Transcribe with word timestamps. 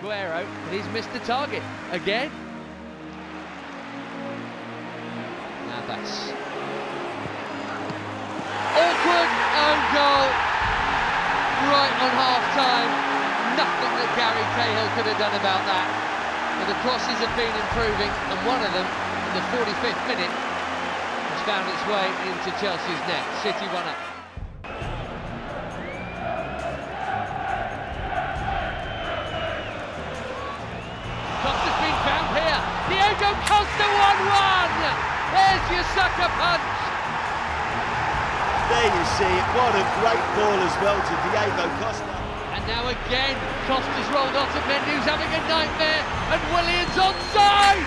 Aguero, 0.00 0.46
and 0.46 0.72
he's 0.72 0.88
missed 0.94 1.12
the 1.12 1.18
target 1.20 1.62
again. 1.92 2.30
Now 5.68 5.84
that's 5.86 6.32
awkward 8.80 9.30
own 9.60 9.80
goal 9.92 10.24
right 11.68 11.94
on 12.00 12.12
half 12.16 12.44
time. 12.56 12.90
Nothing 13.60 13.92
that 13.92 14.10
Gary 14.16 14.46
Cahill 14.56 14.88
could 14.96 15.06
have 15.12 15.20
done 15.20 15.36
about 15.36 15.62
that. 15.68 15.84
But 16.56 16.72
the 16.72 16.78
crosses 16.80 17.20
have 17.20 17.34
been 17.36 17.52
improving, 17.52 18.08
and 18.08 18.38
one 18.48 18.64
of 18.64 18.72
them 18.72 18.88
in 18.88 19.32
the 19.36 19.44
45th 19.52 20.00
minute 20.08 20.32
has 20.32 21.42
found 21.44 21.68
its 21.68 21.84
way 21.84 22.08
into 22.24 22.48
Chelsea's 22.56 23.04
net. 23.04 23.24
City 23.42 23.66
one 23.68 23.84
up. 23.84 24.09
1-1. 34.00 35.20
There's 35.36 35.66
your 35.68 35.84
sucker 35.92 36.30
punch. 36.40 36.80
There 38.72 38.88
you 38.88 39.04
see 39.18 39.28
it. 39.28 39.46
What 39.52 39.76
a 39.76 39.84
great 40.00 40.24
ball 40.38 40.58
as 40.62 40.74
well 40.80 40.96
to 40.96 41.14
Diego 41.28 41.66
Costa. 41.82 42.16
And 42.56 42.62
now 42.64 42.88
again, 42.88 43.36
Costa's 43.68 44.08
rolled 44.08 44.32
off 44.40 44.48
to 44.56 44.60
Mendy, 44.64 44.96
who's 44.96 45.04
having 45.04 45.28
a 45.28 45.42
nightmare, 45.52 46.02
and 46.32 46.40
Williams 46.54 46.96
onside. 46.96 47.84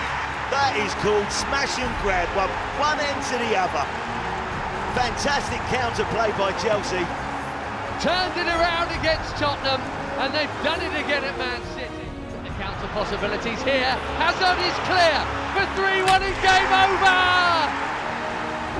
That 0.54 0.78
is 0.78 0.94
called 1.02 1.26
smash 1.34 1.74
and 1.82 1.90
grab, 2.04 2.30
one, 2.38 2.52
one 2.78 3.00
end 3.00 3.20
to 3.32 3.36
the 3.42 3.58
other. 3.58 3.82
Fantastic 4.94 5.58
counter 5.74 6.06
play 6.14 6.30
by 6.38 6.54
Chelsea. 6.62 7.02
Turned 7.98 8.36
it 8.38 8.46
around 8.46 8.92
against 8.94 9.34
Tottenham, 9.34 9.82
and 10.22 10.30
they've 10.30 10.56
done 10.62 10.78
it 10.78 10.94
again 10.94 11.24
at 11.26 11.34
Man 11.42 11.60
City. 11.74 12.06
The 12.46 12.54
counter 12.60 12.86
possibilities 12.94 13.60
here. 13.66 13.98
Hazard 14.20 14.60
is 14.62 14.76
clear 14.86 15.43
for 15.54 15.62
3-1 15.78 16.18
and 16.18 16.38
game 16.42 16.72
over. 16.82 17.14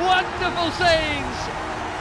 Wonderful 0.03 0.70
scenes 0.75 1.39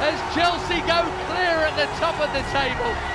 as 0.01 0.17
Chelsea 0.33 0.81
go 0.89 1.05
clear 1.29 1.61
at 1.69 1.77
the 1.77 1.85
top 2.01 2.17
of 2.19 2.33
the 2.33 2.41
table. 2.49 3.12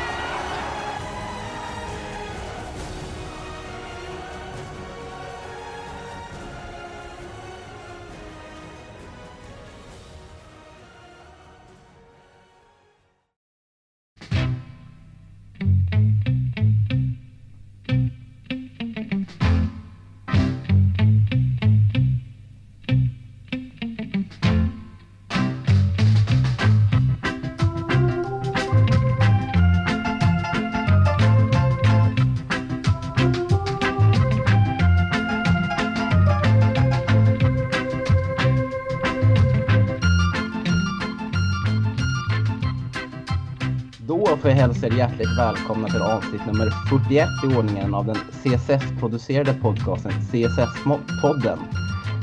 Då 44.08 44.26
får 44.26 44.50
jag 44.50 44.56
hälsa 44.56 44.86
er 44.86 44.90
hjärtligt 44.92 45.38
välkomna 45.38 45.88
till 45.88 46.02
avsnitt 46.02 46.46
nummer 46.46 46.70
41 46.90 47.28
i 47.44 47.56
ordningen 47.56 47.94
av 47.94 48.06
den 48.06 48.16
CSS-producerade 48.16 49.54
podcasten 49.54 50.12
CSS-podden. 50.12 51.58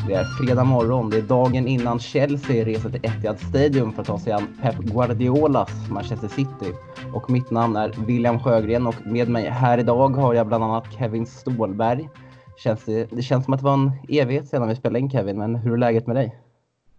Det 0.08 0.14
är 0.14 0.24
fredag 0.24 0.64
morgon, 0.64 1.10
det 1.10 1.18
är 1.18 1.22
dagen 1.22 1.68
innan 1.68 2.00
Chelsea 2.00 2.66
reser 2.66 2.90
till 2.90 3.06
Etihad 3.06 3.40
Stadium 3.40 3.94
för 3.94 4.02
att 4.02 4.08
ta 4.08 4.20
sig 4.20 4.34
an 4.34 4.48
Pep 4.62 4.76
Guardiolas 4.76 5.90
Manchester 5.90 6.28
City. 6.28 6.74
Och 7.14 7.30
mitt 7.30 7.52
namn 7.52 7.76
är 7.76 7.94
William 8.08 8.40
Sjögren 8.40 8.88
och 8.88 8.96
med 9.06 9.30
mig 9.30 9.50
här 9.50 9.78
idag 9.78 10.10
har 10.10 10.34
jag 10.34 10.48
bland 10.48 10.64
annat 10.64 10.94
Kevin 10.98 11.26
Stålberg. 11.26 12.10
Känns 12.58 12.86
det, 12.86 13.12
det 13.12 13.22
känns 13.22 13.46
som 13.46 13.54
att 13.54 13.60
det 13.60 13.66
var 13.66 13.74
en 13.74 13.92
evighet 14.10 14.48
sedan 14.48 14.68
vi 14.68 14.76
spelade 14.76 15.00
in 15.00 15.10
Kevin, 15.10 15.38
men 15.38 15.56
hur 15.56 15.74
är 15.74 15.78
läget 15.78 16.08
med 16.08 16.16
dig? 16.16 16.45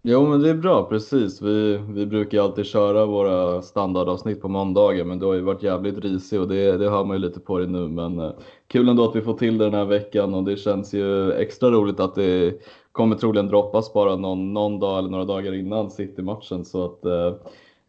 Jo, 0.09 0.27
men 0.27 0.41
det 0.41 0.49
är 0.49 0.53
bra, 0.53 0.83
precis. 0.83 1.41
Vi, 1.41 1.77
vi 1.89 2.05
brukar 2.05 2.37
ju 2.37 2.43
alltid 2.43 2.65
köra 2.65 3.05
våra 3.05 3.61
standardavsnitt 3.61 4.41
på 4.41 4.47
måndagar, 4.47 5.05
men 5.05 5.19
du 5.19 5.25
har 5.25 5.33
ju 5.33 5.41
varit 5.41 5.63
jävligt 5.63 5.97
risig 5.97 6.41
och 6.41 6.47
det, 6.47 6.77
det 6.77 6.89
hör 6.89 7.05
man 7.05 7.17
ju 7.17 7.21
lite 7.21 7.39
på 7.39 7.57
dig 7.57 7.67
nu. 7.67 7.87
Men 7.87 8.19
eh, 8.19 8.31
kul 8.67 8.89
ändå 8.89 9.09
att 9.09 9.15
vi 9.15 9.21
får 9.21 9.33
till 9.33 9.57
det 9.57 9.65
den 9.65 9.73
här 9.73 9.85
veckan 9.85 10.33
och 10.33 10.43
det 10.43 10.57
känns 10.57 10.93
ju 10.93 11.31
extra 11.31 11.71
roligt 11.71 11.99
att 11.99 12.15
det 12.15 12.61
kommer 12.91 13.15
troligen 13.15 13.47
droppas 13.47 13.93
bara 13.93 14.15
någon, 14.15 14.53
någon 14.53 14.79
dag 14.79 14.99
eller 14.99 15.09
några 15.09 15.25
dagar 15.25 15.53
innan 15.53 15.91
City-matchen. 15.91 16.65
Så 16.65 16.85
att 16.85 17.05
eh, 17.05 17.33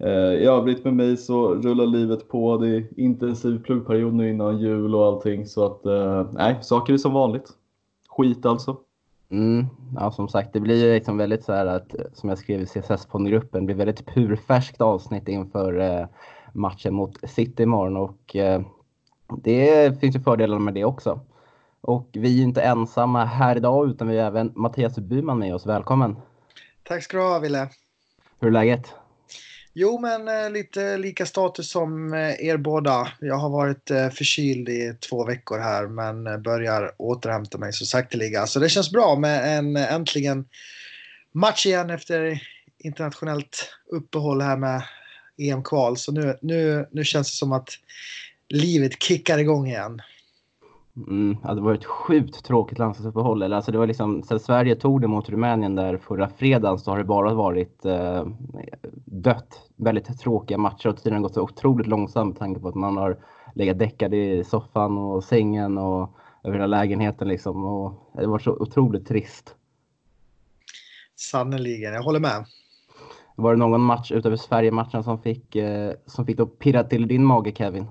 eh 0.09 0.33
i 0.33 0.45
övrigt 0.45 0.85
med 0.85 0.95
mig 0.95 1.17
så 1.17 1.55
rullar 1.55 1.87
livet 1.87 2.29
på. 2.29 2.56
Det 2.56 2.69
är 2.69 2.89
intensiv 2.97 3.62
pluggperiod 3.62 4.15
nu 4.15 4.31
innan 4.31 4.59
jul 4.59 4.95
och 4.95 5.06
allting. 5.06 5.47
Så 5.47 5.67
att 5.67 5.87
eh, 5.87 6.27
nej, 6.33 6.59
saker 6.62 6.93
är 6.93 6.99
som 6.99 7.12
vanligt. 7.12 7.49
Skit 8.09 8.47
alltså. 8.47 8.77
Mm, 9.31 9.66
ja, 9.94 10.11
som 10.11 10.28
sagt, 10.28 10.53
det 10.53 10.61
blir 10.61 10.84
ju 10.84 10.94
liksom 10.94 11.16
väldigt 11.16 11.44
så 11.44 11.53
här 11.53 11.66
att, 11.66 11.94
som 12.12 12.28
jag 12.28 12.39
skrev 12.39 12.61
i 12.61 12.66
CSS-gruppen, 12.66 13.61
det 13.61 13.66
blir 13.66 13.77
väldigt 13.77 14.06
purfärskt 14.06 14.81
avsnitt 14.81 15.28
inför 15.28 15.78
eh, 15.81 16.06
matchen 16.53 16.94
mot 16.94 17.31
City 17.31 17.62
imorgon 17.62 17.97
och 17.97 18.37
eh, 18.37 18.62
det 19.43 20.00
finns 20.00 20.17
ju 20.17 20.21
fördelar 20.21 20.59
med 20.59 20.75
det 20.75 20.84
också. 20.84 21.21
Och 21.81 22.09
vi 22.12 22.28
är 22.28 22.33
ju 22.33 22.43
inte 22.43 22.62
ensamma 22.62 23.25
här 23.25 23.56
idag 23.56 23.91
utan 23.91 24.09
vi 24.09 24.19
har 24.19 24.27
även 24.27 24.53
Mattias 24.56 24.99
Byman 24.99 25.38
med 25.38 25.55
oss. 25.55 25.67
Välkommen! 25.67 26.17
Tack 26.83 27.03
ska 27.03 27.17
du 27.17 27.22
ha, 27.22 27.38
Wille. 27.38 27.69
Hur 28.41 28.49
är 28.49 28.53
läget? 28.53 28.94
Jo, 29.81 29.99
men 29.99 30.28
eh, 30.28 30.50
lite 30.50 30.97
lika 30.97 31.27
status 31.27 31.71
som 31.71 32.12
eh, 32.12 32.47
er 32.47 32.56
båda. 32.56 33.12
Jag 33.21 33.34
har 33.34 33.50
varit 33.50 33.91
eh, 33.91 34.11
förkyld 34.11 34.69
i 34.69 34.94
två 35.09 35.25
veckor 35.25 35.59
här, 35.59 35.87
men 35.87 36.27
eh, 36.27 36.39
börjar 36.39 36.93
återhämta 36.99 37.59
mig 37.59 37.72
så 37.72 37.87
sakteliga. 37.87 38.47
Så 38.47 38.61
det 38.61 38.69
känns 38.69 38.93
bra 38.93 39.17
med 39.17 39.59
en 39.59 39.77
eh, 39.77 39.93
äntligen 39.93 40.44
match 41.33 41.67
igen 41.67 41.91
efter 41.91 42.43
internationellt 42.78 43.71
uppehåll 43.93 44.41
här 44.41 44.56
med 44.56 44.83
EM-kval. 45.38 45.97
Så 45.97 46.12
nu, 46.12 46.38
nu, 46.43 46.88
nu 46.91 47.05
känns 47.05 47.31
det 47.31 47.37
som 47.37 47.53
att 47.53 47.69
livet 48.49 49.03
kickar 49.03 49.38
igång 49.38 49.67
igen. 49.67 50.03
Mm, 51.06 51.36
ja, 51.42 51.54
det 51.54 51.60
var 51.60 51.75
ett 51.75 51.84
sjukt 51.84 52.44
tråkigt 52.44 52.78
landslagsuppehåll. 52.78 53.42
Eller, 53.42 53.56
Alltså 53.56 53.72
det 53.72 53.78
var 53.78 53.86
liksom, 53.86 54.22
sen 54.22 54.41
Sverige 54.41 54.75
tog 54.75 55.00
det 55.00 55.06
mot 55.06 55.28
Rumänien 55.28 55.75
där 55.75 55.97
förra 55.97 56.28
fredagen 56.28 56.78
så 56.78 56.91
har 56.91 56.98
det 56.98 57.04
bara 57.04 57.34
varit 57.34 57.84
eh, 57.84 58.26
dött. 59.04 59.60
Väldigt 59.76 60.20
tråkiga 60.20 60.58
matcher 60.58 60.88
och 60.88 60.97
tiden 60.97 61.12
har 61.12 61.22
gått 61.22 61.34
så 61.34 61.42
otroligt 61.42 61.87
långsamt 61.87 62.28
med 62.28 62.38
tanke 62.38 62.60
på 62.60 62.69
att 62.69 62.75
man 62.75 62.97
har 62.97 63.16
legat 63.54 63.78
däckad 63.78 64.14
i 64.14 64.44
soffan 64.44 64.98
och 64.98 65.25
sängen 65.25 65.78
och 65.78 66.10
över 66.42 66.54
hela 66.54 66.66
lägenheten 66.66 67.28
liksom. 67.28 67.64
Och 67.64 67.92
det 68.14 68.26
var 68.26 68.38
så 68.38 68.50
otroligt 68.53 69.06
trist. 69.06 69.54
Sannerligen, 71.16 71.94
jag 71.94 72.03
håller 72.03 72.20
med. 72.20 72.44
Var 73.37 73.53
det 73.53 73.58
någon 73.58 73.81
match 73.81 74.12
utöver 74.12 74.37
Sverige-matchen 74.37 75.04
som 75.04 75.19
fick, 75.19 75.56
eh, 75.56 75.92
som 76.06 76.26
fick 76.26 76.37
då 76.37 76.47
pirra 76.47 76.84
till 76.84 77.08
din 77.08 77.25
mage 77.25 77.53
Kevin? 77.53 77.87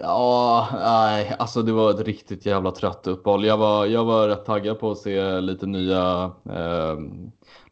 Ja, 0.00 0.68
nej, 0.72 1.34
alltså 1.38 1.62
det 1.62 1.72
var 1.72 1.90
ett 1.90 2.00
riktigt 2.00 2.46
jävla 2.46 2.70
trött 2.70 3.06
uppehåll. 3.06 3.44
Jag 3.44 3.56
var, 3.56 3.86
jag 3.86 4.04
var 4.04 4.28
rätt 4.28 4.44
taggad 4.44 4.80
på 4.80 4.90
att 4.90 4.98
se 4.98 5.40
lite 5.40 5.66
nya, 5.66 6.32
eh, 6.50 6.98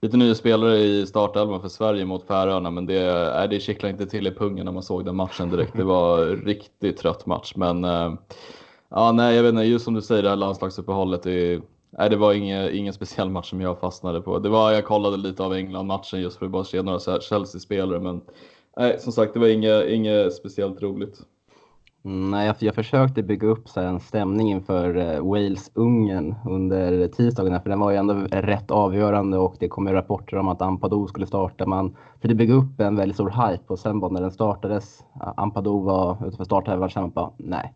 lite 0.00 0.16
nya 0.16 0.34
spelare 0.34 0.78
i 0.78 1.06
startelvan 1.06 1.60
för 1.60 1.68
Sverige 1.68 2.04
mot 2.04 2.26
Färöarna, 2.26 2.70
men 2.70 2.86
det, 2.86 3.30
nej, 3.34 3.48
det 3.48 3.60
kittlade 3.60 3.92
inte 3.92 4.06
till 4.06 4.26
i 4.26 4.30
pungen 4.30 4.64
när 4.64 4.72
man 4.72 4.82
såg 4.82 5.04
den 5.04 5.16
matchen 5.16 5.50
direkt. 5.50 5.76
Det 5.76 5.84
var 5.84 6.26
riktigt 6.44 6.96
trött 6.96 7.26
match, 7.26 7.52
men 7.56 7.84
eh, 7.84 8.14
ja, 8.88 9.12
nej, 9.12 9.36
jag 9.36 9.42
vet 9.42 9.50
inte, 9.50 9.62
just 9.62 9.84
som 9.84 9.94
du 9.94 10.02
säger, 10.02 10.22
det 10.22 10.28
här 10.28 10.36
landslagsuppehållet, 10.36 11.22
det, 11.22 11.60
nej, 11.90 12.10
det 12.10 12.16
var 12.16 12.32
ingen, 12.32 12.74
ingen 12.74 12.92
speciell 12.92 13.30
match 13.30 13.50
som 13.50 13.60
jag 13.60 13.80
fastnade 13.80 14.20
på. 14.20 14.38
Det 14.38 14.48
var, 14.48 14.72
jag 14.72 14.84
kollade 14.84 15.16
lite 15.16 15.44
av 15.44 15.54
England-matchen 15.54 16.20
just 16.20 16.38
för 16.38 16.46
att 16.46 16.52
bara 16.52 16.64
se 16.64 16.82
några 16.82 17.20
Chelsea-spelare, 17.20 18.00
men 18.00 18.20
nej, 18.76 19.00
som 19.00 19.12
sagt, 19.12 19.34
det 19.34 19.40
var 19.40 19.48
inget, 19.48 19.88
inget 19.88 20.34
speciellt 20.34 20.82
roligt. 20.82 21.20
Nej, 22.08 22.46
jag, 22.46 22.56
jag 22.58 22.74
försökte 22.74 23.22
bygga 23.22 23.48
upp 23.48 23.68
så 23.68 23.80
här 23.80 23.88
en 23.88 24.00
stämning 24.00 24.50
inför 24.50 24.96
eh, 24.96 25.20
Wales-Ungern 25.20 26.34
under 26.48 27.08
tisdagen, 27.08 27.60
för 27.62 27.70
den 27.70 27.80
var 27.80 27.90
ju 27.90 27.96
ändå 27.96 28.14
rätt 28.30 28.70
avgörande 28.70 29.38
och 29.38 29.56
det 29.58 29.68
kom 29.68 29.86
ju 29.86 29.92
rapporter 29.92 30.36
om 30.36 30.48
att 30.48 30.62
Ampadu 30.62 31.06
skulle 31.06 31.26
starta. 31.26 31.66
Man 31.66 31.96
försökte 32.14 32.34
bygga 32.34 32.54
upp 32.54 32.80
en 32.80 32.96
väldigt 32.96 33.16
stor 33.16 33.30
hype 33.30 33.64
och 33.66 33.78
sen 33.78 34.00
bara 34.00 34.10
när 34.10 34.20
den 34.20 34.30
startades, 34.30 35.04
Ampadu 35.36 35.70
var 35.70 36.12
utanför 36.12 36.44
startelvan, 36.44 36.88
kände 36.88 37.06
man 37.06 37.12
bara 37.14 37.30
nej. 37.36 37.72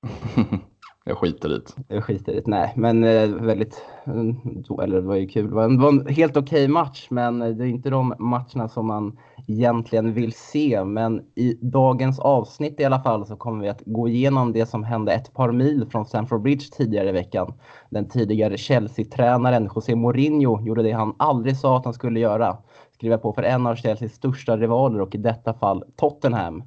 jag 1.04 1.18
skiter 1.18 1.48
i 1.48 1.58
det. 1.58 1.94
Jag 1.94 2.04
skiter 2.04 2.32
i 2.32 2.36
det. 2.36 2.46
Nej, 2.46 2.72
men 2.76 3.04
eh, 3.04 3.28
väldigt, 3.28 3.84
eh, 4.06 4.84
eller 4.84 5.00
det 5.00 5.06
var 5.06 5.16
ju 5.16 5.28
kul. 5.28 5.48
Det 5.48 5.54
var 5.54 5.64
en, 5.64 5.76
det 5.76 5.82
var 5.82 5.88
en 5.88 6.06
helt 6.06 6.36
okej 6.36 6.64
okay 6.64 6.68
match, 6.68 7.06
men 7.10 7.38
det 7.38 7.46
är 7.46 7.68
inte 7.68 7.90
de 7.90 8.14
matcherna 8.18 8.68
som 8.68 8.86
man 8.86 9.18
egentligen 9.46 10.12
vill 10.12 10.32
se. 10.32 10.84
Men 10.84 11.20
i 11.34 11.58
dagens 11.62 12.18
avsnitt 12.18 12.80
i 12.80 12.84
alla 12.84 13.00
fall 13.00 13.26
så 13.26 13.36
kommer 13.36 13.62
vi 13.62 13.68
att 13.68 13.82
gå 13.86 14.08
igenom 14.08 14.52
det 14.52 14.66
som 14.66 14.84
hände 14.84 15.12
ett 15.12 15.34
par 15.34 15.52
mil 15.52 15.86
från 15.90 16.06
Stamford 16.06 16.42
Bridge 16.42 16.64
tidigare 16.76 17.08
i 17.08 17.12
veckan. 17.12 17.54
Den 17.90 18.08
tidigare 18.08 18.56
Chelsea-tränaren 18.56 19.70
José 19.74 19.94
Mourinho 19.94 20.60
gjorde 20.60 20.82
det 20.82 20.92
han 20.92 21.14
aldrig 21.18 21.56
sa 21.56 21.76
att 21.76 21.84
han 21.84 21.94
skulle 21.94 22.20
göra. 22.20 22.56
Skriva 22.94 23.18
på 23.18 23.32
för 23.32 23.42
en 23.42 23.66
av 23.66 23.76
Chelseas 23.76 24.12
största 24.12 24.56
rivaler 24.56 25.00
och 25.00 25.14
i 25.14 25.18
detta 25.18 25.54
fall 25.54 25.84
Tottenham. 25.96 26.62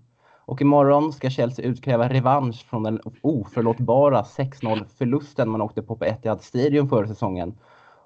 Och 0.45 0.61
imorgon 0.61 1.13
ska 1.13 1.29
Chelsea 1.29 1.65
utkräva 1.65 2.09
revansch 2.09 2.65
från 2.69 2.83
den 2.83 2.99
oförlåtbara 3.21 4.21
6-0 4.21 4.85
förlusten 4.97 5.49
man 5.49 5.61
åkte 5.61 5.81
på 5.81 5.95
på 5.95 6.05
Etihad 6.05 6.41
Stadium 6.41 6.89
förra 6.89 7.07
säsongen. 7.07 7.53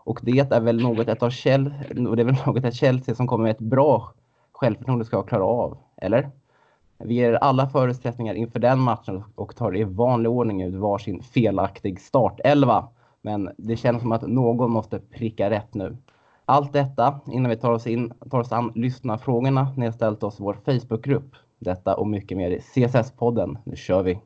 Och 0.03 0.19
det 0.23 0.51
är 0.51 0.61
väl 0.61 0.81
något 0.81 1.07
ett 1.07 1.23
av 1.23 1.29
Chelsea, 1.29 1.83
det 1.89 2.21
är 2.21 2.25
väl 2.25 2.37
något 2.45 2.63
ett 2.63 2.75
Chelsea 2.75 3.15
som 3.15 3.27
kommer 3.27 3.43
med 3.43 3.51
ett 3.51 3.59
bra 3.59 4.13
självförtroende 4.51 5.05
ska 5.05 5.23
klara 5.23 5.43
av, 5.43 5.77
eller? 5.97 6.29
Vi 6.97 7.13
ger 7.13 7.33
alla 7.33 7.69
förutsättningar 7.69 8.33
inför 8.33 8.59
den 8.59 8.79
matchen 8.79 9.23
och 9.35 9.55
tar 9.55 9.77
i 9.77 9.83
vanlig 9.83 10.31
ordning 10.31 10.61
ut 10.61 10.75
varsin 10.75 11.21
felaktig 11.23 12.01
startelva. 12.01 12.87
Men 13.21 13.49
det 13.57 13.77
känns 13.77 14.01
som 14.01 14.11
att 14.11 14.21
någon 14.21 14.71
måste 14.71 14.99
pricka 14.99 15.49
rätt 15.49 15.73
nu. 15.73 15.97
Allt 16.45 16.73
detta 16.73 17.19
innan 17.31 17.49
vi 17.49 17.57
tar 17.57 17.71
oss, 17.71 17.87
in, 17.87 18.13
tar 18.31 18.39
oss 18.39 18.51
an 18.51 18.71
lyssnarfrågorna 18.75 19.73
ni 19.77 19.85
har 19.85 19.93
ställt 19.93 20.23
oss 20.23 20.39
i 20.39 20.43
vår 20.43 20.57
Facebookgrupp. 20.65 21.35
Detta 21.59 21.95
och 21.95 22.07
mycket 22.07 22.37
mer 22.37 22.51
i 22.51 22.59
CSS-podden. 22.59 23.57
Nu 23.63 23.75
kör 23.75 24.03
vi! 24.03 24.19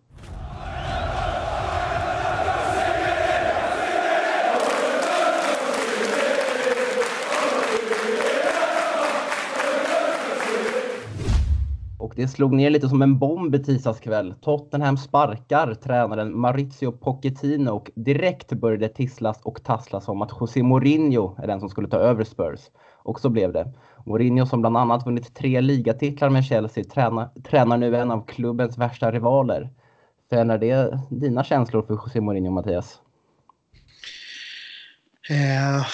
Och 12.11 12.15
det 12.15 12.27
slog 12.27 12.53
ner 12.53 12.69
lite 12.69 12.89
som 12.89 13.01
en 13.01 13.19
bomb 13.19 13.55
i 13.55 13.63
tisdags 13.63 13.99
kväll. 13.99 14.33
Tottenham 14.41 14.97
sparkar 14.97 15.73
tränaren 15.73 16.39
Maurizio 16.39 16.91
Pochettino 16.91 17.71
och 17.71 17.91
direkt 17.95 18.53
började 18.53 18.87
tisslas 18.87 19.41
och 19.43 19.63
tasslas 19.63 20.07
om 20.07 20.21
att 20.21 20.31
José 20.39 20.63
Mourinho 20.63 21.35
är 21.37 21.47
den 21.47 21.59
som 21.59 21.69
skulle 21.69 21.87
ta 21.87 21.97
över 21.97 22.23
Spurs. 22.23 22.59
Och 23.03 23.19
så 23.19 23.29
blev 23.29 23.53
det. 23.53 23.73
Mourinho 24.05 24.45
som 24.45 24.61
bland 24.61 24.77
annat 24.77 25.05
vunnit 25.05 25.35
tre 25.35 25.61
ligatitlar 25.61 26.29
med 26.29 26.45
Chelsea 26.45 26.83
tränar, 26.83 27.29
tränar 27.43 27.77
nu 27.77 27.95
en 27.95 28.11
av 28.11 28.25
klubbens 28.25 28.77
värsta 28.77 29.11
rivaler. 29.11 29.69
Förändrar 30.29 30.57
det 30.57 30.99
dina 31.09 31.43
känslor 31.43 31.81
för 31.81 31.93
José 31.93 32.21
Mourinho, 32.21 32.51
Mattias? 32.51 32.99
Eh, 35.29 35.85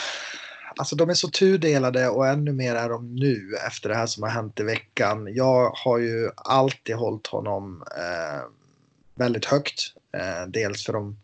alltså 0.78 0.96
de 0.96 1.10
är 1.10 1.14
så 1.14 1.28
tudelade 1.28 2.10
och 2.10 2.28
ännu 2.28 2.54
mer 2.54 2.76
är 2.76 2.90
de 2.90 3.16
nu 3.16 3.56
efter 3.68 3.90
det 3.90 3.96
här 3.96 4.06
som 4.06 4.24
har 4.24 4.30
hänt 4.30 4.60
i 4.60 4.64
veckan. 4.64 5.28
Jag 5.36 5.70
har 5.70 5.98
ju 5.98 6.30
alltid 6.36 6.96
hållit 6.96 7.28
honom 7.28 7.84
eh, 7.98 8.42
väldigt 9.16 9.46
högt. 9.46 9.94
Eh, 10.18 10.48
dels 10.48 10.86
för 10.86 10.94
de, 10.94 11.18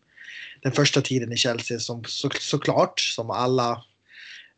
den 0.61 0.71
första 0.71 1.01
tiden 1.01 1.31
i 1.31 1.37
Chelsea 1.37 1.79
som 1.79 2.03
så, 2.03 2.29
såklart, 2.39 2.99
som 2.99 3.31
alla 3.31 3.83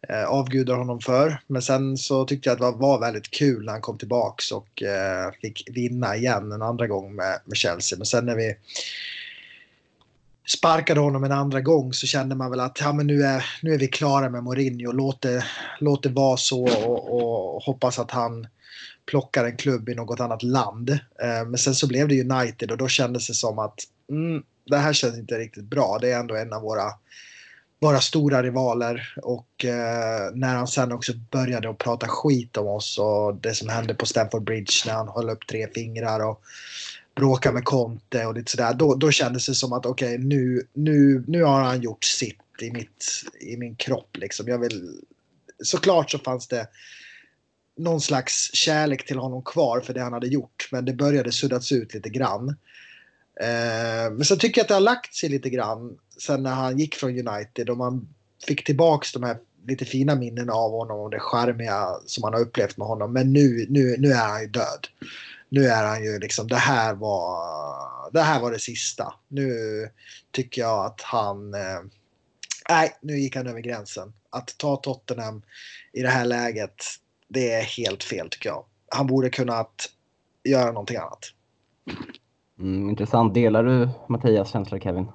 eh, 0.09 0.25
avgudar 0.25 0.75
honom 0.75 0.99
för. 0.99 1.41
Men 1.47 1.61
sen 1.61 1.97
så 1.97 2.25
tyckte 2.25 2.49
jag 2.49 2.53
att 2.53 2.73
det 2.73 2.79
var 2.79 2.99
väldigt 2.99 3.31
kul 3.31 3.65
när 3.65 3.71
han 3.71 3.81
kom 3.81 3.97
tillbaks 3.97 4.51
och 4.51 4.83
eh, 4.83 5.31
fick 5.41 5.69
vinna 5.71 6.15
igen 6.15 6.51
en 6.51 6.61
andra 6.61 6.87
gång 6.87 7.15
med, 7.15 7.39
med 7.45 7.57
Chelsea. 7.57 7.97
Men 7.97 8.05
sen 8.05 8.25
när 8.25 8.35
vi 8.35 8.55
sparkade 10.47 10.99
honom 10.99 11.23
en 11.23 11.31
andra 11.31 11.61
gång 11.61 11.93
så 11.93 12.07
kände 12.07 12.35
man 12.35 12.51
väl 12.51 12.59
att 12.59 12.79
ja, 12.81 12.93
men 12.93 13.07
nu, 13.07 13.23
är, 13.23 13.45
nu 13.61 13.73
är 13.73 13.77
vi 13.77 13.87
klara 13.87 14.29
med 14.29 14.43
Mourinho. 14.43 14.91
Låt 14.91 15.21
det, 15.21 15.45
låt 15.79 16.03
det 16.03 16.09
vara 16.09 16.37
så 16.37 16.63
och, 16.63 17.15
och 17.15 17.63
hoppas 17.63 17.99
att 17.99 18.11
han 18.11 18.47
plockar 19.05 19.45
en 19.45 19.57
klubb 19.57 19.89
i 19.89 19.95
något 19.95 20.19
annat 20.19 20.43
land. 20.43 20.89
Eh, 20.89 21.45
men 21.47 21.57
sen 21.57 21.75
så 21.75 21.87
blev 21.87 22.07
det 22.07 22.21
United 22.21 22.71
och 22.71 22.77
då 22.77 22.87
kändes 22.87 23.27
det 23.27 23.33
som 23.33 23.59
att 23.59 23.79
mm, 24.09 24.43
det 24.65 24.77
här 24.77 24.93
känns 24.93 25.17
inte 25.17 25.37
riktigt 25.37 25.65
bra. 25.65 25.97
Det 26.01 26.11
är 26.11 26.19
ändå 26.19 26.35
en 26.35 26.53
av 26.53 26.61
våra 26.61 26.91
våra 27.85 28.01
stora 28.01 28.43
rivaler 28.43 29.13
och 29.21 29.65
eh, 29.65 30.31
när 30.33 30.55
han 30.55 30.67
sen 30.67 30.91
också 30.91 31.13
började 31.31 31.69
att 31.69 31.77
prata 31.77 32.07
skit 32.07 32.57
om 32.57 32.67
oss 32.67 32.97
och 32.97 33.35
det 33.35 33.53
som 33.53 33.69
hände 33.69 33.93
på 33.93 34.05
Stamford 34.05 34.43
Bridge 34.43 34.73
när 34.85 34.93
han 34.93 35.07
höll 35.07 35.29
upp 35.29 35.47
tre 35.47 35.67
fingrar 35.73 36.25
och 36.25 36.41
bråkade 37.15 37.53
med 37.53 37.63
Conte 37.63 38.25
och 38.25 38.33
lite 38.33 38.51
sådär. 38.51 38.73
Då, 38.73 38.95
då 38.95 39.11
kändes 39.11 39.45
det 39.45 39.53
som 39.53 39.73
att 39.73 39.85
okej 39.85 40.15
okay, 40.15 40.27
nu, 40.27 40.67
nu, 40.73 41.23
nu 41.27 41.43
har 41.43 41.61
han 41.61 41.81
gjort 41.81 42.03
sitt 42.03 42.41
i, 42.61 42.71
mitt, 42.71 43.05
i 43.41 43.57
min 43.57 43.75
kropp 43.75 44.17
liksom. 44.17 44.47
Jag 44.47 44.59
vill, 44.59 44.99
såklart 45.63 46.11
så 46.11 46.19
fanns 46.19 46.47
det 46.47 46.67
någon 47.77 48.01
slags 48.01 48.53
kärlek 48.53 49.05
till 49.05 49.17
honom 49.17 49.43
kvar 49.43 49.79
för 49.79 49.93
det 49.93 50.01
han 50.01 50.13
hade 50.13 50.27
gjort 50.27 50.67
men 50.71 50.85
det 50.85 50.93
började 50.93 51.31
suddas 51.31 51.71
ut 51.71 51.93
lite 51.93 52.09
grann. 52.09 52.55
Eh, 53.41 54.11
men 54.11 54.25
så 54.25 54.35
tycker 54.35 54.59
jag 54.59 54.63
att 54.63 54.67
det 54.67 54.73
har 54.73 54.81
lagt 54.81 55.15
sig 55.15 55.29
lite 55.29 55.49
grann 55.49 55.97
sen 56.19 56.43
när 56.43 56.53
han 56.53 56.79
gick 56.79 56.95
från 56.95 57.27
United 57.27 57.69
och 57.69 57.77
man 57.77 58.07
fick 58.47 58.63
tillbaks 58.63 59.13
de 59.13 59.23
här 59.23 59.37
lite 59.67 59.85
fina 59.85 60.15
minnen 60.15 60.49
av 60.49 60.71
honom 60.71 60.99
och 60.99 61.09
det 61.09 61.19
charmiga 61.19 61.87
som 62.05 62.21
man 62.21 62.33
har 62.33 62.41
upplevt 62.41 62.77
med 62.77 62.87
honom. 62.87 63.13
Men 63.13 63.33
nu, 63.33 63.65
nu, 63.69 63.95
nu 63.99 64.11
är 64.11 64.27
han 64.27 64.41
ju 64.41 64.47
död. 64.47 64.87
Nu 65.49 65.65
är 65.65 65.85
han 65.85 66.03
ju 66.03 66.19
liksom, 66.19 66.47
det 66.47 66.55
här 66.55 66.93
var 66.93 67.55
det, 68.11 68.21
här 68.21 68.41
var 68.41 68.51
det 68.51 68.59
sista. 68.59 69.13
Nu 69.27 69.51
tycker 70.31 70.61
jag 70.61 70.85
att 70.85 71.01
han... 71.01 71.53
Eh, 71.53 71.81
nej, 72.69 72.97
nu 73.01 73.19
gick 73.19 73.35
han 73.35 73.47
över 73.47 73.59
gränsen. 73.59 74.13
Att 74.29 74.57
ta 74.57 74.75
Tottenham 74.75 75.41
i 75.93 76.01
det 76.01 76.09
här 76.09 76.25
läget, 76.25 76.83
det 77.27 77.51
är 77.51 77.63
helt 77.63 78.03
fel 78.03 78.29
tycker 78.29 78.49
jag. 78.49 78.65
Han 78.89 79.07
borde 79.07 79.29
kunnat 79.29 79.89
göra 80.43 80.71
någonting 80.71 80.97
annat. 80.97 81.31
Mm, 82.59 82.89
intressant. 82.89 83.33
Delar 83.33 83.63
du 83.63 83.89
Mattias 84.09 84.51
känslor 84.51 84.79
Kevin? 84.79 85.07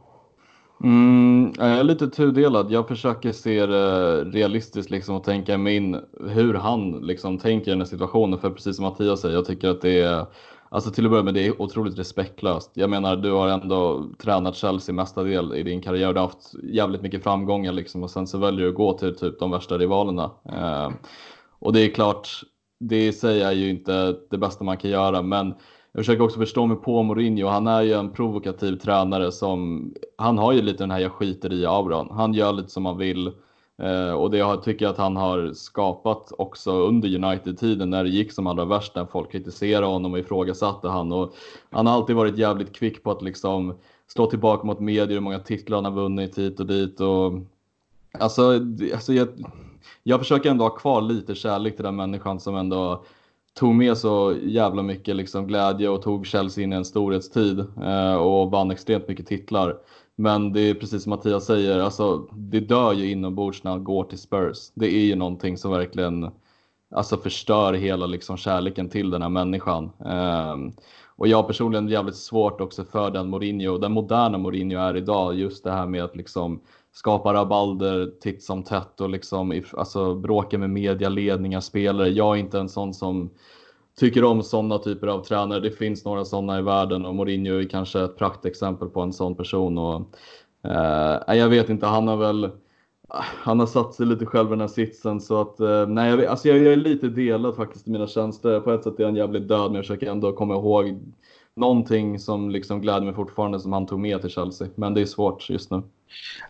Mm, 0.85 1.53
jag 1.59 1.69
är 1.69 1.85
lite 1.85 2.09
tudelad. 2.09 2.71
Jag 2.71 2.89
försöker 2.89 3.33
se 3.33 3.67
det 3.67 4.25
realistiskt 4.25 4.91
liksom 4.91 5.17
och 5.17 5.25
tänka 5.25 5.59
mig 5.59 5.77
in 5.77 6.01
hur 6.29 6.55
han 6.55 6.91
liksom 6.91 7.39
tänker 7.39 7.69
i 7.69 7.71
den 7.71 7.81
här 7.81 7.87
situationen. 7.87 8.39
För 8.39 8.51
precis 8.51 8.77
som 8.77 8.85
Mattias 8.85 9.21
säger, 9.21 9.35
jag 9.35 9.45
tycker 9.45 9.69
att 9.69 9.81
det 9.81 10.01
är 10.01 10.27
Alltså 10.73 10.91
till 10.91 11.05
att 11.05 11.11
börja 11.11 11.23
med, 11.23 11.35
det 11.35 11.47
är 11.47 11.63
otroligt 11.63 11.99
respektlöst. 11.99 12.71
Jag 12.75 12.91
menar, 12.91 13.17
du 13.17 13.31
har 13.31 13.49
ändå 13.49 14.11
tränat 14.19 14.57
Chelsea 14.57 14.95
mestadel 14.95 15.55
i 15.55 15.63
din 15.63 15.83
karriär. 15.83 16.13
Du 16.13 16.21
har 16.21 16.27
haft 16.27 16.55
jävligt 16.63 17.03
mycket 17.03 17.23
framgångar 17.23 17.73
liksom 17.73 18.03
och 18.03 18.11
sen 18.11 18.27
så 18.27 18.39
väljer 18.39 18.65
du 18.65 18.69
att 18.69 18.75
gå 18.75 18.93
till 18.93 19.17
typ 19.17 19.39
de 19.39 19.51
värsta 19.51 19.79
rivalerna. 19.79 20.31
Eh, 20.45 20.91
och 21.59 21.73
det 21.73 21.81
är 21.81 21.91
klart, 21.91 22.29
det 22.81 23.07
i 23.07 23.13
sig 23.13 23.43
är 23.43 23.53
ju 23.53 23.71
inte 23.71 24.17
det 24.31 24.39
bästa 24.39 24.65
man 24.65 24.77
kan 24.77 24.91
göra, 24.91 25.23
men 25.23 25.55
jag 25.93 26.01
försöker 26.01 26.25
också 26.25 26.39
förstå 26.39 26.67
mig 26.67 26.77
på 26.77 27.03
Mourinho. 27.03 27.49
Han 27.49 27.67
är 27.67 27.83
ju 27.83 27.93
en 27.93 28.11
provokativ 28.11 28.77
tränare 28.77 29.33
som, 29.33 29.91
han 30.17 30.39
har 30.39 30.53
ju 30.53 30.63
lite 30.63 30.83
den 30.83 30.91
här 30.91 30.99
jag 30.99 31.13
skiter 31.13 31.53
i 31.53 31.67
auran. 31.67 32.09
Han 32.11 32.35
gör 32.35 32.53
lite 32.53 32.69
som 32.69 32.87
han 32.87 32.99
vill. 32.99 33.33
Eh, 33.83 34.13
och 34.13 34.31
det 34.31 34.63
tycker 34.65 34.85
jag 34.85 34.93
att 34.93 34.99
han 34.99 35.17
har 35.17 35.53
skapat 35.53 36.33
också 36.39 36.73
under 36.73 37.25
United-tiden 37.25 37.91
när 37.91 38.05
det 38.05 38.11
gick 38.11 38.33
som 38.33 38.47
allra 38.47 38.65
värst, 38.65 38.95
när 38.95 39.07
folk 39.07 39.33
kritiserade 39.33 39.87
honom 39.87 40.13
och 40.13 40.19
ifrågasatte 40.19 40.89
han. 40.89 41.13
Och 41.13 41.35
han 41.71 41.87
har 41.87 41.95
alltid 41.95 42.17
varit 42.17 42.39
jävligt 42.39 42.77
kvick 42.77 43.03
på 43.03 43.11
att 43.11 43.23
liksom 43.23 43.75
slå 44.07 44.27
tillbaka 44.27 44.67
mot 44.67 44.81
medier, 44.81 45.15
hur 45.15 45.21
många 45.21 45.39
titlar 45.39 45.77
han 45.77 45.85
har 45.85 46.03
vunnit 46.03 46.39
hit 46.39 46.61
och 46.61 46.67
dit. 46.67 47.01
Och, 47.01 47.33
alltså, 48.19 48.61
alltså 48.95 49.13
jag, 49.13 49.29
jag 50.03 50.19
försöker 50.21 50.51
ändå 50.51 50.65
ha 50.65 50.71
kvar 50.71 51.01
lite 51.01 51.35
kärlek 51.35 51.77
till 51.77 51.85
den 51.85 51.97
människan 51.97 52.41
som 52.41 52.57
ändå 52.57 53.05
tog 53.55 53.75
med 53.75 53.99
så 53.99 54.37
jävla 54.43 54.83
mycket 54.83 55.17
liksom 55.17 55.47
glädje 55.47 55.89
och 55.89 56.03
tog 56.03 56.27
Chelsea 56.27 56.65
in 56.65 56.73
i 56.73 56.77
en 56.77 56.85
storhetstid 56.85 57.59
eh, 57.61 58.15
och 58.15 58.51
vann 58.51 58.71
extremt 58.71 59.09
mycket 59.09 59.27
titlar. 59.27 59.77
Men 60.17 60.53
det 60.53 60.61
är 60.61 60.75
precis 60.75 61.03
som 61.03 61.11
Mattias 61.11 61.47
säger, 61.47 61.79
alltså, 61.79 62.19
det 62.33 62.61
dör 62.61 62.93
ju 62.93 63.11
inombords 63.11 63.65
när 63.65 63.71
han 63.71 63.85
går 63.85 64.05
till 64.05 64.19
Spurs. 64.19 64.71
Det 64.75 64.87
är 64.87 65.05
ju 65.05 65.15
någonting 65.15 65.59
som 65.59 65.71
verkligen 65.71 66.31
alltså, 66.95 67.17
förstör 67.17 67.73
hela 67.73 68.07
liksom, 68.07 68.37
kärleken 68.37 68.89
till 68.89 69.11
den 69.11 69.23
här 69.23 69.29
människan. 69.29 69.91
Eh, 70.05 70.57
och 71.21 71.29
jag 71.29 71.47
personligen 71.47 71.89
jävligt 71.89 72.17
svårt 72.17 72.61
också 72.61 72.85
för 72.85 73.11
den 73.11 73.31
Mourinho, 73.31 73.79
den 73.79 73.93
moderna 73.93 74.39
Mourinho 74.39 74.79
är 74.79 74.97
idag, 74.97 75.35
just 75.35 75.65
det 75.65 75.71
här 75.71 75.87
med 75.87 76.05
att 76.05 76.17
liksom 76.17 76.61
skapar 76.93 77.35
rabalder 77.35 78.13
titt 78.21 78.43
som 78.43 78.63
tätt 78.63 79.01
och 79.01 79.11
liksom 79.11 79.63
alltså, 79.73 80.15
bråkar 80.15 80.59
med 80.59 80.71
medialedningar, 80.71 81.61
spelare. 81.61 82.09
Jag 82.09 82.37
är 82.37 82.41
inte 82.41 82.59
en 82.59 82.69
sån 82.69 82.95
som 82.95 83.31
tycker 83.99 84.25
om 84.25 84.43
sådana 84.43 84.79
typer 84.79 85.07
av 85.07 85.25
tränare. 85.25 85.61
Det 85.61 85.71
finns 85.71 86.05
några 86.05 86.25
sådana 86.25 86.59
i 86.59 86.63
världen 86.63 87.07
och 87.07 87.15
Mourinho 87.15 87.59
är 87.59 87.69
kanske 87.69 88.01
ett 88.01 88.17
praktexempel 88.17 88.89
på 88.89 89.01
en 89.01 89.13
sån 89.13 89.35
person. 89.35 89.79
Och, 89.79 90.17
eh, 90.65 91.37
jag 91.37 91.49
vet 91.49 91.69
inte, 91.71 91.87
han 91.87 92.09
har 92.09 92.17
väl 92.17 92.51
han 93.13 93.61
har 93.61 93.67
satt 93.67 93.95
sig 93.95 94.07
lite 94.07 94.27
själv 94.27 94.49
i 94.49 94.51
den 94.51 94.61
här 94.61 94.69
sitsen 94.69 95.21
så 95.21 95.41
att 95.41 95.61
eh, 95.61 95.87
nej, 95.87 96.11
jag, 96.11 96.25
alltså 96.25 96.49
jag, 96.49 96.59
jag 96.59 96.73
är 96.73 96.77
lite 96.77 97.09
delad 97.09 97.57
faktiskt 97.57 97.89
i 97.89 97.91
mina 97.91 98.07
känslor. 98.07 98.61
På 98.61 98.73
ett 98.73 98.85
sätt 98.85 99.01
är 99.01 99.05
han 99.05 99.17
jävligt 99.17 99.49
död 99.49 99.67
men 99.67 99.75
jag 99.75 99.85
försöker 99.85 100.11
ändå 100.11 100.33
komma 100.33 100.55
ihåg 100.55 101.01
någonting 101.61 102.19
som 102.19 102.51
liksom 102.51 102.81
gläder 102.81 103.01
mig 103.01 103.15
fortfarande 103.15 103.61
som 103.61 103.73
han 103.73 103.87
tog 103.87 104.01
med 104.01 104.21
till 104.21 104.31
Chelsea. 104.31 104.69
Men 104.75 104.95
det 104.95 105.01
är 105.01 105.07
svårt 105.07 105.51
just 105.51 105.71
nu. 105.71 105.83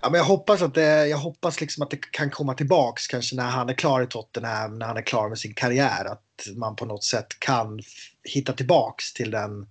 Ja, 0.03 0.11
men 0.11 0.19
jag 0.19 0.25
hoppas 0.25 0.63
att 0.63 0.75
det, 0.75 1.07
jag 1.07 1.19
hoppas 1.19 1.61
liksom 1.61 1.83
att 1.83 1.91
det 1.91 2.11
kan 2.11 2.31
komma 2.31 2.55
tillbaks 2.55 3.07
kanske 3.07 3.37
när 3.37 3.51
han 3.51 3.69
är 3.69 3.75
klar 3.75 4.03
i 4.03 4.07
Tottenham, 4.07 4.79
när 4.79 4.87
han 4.87 4.97
är 4.97 5.03
klar 5.03 5.29
med 5.29 5.39
sin 5.39 5.55
karriär. 5.55 6.05
Att 6.05 6.57
man 6.57 6.77
på 6.77 6.85
något 6.85 7.05
sätt 7.05 7.27
kan 7.39 7.81
hitta 8.25 8.53
tillbaks 8.53 9.13
till 9.13 9.31
den 9.31 9.67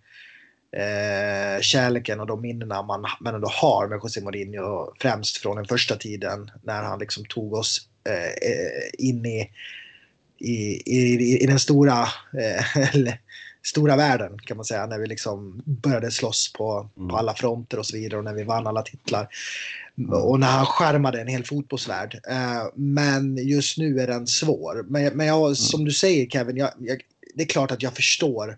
eh, 0.72 1.62
kärleken 1.62 2.19
och 2.19 2.27
de 2.27 2.41
minnena 2.41 2.81
man, 2.81 3.05
man 3.19 3.36
ändå 3.36 3.48
har 3.48 3.88
med 3.88 4.00
José 4.03 4.22
Mourinho. 4.22 4.93
Främst 5.00 5.38
från 5.38 5.55
den 5.55 5.65
första 5.65 5.96
tiden 5.96 6.51
när 6.63 6.84
han 6.84 7.00
liksom 7.00 7.25
tog 7.25 7.53
oss 7.53 7.89
eh, 8.10 8.50
eh 8.51 9.08
in 9.10 9.25
i, 9.25 9.50
i, 10.38 10.81
i, 10.86 11.43
i 11.43 11.46
den 11.46 11.60
stora, 11.60 12.01
eh, 12.39 12.63
stora 13.69 13.95
världen 13.95 14.39
kan 14.39 14.57
man 14.57 14.65
säga. 14.65 14.85
När 14.85 14.99
vi 14.99 15.07
liksom 15.07 15.61
började 15.65 16.11
slåss 16.11 16.53
på, 16.53 16.89
mm. 16.97 17.09
på 17.09 17.17
alla 17.17 17.33
fronter 17.33 17.79
och 17.79 17.85
så 17.85 17.97
vidare 17.97 18.17
och 18.17 18.23
när 18.23 18.33
vi 18.33 18.43
vann 18.43 18.67
alla 18.67 18.81
titlar. 18.81 19.27
Mm. 19.97 20.13
Och 20.13 20.39
när 20.39 20.47
han 20.47 20.65
skärmade 20.65 21.21
en 21.21 21.27
hel 21.27 21.45
fotbollsvärld. 21.45 22.19
Eh, 22.29 22.63
men 22.75 23.38
just 23.47 23.77
nu 23.77 23.99
är 23.99 24.07
den 24.07 24.27
svår. 24.27 24.85
Men, 24.88 25.17
men 25.17 25.27
jag, 25.27 25.41
mm. 25.41 25.55
som 25.55 25.85
du 25.85 25.91
säger 25.91 26.25
Kevin, 26.25 26.57
jag, 26.57 26.69
jag, 26.79 27.01
det 27.35 27.43
är 27.43 27.47
klart 27.47 27.71
att 27.71 27.83
jag 27.83 27.93
förstår. 27.93 28.57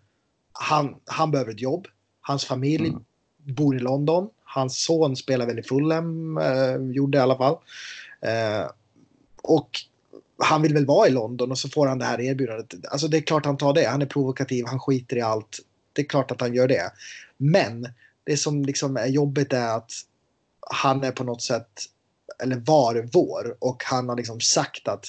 Han, 0.54 0.96
han 1.06 1.32
behöver 1.32 1.52
ett 1.52 1.62
jobb. 1.62 1.88
Hans 2.22 2.46
familj 2.46 2.88
mm. 2.88 3.04
bor 3.38 3.76
i 3.76 3.80
London. 3.80 4.30
Hans 4.44 4.84
son 4.84 5.16
spelar 5.16 5.46
väl 5.46 5.60
i 5.60 5.64
Fulham, 5.64 6.38
eh, 6.38 6.76
gjorde 6.96 7.18
i 7.18 7.22
alla 7.22 7.38
fall. 7.38 7.58
Eh, 8.22 8.70
och 9.44 9.70
han 10.44 10.62
vill 10.62 10.74
väl 10.74 10.86
vara 10.86 11.08
i 11.08 11.12
London 11.12 11.52
och 11.52 11.58
så 11.58 11.70
får 11.70 11.88
han 11.88 12.00
det 12.00 12.06
här 12.06 12.22
erbjudandet. 12.22 12.74
Alltså 12.92 13.08
det 13.08 13.18
är 13.18 13.22
klart 13.22 13.46
han 13.46 13.58
tar 13.58 13.74
det. 13.74 13.86
Han 13.86 14.02
är 14.02 14.06
provokativ, 14.06 14.66
han 14.68 14.80
skiter 14.80 15.18
i 15.18 15.22
allt. 15.22 15.60
Det 15.94 16.02
är 16.02 16.06
klart 16.06 16.32
att 16.32 16.42
han 16.42 16.54
gör 16.54 16.68
det. 16.68 16.92
Men 17.38 17.88
det 18.24 18.38
som 18.38 18.66
liksom 18.66 18.98
är 18.98 19.08
jobbigt 19.08 19.54
är 19.54 19.76
att 19.76 19.92
han 20.72 21.04
är 21.04 21.12
på 21.12 21.24
något 21.24 21.42
sätt, 21.42 21.70
eller 22.44 22.56
var 22.56 23.10
vår 23.14 23.58
och 23.60 23.84
han 23.86 24.10
har 24.10 24.16
liksom 24.16 24.40
sagt 24.40 24.88
att 24.88 25.06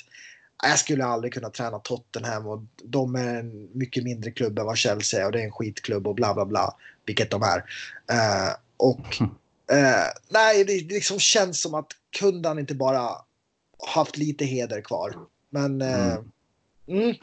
jag 0.62 0.78
skulle 0.78 1.04
aldrig 1.04 1.32
kunna 1.32 1.50
träna 1.50 1.78
Tottenham 1.78 2.46
och 2.46 2.62
de 2.84 3.14
är 3.14 3.34
en 3.34 3.68
mycket 3.72 4.04
mindre 4.04 4.30
klubb 4.30 4.58
än 4.58 4.66
vad 4.66 4.78
Chelsea 4.78 5.20
är 5.20 5.26
och 5.26 5.32
det 5.32 5.40
är 5.40 5.44
en 5.44 5.52
skitklubb 5.52 6.06
och 6.06 6.14
bla 6.14 6.34
bla 6.34 6.46
bla. 6.46 6.76
Vilket 7.06 7.30
de 7.30 7.42
är. 7.42 7.58
Uh, 8.12 8.54
och 8.76 9.20
uh, 9.20 10.06
nej, 10.28 10.64
det, 10.64 10.72
liksom 10.72 11.18
känns 11.18 11.62
som 11.62 11.74
att 11.74 11.88
kunde 12.18 12.48
han 12.48 12.58
inte 12.58 12.74
bara 12.74 13.10
haft 13.86 14.16
lite 14.16 14.44
heder 14.44 14.80
kvar. 14.80 15.14
Men... 15.50 15.82
Uh, 15.82 16.12
mm. 16.12 16.24
Mm. 16.86 17.14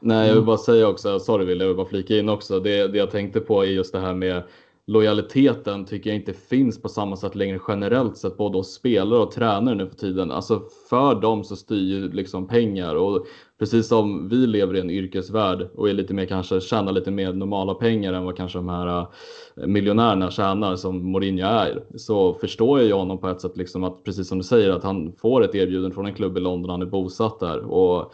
Nej, 0.00 0.28
jag 0.28 0.34
vill 0.34 0.44
bara 0.44 0.58
säga 0.58 0.88
också, 0.88 1.20
sorry 1.20 1.44
Wille, 1.44 1.64
jag 1.64 1.68
vill 1.68 1.76
bara 1.76 1.88
flika 1.88 2.16
in 2.18 2.28
också. 2.28 2.60
Det, 2.60 2.88
det 2.88 2.98
jag 2.98 3.10
tänkte 3.10 3.40
på 3.40 3.62
är 3.62 3.68
just 3.68 3.92
det 3.92 4.00
här 4.00 4.14
med 4.14 4.42
lojaliteten 4.90 5.84
tycker 5.84 6.10
jag 6.10 6.16
inte 6.16 6.32
finns 6.32 6.82
på 6.82 6.88
samma 6.88 7.16
sätt 7.16 7.34
längre 7.34 7.60
generellt 7.68 8.16
sett 8.16 8.36
både 8.36 8.58
hos 8.58 8.72
spelare 8.72 9.20
och 9.20 9.30
tränare 9.30 9.74
nu 9.74 9.86
för 9.86 9.96
tiden. 9.96 10.30
Alltså 10.30 10.62
för 10.88 11.14
dem 11.14 11.44
så 11.44 11.56
styr 11.56 11.82
ju 11.82 12.12
liksom 12.12 12.48
pengar 12.48 12.94
och 12.94 13.26
precis 13.58 13.88
som 13.88 14.28
vi 14.28 14.36
lever 14.36 14.76
i 14.76 14.80
en 14.80 14.90
yrkesvärld 14.90 15.68
och 15.74 15.88
är 15.88 15.92
lite 15.92 16.14
mer 16.14 16.26
kanske 16.26 16.60
tjänar 16.60 16.92
lite 16.92 17.10
mer 17.10 17.32
normala 17.32 17.74
pengar 17.74 18.12
än 18.12 18.24
vad 18.24 18.36
kanske 18.36 18.58
de 18.58 18.68
här 18.68 18.98
eh, 18.98 19.66
miljonärerna 19.66 20.30
tjänar 20.30 20.76
som 20.76 21.12
Mourinho 21.12 21.46
är 21.46 21.82
så 21.96 22.34
förstår 22.34 22.78
jag 22.78 22.86
ju 22.86 22.94
honom 22.94 23.18
på 23.18 23.28
ett 23.28 23.40
sätt 23.40 23.56
liksom 23.56 23.84
att 23.84 24.04
precis 24.04 24.28
som 24.28 24.38
du 24.38 24.44
säger 24.44 24.70
att 24.70 24.84
han 24.84 25.12
får 25.12 25.44
ett 25.44 25.54
erbjudande 25.54 25.94
från 25.94 26.06
en 26.06 26.14
klubb 26.14 26.36
i 26.36 26.40
London, 26.40 26.70
han 26.70 26.82
är 26.82 26.86
bosatt 26.86 27.40
där 27.40 27.60
och 27.64 28.12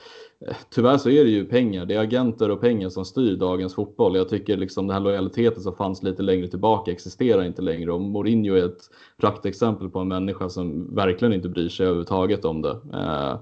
Tyvärr 0.70 0.98
så 0.98 1.10
är 1.10 1.24
det 1.24 1.30
ju 1.30 1.44
pengar, 1.44 1.86
det 1.86 1.94
är 1.94 2.00
agenter 2.00 2.50
och 2.50 2.60
pengar 2.60 2.88
som 2.88 3.04
styr 3.04 3.36
dagens 3.36 3.74
fotboll. 3.74 4.16
Jag 4.16 4.28
tycker 4.28 4.56
liksom 4.56 4.86
den 4.86 4.94
här 4.94 5.00
lojaliteten 5.00 5.62
som 5.62 5.76
fanns 5.76 6.02
lite 6.02 6.22
längre 6.22 6.48
tillbaka 6.48 6.90
existerar 6.90 7.44
inte 7.44 7.62
längre 7.62 7.92
och 7.92 8.00
Mourinho 8.00 8.54
är 8.54 8.64
ett 8.64 8.90
praktexempel 9.16 9.90
på 9.90 9.98
en 9.98 10.08
människa 10.08 10.48
som 10.48 10.94
verkligen 10.94 11.34
inte 11.34 11.48
bryr 11.48 11.68
sig 11.68 11.86
överhuvudtaget 11.86 12.44
om 12.44 12.62
det. 12.62 12.78
Eh, 12.94 13.38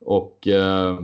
och 0.00 0.48
eh, 0.48 1.00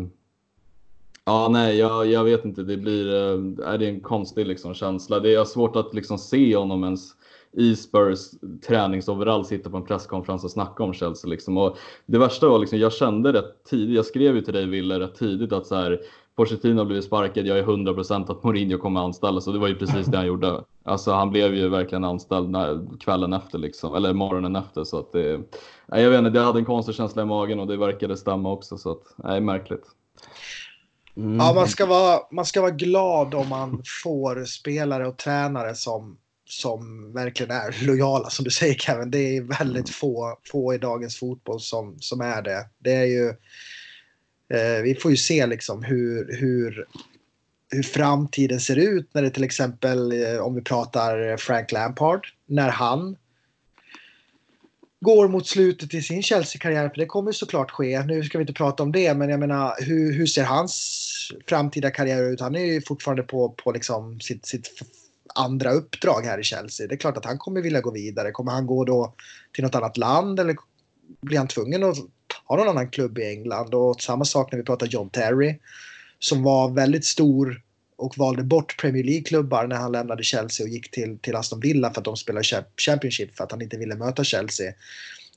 ja, 1.24 1.48
nej, 1.50 1.78
jag, 1.78 2.06
jag 2.06 2.24
vet 2.24 2.44
inte, 2.44 2.62
det 2.62 2.76
blir, 2.76 3.14
eh, 3.14 3.68
är 3.68 3.78
det 3.78 3.88
en 3.88 4.00
konstig 4.00 4.46
liksom 4.46 4.74
känsla. 4.74 5.20
Det 5.20 5.34
är 5.34 5.44
svårt 5.44 5.76
att 5.76 5.94
liksom 5.94 6.18
se 6.18 6.56
honom 6.56 6.84
ens 6.84 7.12
i 7.56 7.76
Spurs 7.76 8.18
träningsoverall 8.66 9.44
sitta 9.44 9.70
på 9.70 9.76
en 9.76 9.84
presskonferens 9.84 10.44
och 10.44 10.50
snacka 10.50 10.82
om 10.82 10.94
Chelsea. 10.94 11.30
Liksom. 11.30 11.56
Och 11.56 11.78
det 12.06 12.18
värsta 12.18 12.48
var 12.48 12.58
liksom, 12.58 12.78
jag 12.78 12.92
kände 12.92 13.32
rätt 13.32 13.64
tidigt, 13.64 13.96
jag 13.96 14.06
skrev 14.06 14.34
ju 14.34 14.40
till 14.40 14.54
dig 14.54 14.66
Wille 14.66 15.00
rätt 15.00 15.14
tidigt 15.14 15.52
att 15.52 15.66
så 15.66 15.74
här, 15.74 16.00
Pochettino 16.36 16.78
har 16.78 16.84
blivit 16.84 17.04
sparkad, 17.04 17.46
jag 17.46 17.58
är 17.58 17.62
100% 17.62 18.30
att 18.30 18.42
Mourinho 18.42 18.78
kommer 18.78 19.00
anställas 19.00 19.46
och 19.46 19.52
det 19.52 19.58
var 19.58 19.68
ju 19.68 19.74
precis 19.74 20.06
det 20.06 20.16
han 20.16 20.26
gjorde. 20.26 20.64
Alltså 20.84 21.12
han 21.12 21.30
blev 21.30 21.54
ju 21.54 21.68
verkligen 21.68 22.04
anställd 22.04 22.50
när, 22.50 22.98
kvällen 23.00 23.32
efter 23.32 23.58
liksom, 23.58 23.94
eller 23.94 24.12
morgonen 24.12 24.56
efter 24.56 24.84
så 24.84 24.98
att 24.98 25.12
det, 25.12 25.40
nej, 25.86 26.02
jag 26.02 26.10
vet 26.10 26.18
inte, 26.18 26.38
jag 26.38 26.44
hade 26.44 26.58
en 26.58 26.64
konstig 26.64 26.94
känsla 26.94 27.22
i 27.22 27.24
magen 27.24 27.60
och 27.60 27.66
det 27.66 27.76
verkade 27.76 28.16
stämma 28.16 28.52
också 28.52 28.78
så 28.78 28.90
att, 28.90 29.14
nej 29.16 29.40
märkligt. 29.40 29.84
Mm. 31.16 31.36
Ja, 31.36 31.52
man 31.54 31.68
ska, 31.68 31.86
vara, 31.86 32.20
man 32.30 32.44
ska 32.44 32.60
vara 32.60 32.70
glad 32.70 33.34
om 33.34 33.48
man 33.48 33.82
får 34.04 34.44
spelare 34.44 35.08
och 35.08 35.16
tränare 35.16 35.74
som 35.74 36.16
som 36.48 37.12
verkligen 37.12 37.52
är 37.52 37.84
lojala 37.86 38.30
som 38.30 38.44
du 38.44 38.50
säger 38.50 38.74
Kevin. 38.74 39.10
Det 39.10 39.36
är 39.36 39.42
väldigt 39.42 39.88
mm. 39.88 39.92
få, 39.92 40.38
få 40.50 40.74
i 40.74 40.78
dagens 40.78 41.18
fotboll 41.18 41.60
som, 41.60 41.96
som 42.00 42.20
är 42.20 42.42
det. 42.42 42.66
Det 42.78 42.94
är 42.94 43.04
ju... 43.04 43.28
Eh, 44.48 44.82
vi 44.82 44.94
får 44.94 45.10
ju 45.10 45.16
se 45.16 45.46
liksom 45.46 45.82
hur, 45.82 46.36
hur, 46.40 46.86
hur 47.70 47.82
framtiden 47.82 48.60
ser 48.60 48.76
ut 48.76 49.14
när 49.14 49.22
det 49.22 49.30
till 49.30 49.44
exempel, 49.44 50.12
eh, 50.12 50.38
om 50.38 50.54
vi 50.54 50.62
pratar 50.62 51.36
Frank 51.36 51.72
Lampard, 51.72 52.26
när 52.46 52.68
han 52.68 53.16
går 55.00 55.28
mot 55.28 55.46
slutet 55.46 55.94
i 55.94 56.02
sin 56.02 56.22
Chelsea-karriär, 56.22 56.88
för 56.88 56.96
det 56.96 57.06
kommer 57.06 57.32
såklart 57.32 57.70
ske. 57.70 58.02
Nu 58.02 58.22
ska 58.22 58.38
vi 58.38 58.42
inte 58.42 58.52
prata 58.52 58.82
om 58.82 58.92
det, 58.92 59.14
men 59.14 59.28
jag 59.28 59.40
menar 59.40 59.74
hur, 59.78 60.12
hur 60.12 60.26
ser 60.26 60.44
hans 60.44 61.32
framtida 61.46 61.90
karriär 61.90 62.32
ut? 62.32 62.40
Han 62.40 62.54
är 62.54 62.64
ju 62.64 62.82
fortfarande 62.82 63.22
på, 63.22 63.48
på 63.48 63.72
liksom 63.72 64.20
sitt, 64.20 64.46
sitt 64.46 64.70
andra 65.34 65.72
uppdrag 65.72 66.22
här 66.22 66.38
i 66.38 66.42
Chelsea. 66.42 66.86
Det 66.86 66.94
är 66.94 66.98
klart 66.98 67.16
att 67.16 67.24
han 67.24 67.38
kommer 67.38 67.60
vilja 67.60 67.80
gå 67.80 67.90
vidare. 67.90 68.30
Kommer 68.30 68.52
han 68.52 68.66
gå 68.66 68.84
då 68.84 69.14
till 69.52 69.64
något 69.64 69.74
annat 69.74 69.96
land 69.96 70.40
eller 70.40 70.56
blir 71.20 71.38
han 71.38 71.48
tvungen 71.48 71.82
att 71.82 71.96
ha 72.44 72.56
någon 72.56 72.68
annan 72.68 72.90
klubb 72.90 73.18
i 73.18 73.26
England? 73.26 73.74
Och 73.74 74.00
samma 74.00 74.24
sak 74.24 74.52
när 74.52 74.58
vi 74.58 74.64
pratar 74.64 74.86
John 74.86 75.10
Terry 75.10 75.58
som 76.18 76.42
var 76.42 76.70
väldigt 76.70 77.04
stor 77.04 77.62
och 77.96 78.18
valde 78.18 78.42
bort 78.42 78.80
Premier 78.80 79.04
League-klubbar 79.04 79.66
när 79.66 79.76
han 79.76 79.92
lämnade 79.92 80.22
Chelsea 80.22 80.64
och 80.64 80.70
gick 80.70 80.90
till, 80.90 81.18
till 81.18 81.36
Aston 81.36 81.60
Villa 81.60 81.92
för 81.92 82.00
att 82.00 82.04
de 82.04 82.16
spelade 82.16 82.64
Championship 82.76 83.36
för 83.36 83.44
att 83.44 83.52
han 83.52 83.62
inte 83.62 83.76
ville 83.76 83.94
möta 83.94 84.24
Chelsea. 84.24 84.72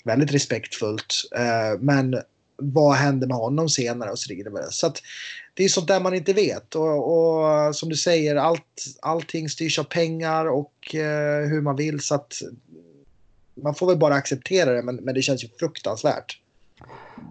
Väldigt 0.04 0.32
respektfullt. 0.32 1.14
Eh, 1.36 1.80
men 1.80 2.16
vad 2.58 2.96
händer 2.96 3.28
med 3.28 3.38
honom 3.38 3.70
senare 3.70 4.12
och 4.12 4.20
så 4.20 4.34
vidare. 4.34 4.66
Så 4.70 4.88
att 4.88 5.02
det 5.54 5.64
är 5.64 5.70
sånt 5.70 5.88
där 5.88 6.00
man 6.00 6.14
inte 6.14 6.34
vet. 6.34 6.76
Och, 6.76 7.18
och 7.18 7.76
som 7.76 7.90
du 7.90 7.96
säger, 7.96 8.36
allt, 8.36 8.86
allting 9.02 9.50
styrs 9.50 9.80
av 9.80 9.84
pengar 9.84 10.46
och 10.46 10.96
eh, 10.96 11.48
hur 11.50 11.62
man 11.62 11.76
vill. 11.76 12.00
Så 12.00 12.16
att 12.16 12.34
man 13.64 13.76
får 13.76 13.88
väl 13.88 13.98
bara 13.98 14.16
acceptera 14.16 14.74
det, 14.74 14.82
men, 14.82 14.96
men 14.96 15.16
det 15.16 15.22
känns 15.22 15.44
ju 15.44 15.48
fruktansvärt. 15.60 16.40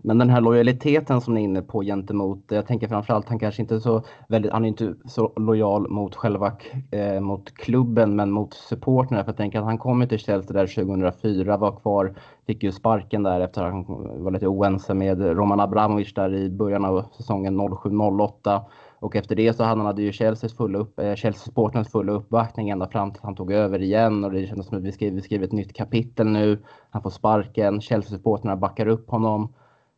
Men 0.02 0.18
den 0.18 0.30
här 0.30 0.40
lojaliteten 0.40 1.20
som 1.20 1.34
ni 1.34 1.40
är 1.40 1.44
inne 1.44 1.62
på 1.62 1.82
gentemot, 1.82 2.44
jag 2.48 2.66
tänker 2.66 2.88
framförallt 2.88 3.28
han 3.28 3.38
kanske 3.38 3.62
inte 3.62 3.74
är 3.74 3.78
så 3.78 4.02
väldigt, 4.28 4.52
han 4.52 4.64
är 4.64 4.68
inte 4.68 4.94
så 5.04 5.32
lojal 5.36 5.88
mot 5.88 6.14
själva 6.14 6.52
eh, 6.90 7.20
mot 7.20 7.54
klubben 7.54 8.16
men 8.16 8.30
mot 8.30 8.54
supporterna. 8.54 9.24
För 9.24 9.28
jag 9.28 9.36
tänker 9.36 9.58
att 9.58 9.64
han 9.64 9.78
kom 9.78 10.08
till 10.08 10.18
Chelsea 10.18 10.52
där 10.52 10.66
2004, 10.66 11.56
var 11.56 11.72
kvar, 11.72 12.14
fick 12.46 12.62
ju 12.62 12.72
sparken 12.72 13.22
där 13.22 13.40
efter 13.40 13.62
att 13.62 13.72
han 13.72 13.84
var 14.24 14.30
lite 14.30 14.46
oense 14.46 14.94
med 14.94 15.20
Roman 15.20 15.60
Abramovic 15.60 16.14
där 16.14 16.34
i 16.34 16.50
början 16.50 16.84
av 16.84 17.04
säsongen 17.16 17.60
07-08. 17.60 18.60
Och 18.98 19.16
efter 19.16 19.36
det 19.36 19.52
så 19.52 19.64
hade 19.64 19.80
han 19.80 19.86
hade 19.86 20.02
ju 20.02 20.12
Chelseas 20.12 20.56
fulla, 20.56 20.78
upp, 20.78 20.98
eh, 20.98 21.14
Chelsea 21.14 21.84
fulla 21.92 22.12
uppbackning 22.12 22.70
ända 22.70 22.88
fram 22.88 23.10
till 23.10 23.18
att 23.18 23.24
han 23.24 23.34
tog 23.34 23.52
över 23.52 23.82
igen 23.82 24.24
och 24.24 24.32
det 24.32 24.46
kändes 24.46 24.66
som 24.66 24.78
att 24.78 24.84
vi 24.84 24.92
skriver 24.92 25.16
vi 25.16 25.22
skriver 25.22 25.46
ett 25.46 25.52
nytt 25.52 25.72
kapitel 25.72 26.26
nu. 26.26 26.58
Han 26.90 27.02
får 27.02 27.10
sparken, 27.10 27.80
Chelsea-supporterna 27.80 28.56
backar 28.56 28.86
upp 28.86 29.10
honom 29.10 29.52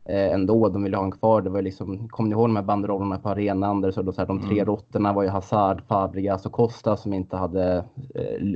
eh, 0.08 0.32
ändå. 0.32 0.68
De 0.68 0.82
ville 0.82 0.96
ha 0.96 1.02
honom 1.02 1.18
kvar. 1.18 1.42
Det 1.42 1.50
var 1.50 1.62
liksom, 1.62 2.08
kommer 2.08 2.28
ni 2.28 2.32
ihåg 2.32 2.48
de 2.48 2.56
här 2.56 2.62
banderollerna 2.62 3.18
på 3.18 3.28
arenan? 3.28 3.80
Där 3.80 3.90
så 3.90 4.02
då, 4.02 4.12
så 4.12 4.20
här, 4.20 4.28
de 4.28 4.40
tre 4.40 4.52
mm. 4.52 4.66
råttorna 4.66 5.12
var 5.12 5.22
ju 5.22 5.28
Hazard, 5.28 5.82
Fabregas 5.88 6.46
och 6.46 6.52
Costa 6.52 6.96
som 6.96 7.12
inte 7.12 7.36
hade, 7.36 7.84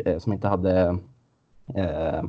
eh, 0.05 0.19
som 0.19 0.33
inte 0.33 0.49
hade 0.49 0.99
eh, 1.75 2.23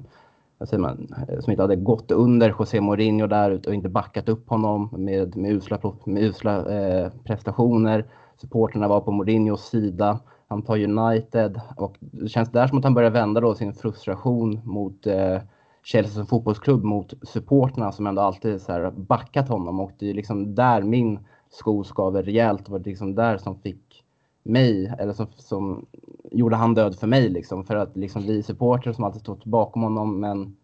man, 0.77 1.07
som 1.39 1.51
inte 1.51 1.63
hade 1.63 1.75
gått 1.75 2.11
under 2.11 2.55
José 2.59 2.81
Mourinho 2.81 3.27
där 3.27 3.61
och 3.67 3.73
inte 3.73 3.89
backat 3.89 4.29
upp 4.29 4.49
honom 4.49 4.89
med, 4.97 5.35
med 5.37 5.51
usla, 5.51 5.79
med 6.03 6.23
usla 6.23 6.79
eh, 6.79 7.11
prestationer. 7.23 8.05
Supporterna 8.37 8.87
var 8.87 9.01
på 9.01 9.11
Mourinhos 9.11 9.69
sida. 9.69 10.19
Han 10.47 10.61
tar 10.61 10.83
United 10.83 11.61
och 11.75 11.97
det 11.99 12.29
känns 12.29 12.51
där 12.51 12.67
som 12.67 12.77
att 12.77 12.83
han 12.83 12.93
börjar 12.93 13.09
vända 13.09 13.41
då 13.41 13.55
sin 13.55 13.73
frustration 13.73 14.61
mot 14.63 15.07
eh, 15.07 15.37
Chelsea 15.83 16.13
som 16.13 16.25
fotbollsklubb 16.25 16.83
mot 16.83 17.13
supporterna 17.23 17.91
som 17.91 18.07
ändå 18.07 18.21
alltid 18.21 18.61
så 18.61 18.71
här 18.71 18.91
backat 18.91 19.47
honom 19.47 19.79
och 19.79 19.91
det 19.99 20.09
är 20.09 20.13
liksom 20.13 20.55
där 20.55 20.81
min 20.81 21.19
sko 21.49 21.83
skaver 21.83 22.23
rejält. 22.23 22.65
Det 22.65 22.71
var 22.71 22.79
liksom 22.79 23.15
där 23.15 23.37
som 23.37 23.59
fick 23.59 24.03
mig, 24.43 24.93
eller 24.99 25.13
som, 25.13 25.27
som 25.35 25.85
gjorde 26.31 26.55
han 26.55 26.73
död 26.73 26.95
för 26.95 27.07
mig 27.07 27.29
liksom. 27.29 27.63
För 27.63 27.75
att 27.75 27.97
liksom 27.97 28.21
vi 28.21 28.43
supportrar 28.43 28.93
som 28.93 29.03
alltid 29.03 29.21
stått 29.21 29.45
bakom 29.45 29.81
honom 29.81 30.19
men 30.19 30.55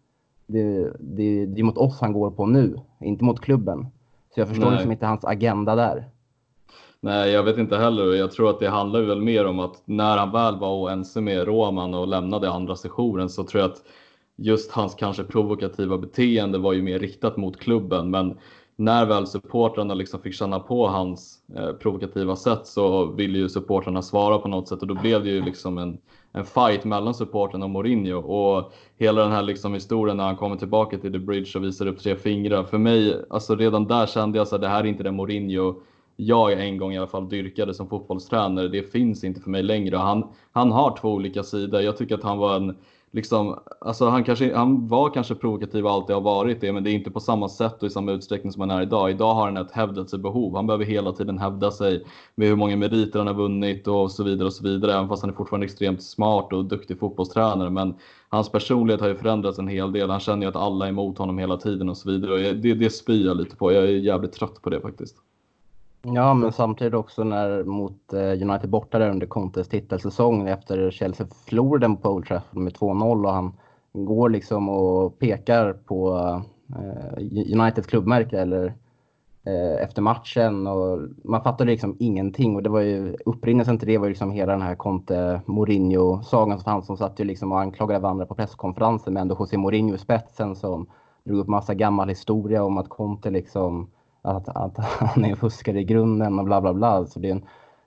det, 0.46 0.92
det, 1.00 1.46
det 1.46 1.60
är 1.60 1.64
mot 1.64 1.78
oss 1.78 2.00
han 2.00 2.12
går 2.12 2.30
på 2.30 2.46
nu, 2.46 2.80
inte 3.00 3.24
mot 3.24 3.40
klubben. 3.40 3.86
Så 4.34 4.40
jag 4.40 4.48
förstår 4.48 4.64
Nej. 4.64 4.74
liksom 4.74 4.92
inte 4.92 5.06
hans 5.06 5.24
agenda 5.24 5.74
där. 5.74 6.04
Nej, 7.00 7.30
jag 7.30 7.42
vet 7.42 7.58
inte 7.58 7.76
heller. 7.76 8.14
Jag 8.14 8.32
tror 8.32 8.50
att 8.50 8.60
det 8.60 8.68
handlar 8.68 9.00
väl 9.00 9.20
mer 9.20 9.46
om 9.46 9.58
att 9.58 9.82
när 9.84 10.16
han 10.16 10.32
väl 10.32 10.58
var 10.58 10.82
oense 10.82 11.20
med 11.20 11.46
Roman 11.46 11.94
och 11.94 12.08
lämnade 12.08 12.50
andra 12.50 12.76
sessionen 12.76 13.28
så 13.28 13.44
tror 13.44 13.60
jag 13.60 13.70
att 13.70 13.82
just 14.38 14.72
hans 14.72 14.94
kanske 14.94 15.24
provokativa 15.24 15.98
beteende 15.98 16.58
var 16.58 16.72
ju 16.72 16.82
mer 16.82 16.98
riktat 16.98 17.36
mot 17.36 17.58
klubben. 17.58 18.10
Men 18.10 18.38
när 18.76 19.06
väl 19.06 19.26
supportrarna 19.26 19.94
liksom 19.94 20.20
fick 20.20 20.34
känna 20.34 20.60
på 20.60 20.88
hans 20.88 21.38
eh, 21.56 21.72
provokativa 21.72 22.36
sätt 22.36 22.66
så 22.66 23.06
ville 23.06 23.38
ju 23.38 23.48
supportrarna 23.48 24.02
svara 24.02 24.38
på 24.38 24.48
något 24.48 24.68
sätt 24.68 24.82
och 24.82 24.86
då 24.86 24.94
blev 24.94 25.24
det 25.24 25.30
ju 25.30 25.44
liksom 25.44 25.78
en, 25.78 25.98
en 26.32 26.44
fight 26.44 26.84
mellan 26.84 27.14
supportrarna 27.14 27.64
och 27.64 27.70
Mourinho. 27.70 28.18
Och 28.18 28.72
hela 28.98 29.22
den 29.22 29.32
här 29.32 29.42
liksom 29.42 29.74
historien 29.74 30.16
när 30.16 30.24
han 30.24 30.36
kommer 30.36 30.56
tillbaka 30.56 30.98
till 30.98 31.12
The 31.12 31.18
Bridge 31.18 31.58
och 31.58 31.64
visar 31.64 31.86
upp 31.86 31.98
tre 31.98 32.16
fingrar. 32.16 32.64
För 32.64 32.78
mig, 32.78 33.24
alltså 33.30 33.56
redan 33.56 33.86
där 33.86 34.06
kände 34.06 34.38
jag 34.38 34.54
att 34.54 34.60
det 34.60 34.68
här 34.68 34.80
är 34.80 34.86
inte 34.86 35.02
den 35.02 35.16
Mourinho 35.16 35.74
jag 36.16 36.52
en 36.52 36.78
gång 36.78 36.92
i 36.92 36.98
alla 36.98 37.06
fall 37.06 37.28
dyrkade 37.28 37.74
som 37.74 37.88
fotbollstränare. 37.88 38.68
Det 38.68 38.82
finns 38.82 39.24
inte 39.24 39.40
för 39.40 39.50
mig 39.50 39.62
längre. 39.62 39.96
Han, 39.96 40.28
han 40.52 40.72
har 40.72 40.96
två 40.96 41.12
olika 41.12 41.42
sidor. 41.42 41.80
Jag 41.80 41.96
tycker 41.96 42.14
att 42.14 42.22
han 42.22 42.38
var 42.38 42.56
en 42.56 42.76
Liksom, 43.18 43.58
alltså 43.80 44.08
han, 44.08 44.24
kanske, 44.24 44.56
han 44.56 44.88
var 44.88 45.10
kanske 45.10 45.34
provokativ 45.34 45.86
och 45.86 45.92
alltid 45.92 46.14
har 46.14 46.20
varit 46.20 46.60
det, 46.60 46.72
men 46.72 46.84
det 46.84 46.90
är 46.90 46.94
inte 46.94 47.10
på 47.10 47.20
samma 47.20 47.48
sätt 47.48 47.82
och 47.82 47.86
i 47.86 47.90
samma 47.90 48.12
utsträckning 48.12 48.52
som 48.52 48.60
han 48.60 48.70
är 48.70 48.82
idag. 48.82 49.10
Idag 49.10 49.34
har 49.34 49.44
han 49.44 49.56
ett 49.56 49.70
hävdelsebehov. 49.70 50.56
Han 50.56 50.66
behöver 50.66 50.84
hela 50.84 51.12
tiden 51.12 51.38
hävda 51.38 51.70
sig 51.70 52.04
med 52.34 52.48
hur 52.48 52.56
många 52.56 52.76
meriter 52.76 53.18
han 53.18 53.26
har 53.26 53.34
vunnit 53.34 53.86
och 53.88 54.10
så 54.10 54.24
vidare 54.24 54.46
och 54.46 54.52
så 54.52 54.64
vidare. 54.64 54.92
Även 54.92 55.08
fast 55.08 55.22
han 55.22 55.30
är 55.30 55.34
fortfarande 55.34 55.66
extremt 55.66 56.02
smart 56.02 56.52
och 56.52 56.64
duktig 56.64 56.98
fotbollstränare. 56.98 57.70
Men 57.70 57.94
hans 58.28 58.52
personlighet 58.52 59.00
har 59.00 59.08
ju 59.08 59.14
förändrats 59.14 59.58
en 59.58 59.68
hel 59.68 59.92
del. 59.92 60.10
Han 60.10 60.20
känner 60.20 60.42
ju 60.42 60.48
att 60.48 60.56
alla 60.56 60.84
är 60.84 60.90
emot 60.90 61.18
honom 61.18 61.38
hela 61.38 61.56
tiden 61.56 61.88
och 61.88 61.96
så 61.96 62.10
vidare. 62.10 62.32
Och 62.32 62.56
det, 62.56 62.74
det 62.74 62.90
spyr 62.90 63.26
jag 63.26 63.36
lite 63.36 63.56
på. 63.56 63.72
Jag 63.72 63.84
är 63.84 63.88
jävligt 63.88 64.32
trött 64.32 64.62
på 64.62 64.70
det 64.70 64.80
faktiskt. 64.80 65.16
Ja, 66.02 66.34
men 66.34 66.52
samtidigt 66.52 66.94
också 66.94 67.24
när 67.24 67.64
mot 67.64 68.12
eh, 68.12 68.20
United 68.20 68.70
borta 68.70 68.98
där 68.98 69.10
under 69.10 69.26
Contes 69.26 69.68
titelsäsong 69.68 70.48
efter 70.48 70.90
Chelsea 70.90 71.26
förlorade 71.46 71.96
på 72.02 72.10
Old 72.10 72.26
Trafford 72.26 72.62
med 72.62 72.72
2-0 72.72 73.24
och 73.26 73.32
han 73.32 73.52
går 73.92 74.28
liksom 74.28 74.68
och 74.68 75.18
pekar 75.18 75.72
på 75.72 76.18
eh, 76.68 77.60
Uniteds 77.60 77.86
klubbmärke 77.86 78.40
eller 78.40 78.74
eh, 79.46 79.82
efter 79.82 80.02
matchen 80.02 80.66
och 80.66 81.00
man 81.24 81.42
fattade 81.42 81.70
liksom 81.70 81.96
ingenting 81.98 82.56
och 82.56 82.62
det 82.62 82.70
var 82.70 82.80
ju 82.80 83.16
upprinnelsen 83.26 83.78
till 83.78 83.88
det 83.88 83.98
var 83.98 84.06
ju 84.06 84.10
liksom 84.10 84.30
hela 84.30 84.52
den 84.52 84.62
här 84.62 84.74
Conte 84.74 85.40
Mourinho-sagan 85.46 86.58
som 86.58 86.64
fanns 86.64 86.86
som 86.86 86.96
satt 86.96 87.20
ju 87.20 87.24
liksom 87.24 87.52
och 87.52 87.60
anklagade 87.60 88.00
varandra 88.00 88.26
på 88.26 88.34
presskonferensen 88.34 89.14
med 89.14 89.20
ändå 89.20 89.36
José 89.38 89.56
Mourinho 89.56 89.94
i 89.94 89.98
spetsen 89.98 90.56
som 90.56 90.86
drog 91.24 91.38
upp 91.38 91.48
massa 91.48 91.74
gammal 91.74 92.08
historia 92.08 92.64
om 92.64 92.78
att 92.78 92.88
Conte 92.88 93.30
liksom 93.30 93.90
att, 94.36 94.48
att 94.48 94.78
han 94.78 95.24
är 95.24 95.34
fuskare 95.34 95.80
i 95.80 95.84
grunden 95.84 96.38
och 96.38 96.44
bla 96.44 96.60
bla 96.60 96.74
bla. 96.74 97.06
Så 97.06 97.18
det 97.18 97.28
är 97.28 97.32
en, 97.32 97.44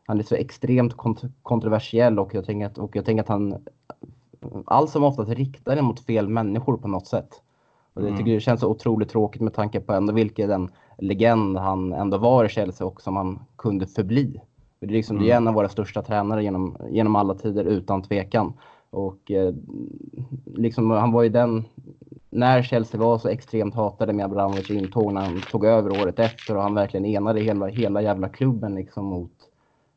han 0.08 0.20
är 0.20 0.24
så 0.24 0.36
extremt 0.36 0.98
kont 0.98 1.22
kontroversiell 1.44 2.20
och 2.20 2.34
jag, 2.34 2.46
tänker 2.46 2.66
att, 2.66 2.78
och 2.78 2.96
jag 2.96 3.06
tänker 3.06 3.24
att 3.24 3.30
han 3.30 3.66
allt 4.66 4.90
som 4.90 5.04
oftast 5.04 5.32
riktar 5.32 5.76
det 5.76 5.82
mot 5.82 6.00
fel 6.00 6.28
människor 6.28 6.78
på 6.78 6.88
något 6.88 7.08
sätt. 7.08 7.42
Och 7.94 8.08
jag 8.08 8.18
tycker 8.18 8.34
det 8.34 8.40
känns 8.40 8.62
så 8.62 8.68
otroligt 8.68 9.10
tråkigt 9.10 9.42
med 9.42 9.54
tanke 9.54 9.80
på 9.80 9.94
ändå 9.94 10.14
vilken 10.14 10.70
legend 10.98 11.58
han 11.58 11.94
ändå 11.94 12.18
var 12.18 12.46
i 12.46 12.50
Chelsea 12.50 12.88
och 12.88 13.02
som 13.02 13.16
han 13.16 13.40
kunde 13.56 13.88
förbli. 13.88 14.42
Det 14.80 14.86
är, 14.86 14.90
liksom, 14.90 15.20
det 15.20 15.32
är 15.32 15.38
en 15.38 15.48
av 15.48 15.54
våra 15.54 15.70
största 15.70 16.02
tränare 16.02 16.44
genom, 16.44 16.78
genom 16.90 17.16
alla 17.16 17.34
tider 17.34 17.64
utan 17.64 18.02
tvekan. 18.02 18.54
Och 18.90 19.32
eh, 19.32 19.54
liksom, 20.46 20.92
han 20.92 21.12
var 21.12 21.24
ju 21.24 21.30
den, 21.30 21.66
när 22.32 22.64
Chelsea 22.64 23.00
var 23.00 23.18
så 23.18 23.30
extremt 23.30 23.76
hatade 23.76 24.14
med 24.14 24.26
Abramovic 24.26 24.70
intåg 24.70 25.14
när 25.14 25.22
han 25.22 25.42
tog 25.42 25.66
över 25.66 26.02
året 26.02 26.20
efter 26.20 26.56
och 26.58 26.64
han 26.64 26.76
verkligen 26.76 27.06
enade 27.06 27.40
hela, 27.40 27.68
hela 27.68 28.02
jävla 28.02 28.30
klubben 28.30 28.76
liksom 28.76 29.06
mot, 29.06 29.32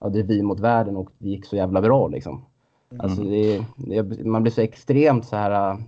ja 0.00 0.08
det 0.08 0.18
är 0.18 0.24
vi 0.24 0.42
mot 0.42 0.60
världen 0.60 0.96
och 0.96 1.10
det 1.18 1.28
gick 1.28 1.46
så 1.46 1.56
jävla 1.56 1.80
bra 1.80 2.08
liksom. 2.08 2.44
Alltså 2.98 3.22
det, 3.22 3.64
det, 3.76 4.24
man 4.24 4.42
blir 4.42 4.52
så 4.52 4.60
extremt 4.60 5.26
så 5.26 5.36
här 5.36 5.70
äh, 5.70 5.78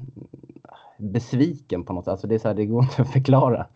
besviken 0.99 1.85
på 1.85 1.93
något 1.93 2.05
sätt. 2.05 2.13
Alltså 2.13 2.27
det, 2.27 2.35
är 2.35 2.39
så 2.39 2.49
här, 2.49 2.55
det 2.55 2.67
går 2.67 2.83
inte 2.83 3.03
att 3.03 3.13
förklara. 3.13 3.67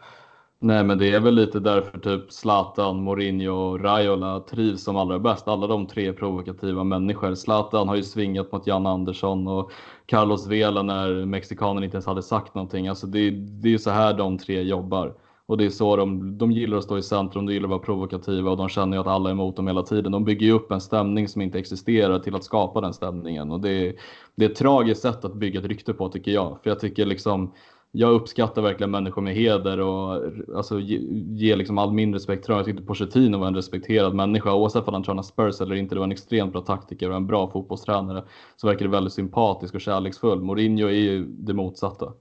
Nej, 0.62 0.84
men 0.84 0.98
det 0.98 1.14
är 1.14 1.20
väl 1.20 1.34
lite 1.34 1.60
därför 1.60 1.98
typ 1.98 2.32
Zlatan, 2.32 3.02
Mourinho 3.02 3.52
och 3.52 3.80
Raiola 3.80 4.40
trivs 4.40 4.84
som 4.84 4.96
allra 4.96 5.18
bäst. 5.18 5.48
Alla 5.48 5.66
de 5.66 5.86
tre 5.86 6.12
provokativa 6.12 6.84
människor. 6.84 7.34
Zlatan 7.34 7.88
har 7.88 7.96
ju 7.96 8.02
svingat 8.02 8.52
mot 8.52 8.66
Jan 8.66 8.86
Andersson 8.86 9.48
och 9.48 9.70
Carlos 10.10 10.46
Vela 10.46 10.82
när 10.82 11.26
mexikanen 11.26 11.84
inte 11.84 11.94
ens 11.94 12.06
hade 12.06 12.22
sagt 12.22 12.54
någonting. 12.54 12.88
Alltså 12.88 13.06
det, 13.06 13.30
det 13.30 13.68
är 13.68 13.72
ju 13.72 13.78
så 13.78 13.90
här 13.90 14.14
de 14.14 14.38
tre 14.38 14.62
jobbar. 14.62 15.14
Och 15.46 15.58
det 15.58 15.64
är 15.64 15.70
så 15.70 15.96
de, 15.96 16.38
de 16.38 16.52
gillar 16.52 16.78
att 16.78 16.84
stå 16.84 16.98
i 16.98 17.02
centrum, 17.02 17.46
de 17.46 17.52
gillar 17.52 17.66
att 17.66 17.70
vara 17.70 17.80
provokativa 17.80 18.50
och 18.50 18.56
de 18.56 18.68
känner 18.68 18.96
ju 18.96 19.00
att 19.00 19.06
alla 19.06 19.28
är 19.28 19.32
emot 19.32 19.56
dem 19.56 19.66
hela 19.66 19.82
tiden. 19.82 20.12
De 20.12 20.24
bygger 20.24 20.46
ju 20.46 20.52
upp 20.52 20.72
en 20.72 20.80
stämning 20.80 21.28
som 21.28 21.42
inte 21.42 21.58
existerar 21.58 22.18
till 22.18 22.34
att 22.34 22.44
skapa 22.44 22.80
den 22.80 22.94
stämningen. 22.94 23.50
Och 23.50 23.60
det, 23.60 23.70
är, 23.70 23.94
det 24.34 24.44
är 24.44 24.50
ett 24.50 24.56
tragiskt 24.56 25.02
sätt 25.02 25.24
att 25.24 25.34
bygga 25.34 25.60
ett 25.60 25.66
rykte 25.66 25.92
på 25.92 26.08
tycker 26.08 26.30
jag. 26.30 26.58
För 26.62 26.70
jag 26.70 26.80
tycker 26.80 27.06
liksom 27.06 27.52
jag 27.92 28.12
uppskattar 28.12 28.62
verkligen 28.62 28.90
människor 28.90 29.22
med 29.22 29.34
heder 29.34 29.80
och 29.80 30.22
alltså, 30.56 30.80
ge, 30.80 30.98
ge 31.34 31.56
liksom 31.56 31.78
all 31.78 31.92
min 31.92 32.14
respekt 32.14 32.44
till. 32.44 32.54
Jag 32.54 32.64
tyckte 32.64 32.82
Pochettino 32.82 33.38
var 33.38 33.46
en 33.46 33.54
respekterad 33.54 34.14
människa 34.14 34.54
oavsett 34.54 34.88
om 34.88 34.94
han 34.94 35.02
tränar 35.02 35.22
Spurs 35.22 35.60
eller 35.60 35.74
inte. 35.74 35.94
Det 35.94 35.98
var 35.98 36.06
en 36.06 36.12
extremt 36.12 36.52
bra 36.52 36.60
taktiker 36.60 37.10
och 37.10 37.16
en 37.16 37.26
bra 37.26 37.50
fotbollstränare. 37.50 38.24
Så 38.56 38.66
verkar 38.66 38.84
det 38.84 38.90
väldigt 38.90 39.12
sympatisk 39.12 39.74
och 39.74 39.80
kärleksfull. 39.80 40.42
Mourinho 40.42 40.86
är 40.86 40.92
ju 40.92 41.24
det 41.24 41.54
motsatta. 41.54 42.12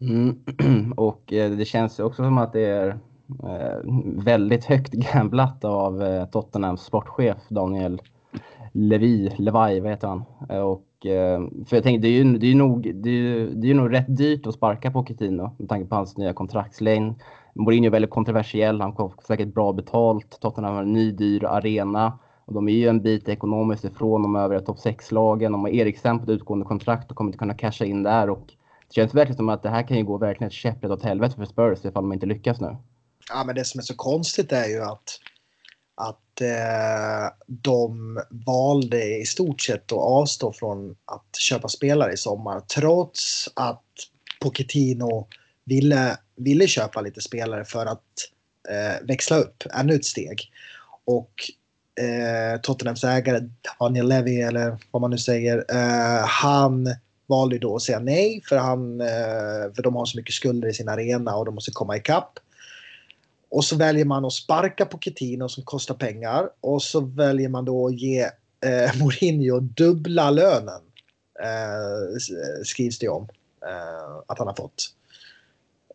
Mm. 0.00 0.38
och 0.96 1.32
eh, 1.32 1.50
det 1.50 1.64
känns 1.64 2.00
ju 2.00 2.02
också 2.02 2.22
som 2.22 2.38
att 2.38 2.52
det 2.52 2.66
är 2.66 2.88
eh, 3.42 3.78
väldigt 4.24 4.64
högt 4.64 4.92
gamblat 4.92 5.64
av 5.64 6.02
eh, 6.02 6.24
Tottenhams 6.24 6.82
sportchef 6.82 7.38
Daniel 7.48 8.02
Levi, 8.76 9.30
Levi, 9.38 9.80
vad 9.80 9.90
heter 9.90 10.08
han? 10.08 10.24
Eh, 10.48 10.58
och, 10.58 11.06
eh, 11.06 11.40
för 11.66 11.76
jag 11.76 11.82
tänkte, 11.82 12.08
det 12.08 12.14
är 12.14 12.24
ju, 12.24 12.38
det 12.38 12.46
är 12.46 12.54
nog, 12.54 12.94
det 12.94 13.10
är, 13.10 13.46
det 13.46 13.70
är 13.70 13.74
nog 13.74 13.92
rätt 13.92 14.16
dyrt 14.16 14.46
att 14.46 14.54
sparka 14.54 14.90
på 14.90 15.02
Coutinho 15.02 15.50
med 15.58 15.68
tanke 15.68 15.88
på 15.88 15.94
hans 15.94 16.16
nya 16.16 16.32
kontraktslängd. 16.32 17.14
Mourinho 17.54 17.86
är 17.86 17.90
väldigt 17.90 18.10
kontroversiell, 18.10 18.80
han 18.80 18.96
får 18.96 19.14
säkert 19.26 19.54
bra 19.54 19.72
betalt. 19.72 20.38
Tottenham 20.40 20.74
har 20.74 20.82
en 20.82 20.92
ny 20.92 21.12
dyr 21.12 21.44
arena 21.44 22.18
och 22.44 22.54
de 22.54 22.68
är 22.68 22.72
ju 22.72 22.88
en 22.88 23.02
bit 23.02 23.28
ekonomiskt 23.28 23.84
ifrån 23.84 24.22
de 24.22 24.36
övriga 24.36 24.60
topp 24.60 24.78
6-lagen. 24.78 25.52
De 25.52 25.60
har 25.60 25.68
Eriksen 25.68 26.18
på 26.18 26.24
ett 26.24 26.30
utgående 26.30 26.66
kontrakt 26.66 27.10
och 27.10 27.16
kommer 27.16 27.28
inte 27.28 27.38
kunna 27.38 27.54
casha 27.54 27.84
in 27.84 28.02
där. 28.02 28.30
Och 28.30 28.46
det 28.88 28.94
känns 28.94 29.14
verkligen 29.14 29.36
som 29.36 29.48
att 29.48 29.62
det 29.62 29.70
här 29.70 29.82
kan 29.82 29.96
ju 29.96 30.04
gå 30.04 30.18
verkligen 30.18 30.48
ett 30.48 30.52
käpprätt 30.52 30.90
åt 30.90 31.02
helvete 31.02 31.36
för 31.36 31.44
Spurs 31.44 31.84
ifall 31.84 32.02
de 32.02 32.12
inte 32.12 32.26
lyckas 32.26 32.60
nu. 32.60 32.76
Ja, 33.28 33.44
men 33.46 33.54
det 33.54 33.64
som 33.64 33.78
är 33.78 33.82
så 33.82 33.96
konstigt 33.96 34.52
är 34.52 34.68
ju 34.68 34.82
att, 34.82 35.20
att 35.94 36.40
eh, 36.40 37.34
de 37.46 38.20
valde 38.30 39.18
i 39.18 39.24
stort 39.24 39.60
sett 39.60 39.92
att 39.92 39.98
avstå 39.98 40.52
från 40.52 40.90
att 40.90 41.36
köpa 41.38 41.68
spelare 41.68 42.12
i 42.12 42.16
sommar 42.16 42.60
trots 42.60 43.48
att 43.54 43.82
Pochettino 44.40 45.26
ville, 45.64 46.16
ville 46.36 46.66
köpa 46.66 47.00
lite 47.00 47.20
spelare 47.20 47.64
för 47.64 47.86
att 47.86 48.02
eh, 48.68 49.06
växla 49.06 49.36
upp 49.36 49.62
ännu 49.74 49.94
ett 49.94 50.04
steg. 50.04 50.50
Och 51.04 51.30
eh, 52.00 52.60
Tottenhams 52.60 53.04
ägare 53.04 53.40
Daniel 53.80 54.08
Levy 54.08 54.40
eller 54.40 54.78
vad 54.90 55.00
man 55.00 55.10
nu 55.10 55.18
säger, 55.18 55.64
eh, 55.68 56.26
han 56.26 56.94
valde 57.26 57.58
då 57.58 57.76
att 57.76 57.82
säga 57.82 57.98
nej 57.98 58.42
för, 58.48 58.56
han, 58.56 59.00
eh, 59.00 59.74
för 59.74 59.82
de 59.82 59.96
har 59.96 60.04
så 60.04 60.18
mycket 60.18 60.34
skulder 60.34 60.68
i 60.68 60.74
sin 60.74 60.88
arena 60.88 61.36
och 61.36 61.44
de 61.44 61.54
måste 61.54 61.70
komma 61.70 61.96
ikapp. 61.96 62.38
Och 63.54 63.64
så 63.64 63.76
väljer 63.76 64.04
man 64.04 64.24
att 64.24 64.32
sparka 64.32 64.86
på 64.86 64.98
Coutinho 64.98 65.48
som 65.48 65.64
kostar 65.64 65.94
pengar 65.94 66.48
och 66.60 66.82
så 66.82 67.00
väljer 67.00 67.48
man 67.48 67.64
då 67.64 67.86
att 67.86 68.00
ge 68.00 68.22
eh, 68.64 68.98
Mourinho 69.00 69.60
dubbla 69.60 70.30
lönen. 70.30 70.82
Eh, 71.42 72.18
skrivs 72.64 72.98
det 72.98 73.08
om 73.08 73.28
eh, 73.66 74.22
att 74.26 74.38
han 74.38 74.46
har 74.46 74.54
fått. 74.54 74.94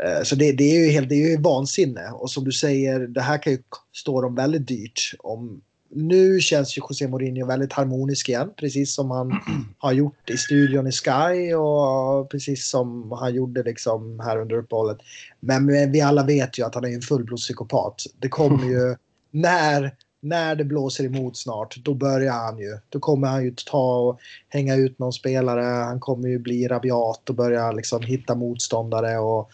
Eh, 0.04 0.24
så 0.24 0.36
det, 0.36 0.52
det, 0.52 0.63
är 0.63 0.86
ju 0.86 0.91
helt, 0.91 1.10
det 1.10 1.15
är 1.15 1.30
ju 1.30 1.41
vansinne 1.41 2.10
och 2.12 2.32
som 2.32 2.43
du 2.43 2.52
säger, 2.52 3.00
det 3.00 3.22
här 3.22 3.38
kan 3.38 3.54
ju 3.54 3.60
stå 3.95 4.22
dem 4.22 4.36
väldigt 4.36 4.67
dyrt 4.67 5.13
om 5.19 5.62
nu 5.91 6.39
känns 6.39 6.78
ju 6.78 6.82
José 6.89 7.08
Mourinho 7.08 7.45
väldigt 7.45 7.73
harmonisk 7.73 8.30
igen, 8.30 8.49
precis 8.58 8.95
som 8.95 9.12
han 9.12 9.32
har 9.78 9.91
gjort 9.91 10.30
i 10.30 10.38
studion 10.38 10.88
i 10.88 10.91
Sky 10.91 11.54
och 11.54 12.32
precis 12.32 12.69
som 12.69 13.12
han 13.12 13.36
gjorde 13.36 13.63
liksom 13.63 14.19
här 14.19 14.38
under 14.38 14.56
uppehållet. 14.56 14.97
Men 15.39 15.91
vi 15.91 16.02
alla 16.02 16.23
vet 16.23 16.60
ju 16.60 16.65
att 16.65 16.75
han 16.75 16.86
är 16.86 16.89
en 16.89 17.02
fullblodspsykopat. 17.02 18.04
Det 18.19 18.30
kommer 18.30 18.65
ju 18.65 18.95
när, 19.32 19.95
när 20.21 20.56
det 20.56 20.63
blåser 20.63 21.06
emot 21.06 21.38
snart, 21.38 21.75
då 21.75 21.93
börjar 21.93 22.34
han 22.34 22.58
ju. 22.58 22.78
Då 22.89 22.99
kommer 22.99 23.28
han 23.28 23.43
ju 23.43 23.54
ta 23.65 23.99
och 23.99 24.19
hänga 24.49 24.75
ut 24.75 24.99
någon 24.99 25.13
spelare. 25.13 25.62
Han 25.62 25.99
kommer 25.99 26.28
ju 26.30 26.39
bli 26.39 26.67
rabiat 26.67 27.30
och 27.30 27.36
börja 27.36 27.71
liksom 27.71 28.02
hitta 28.02 28.36
motståndare 28.36 29.17
och 29.17 29.49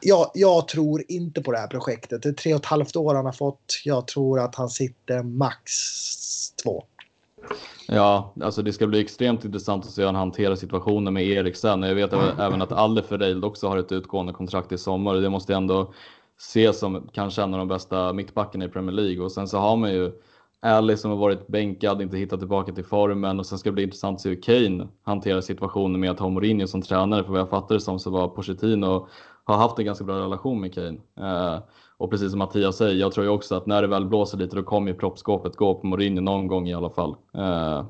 jag, 0.00 0.30
jag, 0.34 0.68
tror 0.68 1.02
inte 1.08 1.42
på 1.42 1.52
det 1.52 1.58
här 1.58 1.66
projektet. 1.66 2.22
Det 2.22 2.28
är 2.28 2.32
tre 2.32 2.54
och 2.54 2.60
ett 2.60 2.66
halvt 2.66 2.96
år 2.96 3.14
han 3.14 3.24
har 3.24 3.32
fått. 3.32 3.82
Jag 3.84 4.06
tror 4.06 4.40
att 4.40 4.54
han 4.54 4.68
sitter 4.68 5.22
max 5.22 5.72
två. 6.62 6.84
Ja, 7.88 8.34
alltså 8.40 8.62
det 8.62 8.72
ska 8.72 8.86
bli 8.86 9.00
extremt 9.00 9.44
intressant 9.44 9.84
att 9.84 9.90
se 9.90 10.02
hur 10.02 10.06
han 10.06 10.14
hanterar 10.14 10.54
situationen 10.54 11.14
med 11.14 11.26
Eriksen. 11.26 11.82
Jag 11.82 11.94
vet 11.94 12.12
även 12.12 12.62
att 12.62 12.72
Alle 12.72 13.02
Ferreil 13.02 13.44
också 13.44 13.68
har 13.68 13.76
ett 13.76 13.92
utgående 13.92 14.32
kontrakt 14.32 14.72
i 14.72 14.78
sommar 14.78 15.14
och 15.14 15.22
det 15.22 15.30
måste 15.30 15.54
ändå 15.54 15.92
ses 16.38 16.78
som 16.78 17.08
kanske 17.12 17.42
en 17.42 17.54
av 17.54 17.58
de 17.58 17.68
bästa 17.68 18.12
mittbackarna 18.12 18.64
i 18.64 18.68
Premier 18.68 18.92
League. 18.92 19.24
Och 19.24 19.32
sen 19.32 19.48
så 19.48 19.58
har 19.58 19.76
man 19.76 19.92
ju 19.92 20.12
Ali 20.60 20.96
som 20.96 21.10
har 21.10 21.18
varit 21.18 21.46
bänkad, 21.46 22.02
inte 22.02 22.16
hittat 22.16 22.38
tillbaka 22.38 22.72
till 22.72 22.84
formen 22.84 23.38
och 23.38 23.46
sen 23.46 23.58
ska 23.58 23.70
det 23.70 23.74
bli 23.74 23.82
intressant 23.82 24.16
att 24.16 24.20
se 24.20 24.28
hur 24.28 24.42
Kane 24.42 24.88
hanterar 25.02 25.40
situationen 25.40 26.00
med 26.00 26.10
att 26.10 26.18
ha 26.18 26.28
Mourinho 26.28 26.66
som 26.66 26.82
tränare. 26.82 27.24
För 27.24 27.30
vad 27.30 27.40
jag 27.40 27.50
fattar 27.50 27.74
det 27.74 27.80
som 27.80 27.98
så 27.98 28.10
var 28.10 28.28
Pochettino 28.28 29.08
har 29.44 29.56
haft 29.56 29.78
en 29.78 29.84
ganska 29.84 30.04
bra 30.04 30.18
relation 30.18 30.60
med 30.60 30.74
Kane. 30.74 30.98
Eh, 31.20 31.58
och 31.96 32.10
precis 32.10 32.30
som 32.30 32.38
Mattias 32.38 32.76
säger, 32.76 32.94
jag 32.94 33.12
tror 33.12 33.26
ju 33.26 33.32
också 33.32 33.54
att 33.54 33.66
när 33.66 33.82
det 33.82 33.88
väl 33.88 34.06
blåser 34.06 34.38
lite 34.38 34.56
då 34.56 34.62
kommer 34.62 34.88
ju 34.88 34.98
proppskåpet 34.98 35.56
gå 35.56 35.74
på 35.74 35.86
Mourinho 35.86 36.20
någon 36.20 36.46
gång 36.46 36.68
i 36.68 36.74
alla 36.74 36.90
fall. 36.90 37.16
Eh, 37.34 37.84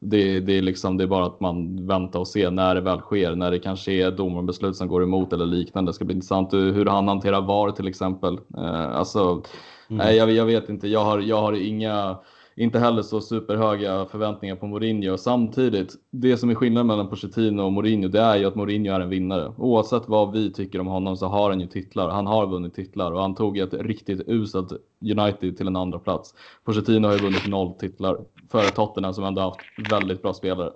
det, 0.00 0.40
det, 0.40 0.52
är 0.52 0.62
liksom, 0.62 0.96
det 0.96 1.04
är 1.04 1.08
bara 1.08 1.26
att 1.26 1.40
man 1.40 1.86
väntar 1.86 2.18
och 2.20 2.28
ser 2.28 2.50
när 2.50 2.74
det 2.74 2.80
väl 2.80 3.00
sker, 3.00 3.34
när 3.34 3.50
det 3.50 3.58
kanske 3.58 3.92
är 3.92 4.10
domarbeslut 4.10 4.76
som 4.76 4.88
går 4.88 5.02
emot 5.02 5.32
eller 5.32 5.46
liknande. 5.46 5.88
Det 5.88 5.94
ska 5.94 6.04
bli 6.04 6.14
intressant 6.14 6.52
hur 6.52 6.86
han 6.86 7.08
hanterar 7.08 7.40
VAR 7.40 7.70
till 7.70 7.88
exempel. 7.88 8.38
Eh, 8.56 8.96
alltså, 8.96 9.20
mm. 9.28 9.42
nej, 9.88 10.16
jag, 10.16 10.30
jag, 10.30 10.44
vet 10.44 10.68
inte, 10.68 10.88
jag 10.88 11.04
har, 11.04 11.18
jag 11.18 11.40
har 11.40 11.52
inga 11.52 12.18
inte 12.58 12.78
heller 12.78 13.02
så 13.02 13.20
superhöga 13.20 14.06
förväntningar 14.06 14.56
på 14.56 14.66
Mourinho. 14.66 15.16
Samtidigt, 15.16 15.94
det 16.10 16.36
som 16.36 16.50
är 16.50 16.54
skillnaden 16.54 16.86
mellan 16.86 17.08
Pochettino 17.08 17.62
och 17.62 17.72
Mourinho, 17.72 18.08
det 18.08 18.20
är 18.20 18.36
ju 18.36 18.44
att 18.44 18.54
Mourinho 18.54 18.94
är 18.94 19.00
en 19.00 19.08
vinnare. 19.08 19.52
Oavsett 19.56 20.02
vad 20.08 20.32
vi 20.32 20.52
tycker 20.52 20.80
om 20.80 20.86
honom 20.86 21.16
så 21.16 21.26
har 21.26 21.50
han 21.50 21.60
ju 21.60 21.66
titlar. 21.66 22.08
Han 22.08 22.26
har 22.26 22.46
vunnit 22.46 22.74
titlar 22.74 23.12
och 23.12 23.20
han 23.20 23.34
tog 23.34 23.58
ett 23.58 23.74
riktigt 23.74 24.28
uselt 24.28 24.72
United 25.00 25.56
till 25.56 25.66
en 25.66 25.76
andra 25.76 25.98
plats. 25.98 26.34
Pochettino 26.64 27.06
har 27.06 27.14
ju 27.14 27.20
vunnit 27.20 27.48
noll 27.48 27.74
titlar 27.74 28.18
före 28.50 28.70
Tottenham 28.70 29.14
som 29.14 29.24
ändå 29.24 29.42
haft 29.42 29.60
väldigt 29.90 30.22
bra 30.22 30.34
spelare. 30.34 30.70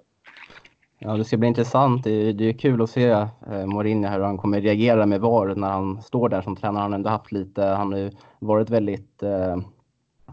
Ja, 0.99 1.17
det 1.17 1.25
ska 1.25 1.37
bli 1.37 1.49
intressant. 1.49 2.05
Det 2.05 2.11
är, 2.11 2.33
det 2.33 2.45
är 2.45 2.53
kul 2.53 2.83
att 2.83 2.91
se 2.91 3.09
eh, 3.11 3.67
Mourinho 3.67 4.09
hur 4.09 4.21
han 4.21 4.39
kommer 4.39 4.61
reagera 4.61 5.07
med 5.07 5.21
VAR 5.21 5.55
när 5.55 5.71
han 5.71 6.03
står 6.03 6.29
där 6.29 6.43
som 6.43 6.57
tränare. 6.57 6.83
Han 6.83 6.93
har 6.93 6.99
ändå 6.99 7.11
haft 7.11 7.33
lite, 7.33 7.63
han 7.63 7.93
har 7.93 7.99
ju 7.99 8.11
varit 8.39 8.71
väldigt 8.71 9.23
Eh, 9.23 9.57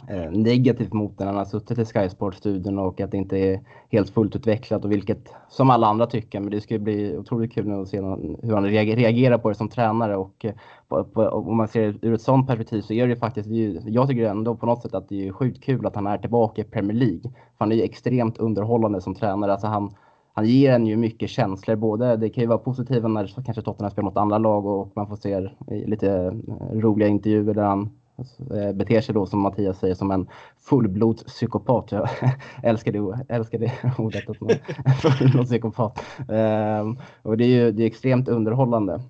Eh, 0.08 0.32
negativt 0.32 0.94
mot 0.94 1.20
när 1.20 1.26
han 1.26 1.36
har 1.36 1.46
suttit 1.46 1.80
i 1.80 1.86
Sky 1.86 2.10
Sports-studion 2.10 2.80
och 2.80 3.02
att 3.02 3.12
det 3.12 3.18
inte 3.18 3.38
är 3.38 3.62
helt 3.90 4.10
fullt 4.10 4.36
utvecklat 4.36 4.86
och 4.86 4.92
vilket 4.92 5.34
som 5.50 5.70
alla 5.70 5.88
andra 5.88 6.08
tycker. 6.08 6.40
Men 6.40 6.52
det 6.52 6.62
ska 6.62 6.80
bli 6.80 7.18
otroligt 7.18 7.54
kul 7.54 7.68
nu 7.68 7.82
att 7.82 7.88
se 7.88 7.98
hur 7.98 8.54
han 8.54 8.66
reagerar 8.66 9.38
på 9.38 9.50
det 9.50 9.56
som 9.56 9.70
tränare 9.70 10.18
och 10.18 10.46
eh, 10.46 10.54
om 11.28 11.58
man 11.58 11.68
ser 11.68 11.92
det 11.92 12.08
ur 12.08 12.14
ett 12.14 12.22
sådant 12.22 12.48
perspektiv 12.48 12.82
så 12.82 12.94
är 12.94 13.08
det 13.08 13.16
faktiskt, 13.16 13.50
jag 13.86 14.08
tycker 14.08 14.26
ändå 14.26 14.56
på 14.56 14.66
något 14.66 14.82
sätt 14.82 14.94
att 14.94 15.10
det 15.10 15.28
är 15.28 15.32
sjukt 15.32 15.64
kul 15.64 15.86
att 15.86 15.96
han 15.96 16.08
är 16.08 16.18
tillbaka 16.18 16.62
i 16.62 16.66
Premier 16.66 16.98
League. 16.98 17.22
För 17.22 17.58
han 17.58 17.72
är 17.72 17.76
ju 17.76 17.82
extremt 17.82 18.38
underhållande 18.38 19.02
som 19.02 19.16
tränare. 19.16 19.52
Alltså 19.52 19.68
han, 19.68 19.96
han 20.34 20.46
ger 20.46 20.74
en 20.74 20.88
ju 20.88 20.98
mycket 20.98 21.30
känslor. 21.30 21.76
Både, 21.76 22.18
det 22.18 22.30
kan 22.30 22.42
ju 22.42 22.48
vara 22.48 22.58
positiva 22.58 23.08
när 23.08 23.44
kanske 23.46 23.62
Tottenham 23.62 23.92
spelar 23.92 24.06
mot 24.06 24.18
andra 24.18 24.38
lag 24.38 24.66
och 24.66 24.92
man 24.96 25.08
får 25.08 25.16
se 25.16 25.50
lite 25.68 26.34
roliga 26.74 27.08
intervjuer 27.08 27.54
där 27.54 27.64
han 27.64 27.90
beter 28.74 29.02
sig 29.02 29.16
då 29.16 29.26
som 29.26 29.40
Mattias 29.40 29.80
säger 29.80 29.96
som 29.96 30.12
en 30.12 30.28
fullblodspsykopat. 30.62 31.92
Jag 31.92 32.10
älskar 32.64 32.92
det, 32.92 33.36
älskar 33.36 33.60
det 33.60 33.72
ordet, 33.98 34.30
att 34.30 34.42
man 34.42 34.52
fullblodspsykopat. 35.18 36.00
Ehm, 36.30 36.98
och 37.22 37.38
det 37.38 37.44
är 37.44 37.48
ju 37.48 37.72
det 37.72 37.84
är 37.84 37.88
extremt 37.88 38.28
underhållande. 38.28 39.02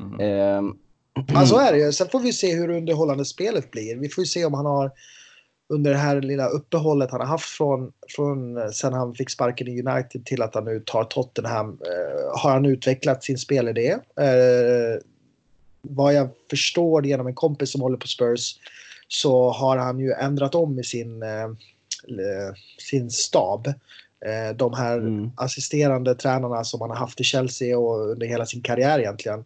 Mm. 0.00 0.20
Ehm, 0.20 0.76
ja, 1.34 1.46
så 1.46 1.58
är 1.58 1.72
det 1.72 1.78
ju. 1.78 1.92
Sen 1.92 2.08
får 2.12 2.20
vi 2.20 2.32
se 2.32 2.54
hur 2.54 2.70
underhållande 2.70 3.24
spelet 3.24 3.70
blir. 3.70 3.96
Vi 3.96 4.08
får 4.08 4.22
ju 4.22 4.28
se 4.28 4.44
om 4.44 4.54
han 4.54 4.66
har 4.66 4.90
under 5.68 5.90
det 5.90 5.96
här 5.96 6.20
lilla 6.22 6.46
uppehållet 6.46 7.10
han 7.10 7.20
har 7.20 7.26
haft 7.26 7.48
från, 7.48 7.92
från 8.16 8.72
sen 8.72 8.92
han 8.92 9.14
fick 9.14 9.30
sparken 9.30 9.68
i 9.68 9.82
United 9.82 10.26
till 10.26 10.42
att 10.42 10.54
han 10.54 10.64
nu 10.64 10.80
tar 10.80 11.04
Tottenham. 11.04 11.68
Eh, 11.68 12.40
har 12.40 12.50
han 12.50 12.66
utvecklat 12.66 13.24
sin 13.24 13.38
spelidé? 13.38 13.90
Eh, 14.20 15.00
vad 15.90 16.14
jag 16.14 16.28
förstår 16.50 17.06
genom 17.06 17.26
en 17.26 17.34
kompis 17.34 17.72
som 17.72 17.80
håller 17.80 17.96
på 17.96 18.06
Spurs 18.06 18.54
så 19.08 19.50
har 19.50 19.76
han 19.76 19.98
ju 19.98 20.12
ändrat 20.12 20.54
om 20.54 20.78
i 20.78 20.84
sin, 20.84 21.22
eh, 21.22 21.48
sin 22.78 23.10
stab. 23.10 23.66
Eh, 24.26 24.56
de 24.56 24.74
här 24.74 24.98
mm. 24.98 25.30
assisterande 25.36 26.14
tränarna 26.14 26.64
som 26.64 26.80
han 26.80 26.90
har 26.90 26.96
haft 26.96 27.20
i 27.20 27.24
Chelsea 27.24 27.78
och 27.78 28.10
under 28.10 28.26
hela 28.26 28.46
sin 28.46 28.62
karriär 28.62 28.98
egentligen. 28.98 29.44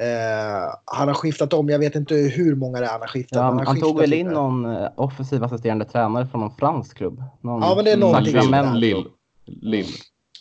Eh, 0.00 0.74
han 0.84 1.08
har 1.08 1.14
skiftat 1.14 1.52
om, 1.52 1.68
jag 1.68 1.78
vet 1.78 1.94
inte 1.94 2.14
hur 2.14 2.54
många 2.54 2.80
det 2.80 2.86
är 2.86 2.90
han 2.90 3.00
har 3.00 3.08
skiftat. 3.08 3.36
Ja, 3.36 3.42
han, 3.42 3.66
han 3.66 3.80
tog 3.80 3.98
väl 3.98 4.12
in 4.12 4.28
någon 4.28 4.66
offensiv 4.96 5.44
assisterande 5.44 5.84
tränare 5.84 6.26
från 6.26 6.40
någon 6.40 6.56
fransk 6.56 6.96
klubb? 6.96 7.22
Någon 7.40 7.62
ja, 7.62 7.74
men 7.76 7.84
det 7.84 7.92
är 7.92 7.96
någonting. 7.96 8.34
Lill. 9.46 9.86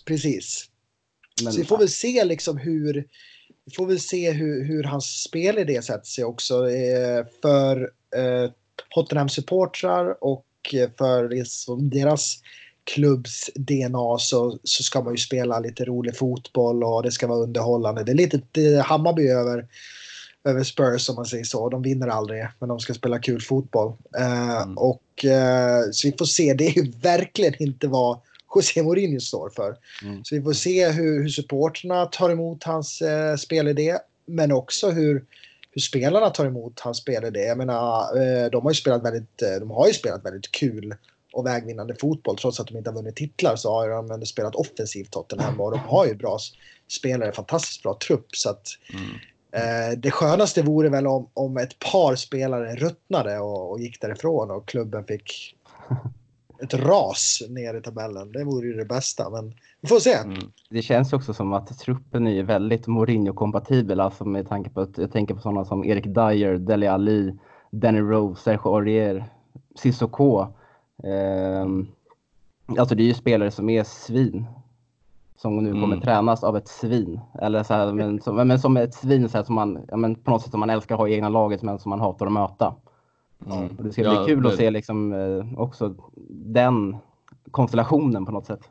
Precis. 0.06 0.70
Men, 1.44 1.54
så 1.54 1.60
vi 1.60 1.66
får 1.66 1.78
väl 1.78 1.90
se 1.90 2.26
liksom 2.26 2.58
hur 2.58 3.06
vi 3.66 3.76
får 3.76 3.86
väl 3.86 4.00
se 4.00 4.32
hur, 4.32 4.64
hur 4.64 4.84
hans 4.84 5.24
spelidé 5.24 5.82
sätter 5.82 6.06
sig 6.06 6.24
också. 6.24 6.70
Eh, 6.70 7.26
för 7.42 7.92
eh, 8.16 8.52
Tottenham-supportrar 8.96 10.16
och 10.22 10.46
eh, 10.74 10.90
för 10.98 11.30
liksom 11.30 11.90
deras 11.90 12.40
klubbs 12.84 13.50
DNA 13.56 14.18
så, 14.20 14.60
så 14.64 14.84
ska 14.84 15.02
man 15.02 15.14
ju 15.14 15.18
spela 15.18 15.60
lite 15.60 15.86
rolig 15.86 16.18
fotboll 16.18 16.84
och 16.84 17.04
det 17.04 17.12
ska 17.12 17.28
vara 17.28 17.40
underhållande. 17.40 18.04
Det 18.04 18.12
är 18.12 18.16
lite 18.16 18.42
det 18.52 18.82
Hammarby 18.82 19.28
över, 19.28 19.68
över 20.44 20.64
Spurs 20.64 21.10
om 21.10 21.16
man 21.16 21.26
säger 21.26 21.44
så. 21.44 21.70
De 21.70 21.82
vinner 21.82 22.08
aldrig, 22.08 22.48
men 22.60 22.70
de 22.70 22.80
ska 22.80 22.94
spela 22.94 23.20
kul 23.20 23.42
fotboll. 23.42 23.94
Eh, 24.18 24.62
mm. 24.62 24.78
Och 24.78 25.26
eh, 25.26 25.82
Så 25.92 26.08
vi 26.08 26.18
får 26.18 26.26
se. 26.26 26.54
Det 26.54 26.68
är 26.68 26.84
ju 26.84 26.92
verkligen 26.92 27.64
inte 27.64 27.88
vad 27.88 28.20
José 28.56 28.84
Mourinho 28.84 29.20
står 29.20 29.50
för. 29.50 29.78
Mm. 30.04 30.24
Så 30.24 30.36
vi 30.36 30.42
får 30.42 30.54
se 30.54 30.90
hur, 30.90 31.22
hur 31.22 31.30
supporterna 31.30 32.06
tar 32.06 32.30
emot 32.30 32.64
hans 32.64 33.02
eh, 33.02 33.36
spelidé, 33.36 33.98
men 34.26 34.52
också 34.52 34.90
hur, 34.92 35.26
hur 35.72 35.82
spelarna 35.82 36.30
tar 36.30 36.46
emot 36.46 36.80
hans 36.80 36.98
spelidé. 36.98 37.40
Jag 37.40 37.58
menar, 37.58 38.02
eh, 38.22 38.50
de 38.50 38.64
har 38.64 38.72
ju 38.72 38.76
spelat 38.76 39.04
väldigt, 39.04 39.42
eh, 39.42 39.60
de 39.60 39.72
har 39.72 39.88
ju 39.88 39.94
spelat 39.94 40.26
väldigt 40.26 40.52
kul 40.52 40.96
och 41.34 41.46
vägvinnande 41.46 41.96
fotboll. 41.96 42.38
Trots 42.38 42.60
att 42.60 42.68
de 42.68 42.78
inte 42.78 42.90
har 42.90 42.96
vunnit 42.96 43.16
titlar 43.16 43.56
så 43.56 43.72
har 43.74 43.90
de 43.90 44.12
ändå 44.12 44.26
spelat 44.26 44.56
offensivt 44.56 45.12
Tottenham 45.12 45.62
och 45.62 45.72
de 45.72 45.80
har 45.80 46.06
ju 46.06 46.16
bra 46.16 46.40
spelare, 46.88 47.32
fantastiskt 47.32 47.84
bra 47.84 47.98
trupp. 48.08 48.36
Så 48.36 48.50
att, 48.50 48.68
mm. 48.94 49.92
eh, 49.92 49.98
det 49.98 50.12
skönaste 50.12 50.62
vore 50.62 50.90
väl 50.90 51.08
om, 51.08 51.30
om 51.34 51.58
ett 51.58 51.80
par 51.80 52.16
spelare 52.16 52.76
ruttnade 52.76 53.40
och, 53.40 53.72
och 53.72 53.80
gick 53.80 54.02
därifrån 54.02 54.52
och 54.52 54.68
klubben 54.68 55.06
fick 55.06 55.56
ett 56.64 56.74
ras 56.74 57.42
ner 57.50 57.74
i 57.74 57.82
tabellen. 57.82 58.32
Det 58.32 58.44
vore 58.44 58.68
ju 58.68 58.74
det 58.74 58.86
bästa, 58.86 59.30
men 59.30 59.54
vi 59.82 59.88
får 59.88 60.00
se. 60.00 60.14
Mm. 60.14 60.38
Det 60.70 60.82
känns 60.82 61.14
också 61.14 61.34
som 61.34 61.54
att 61.54 61.80
truppen 61.80 62.28
är 62.28 62.44
väldigt 62.44 62.88
Mourinho-kompatibel, 62.88 64.00
alltså 64.00 64.26
med 64.26 64.50
tanke 64.50 64.70
på 64.70 64.82
att 64.82 64.98
jag 64.98 65.12
tänker 65.12 65.36
på 65.36 65.42
sådana 65.42 65.66
som 65.66 65.86
Erik 65.86 66.06
Dyer, 66.06 66.58
Dele 66.58 66.92
Alli, 66.92 67.38
Danny 67.72 68.00
Rose, 68.00 68.42
Sergio 68.42 68.76
Aurier, 68.76 69.26
Sissoko. 69.76 70.42
Eh, 71.04 71.68
alltså 72.80 72.96
det 72.96 73.04
är 73.04 73.08
ju 73.08 73.14
spelare 73.14 73.52
som 73.52 73.70
är 73.70 73.84
svin. 73.84 74.46
Som 75.36 75.64
nu 75.64 75.72
kommer 75.72 75.86
mm. 75.86 76.02
tränas 76.02 76.44
av 76.44 76.58
ett 76.58 76.68
svin. 76.68 77.20
Eller 77.42 77.64
så 77.64 77.74
här, 77.74 77.94
men, 77.94 78.22
som, 78.22 78.36
men 78.36 78.60
som 78.60 78.78
ett 78.78 78.94
svin 78.94 79.30
så 79.30 79.38
här, 79.38 79.46
som 79.46 79.56
man, 79.56 79.86
ja, 79.88 79.98
men 79.98 80.16
på 80.16 80.32
något 80.32 80.42
sätt 80.42 80.52
som 80.52 80.60
man 80.60 80.70
älskar 80.70 80.96
att 80.96 81.00
ha 81.00 81.08
i 81.08 81.14
egna 81.14 81.30
laget 81.30 81.62
men 81.62 81.80
som 81.80 81.90
man 81.90 82.00
hatar 82.00 82.26
att 82.26 82.32
möta. 82.32 82.76
Mm. 83.46 83.78
Och 83.78 83.84
det 83.84 83.92
ska 83.92 84.02
bli 84.02 84.12
ja, 84.12 84.26
kul 84.26 84.44
det... 84.44 84.50
att 84.50 84.56
se 84.56 84.72
liksom, 84.72 85.14
eh, 85.14 85.60
också 85.60 85.96
den 86.30 86.98
konstellationen 87.52 88.26
på 88.26 88.32
något 88.32 88.46
sätt. 88.46 88.70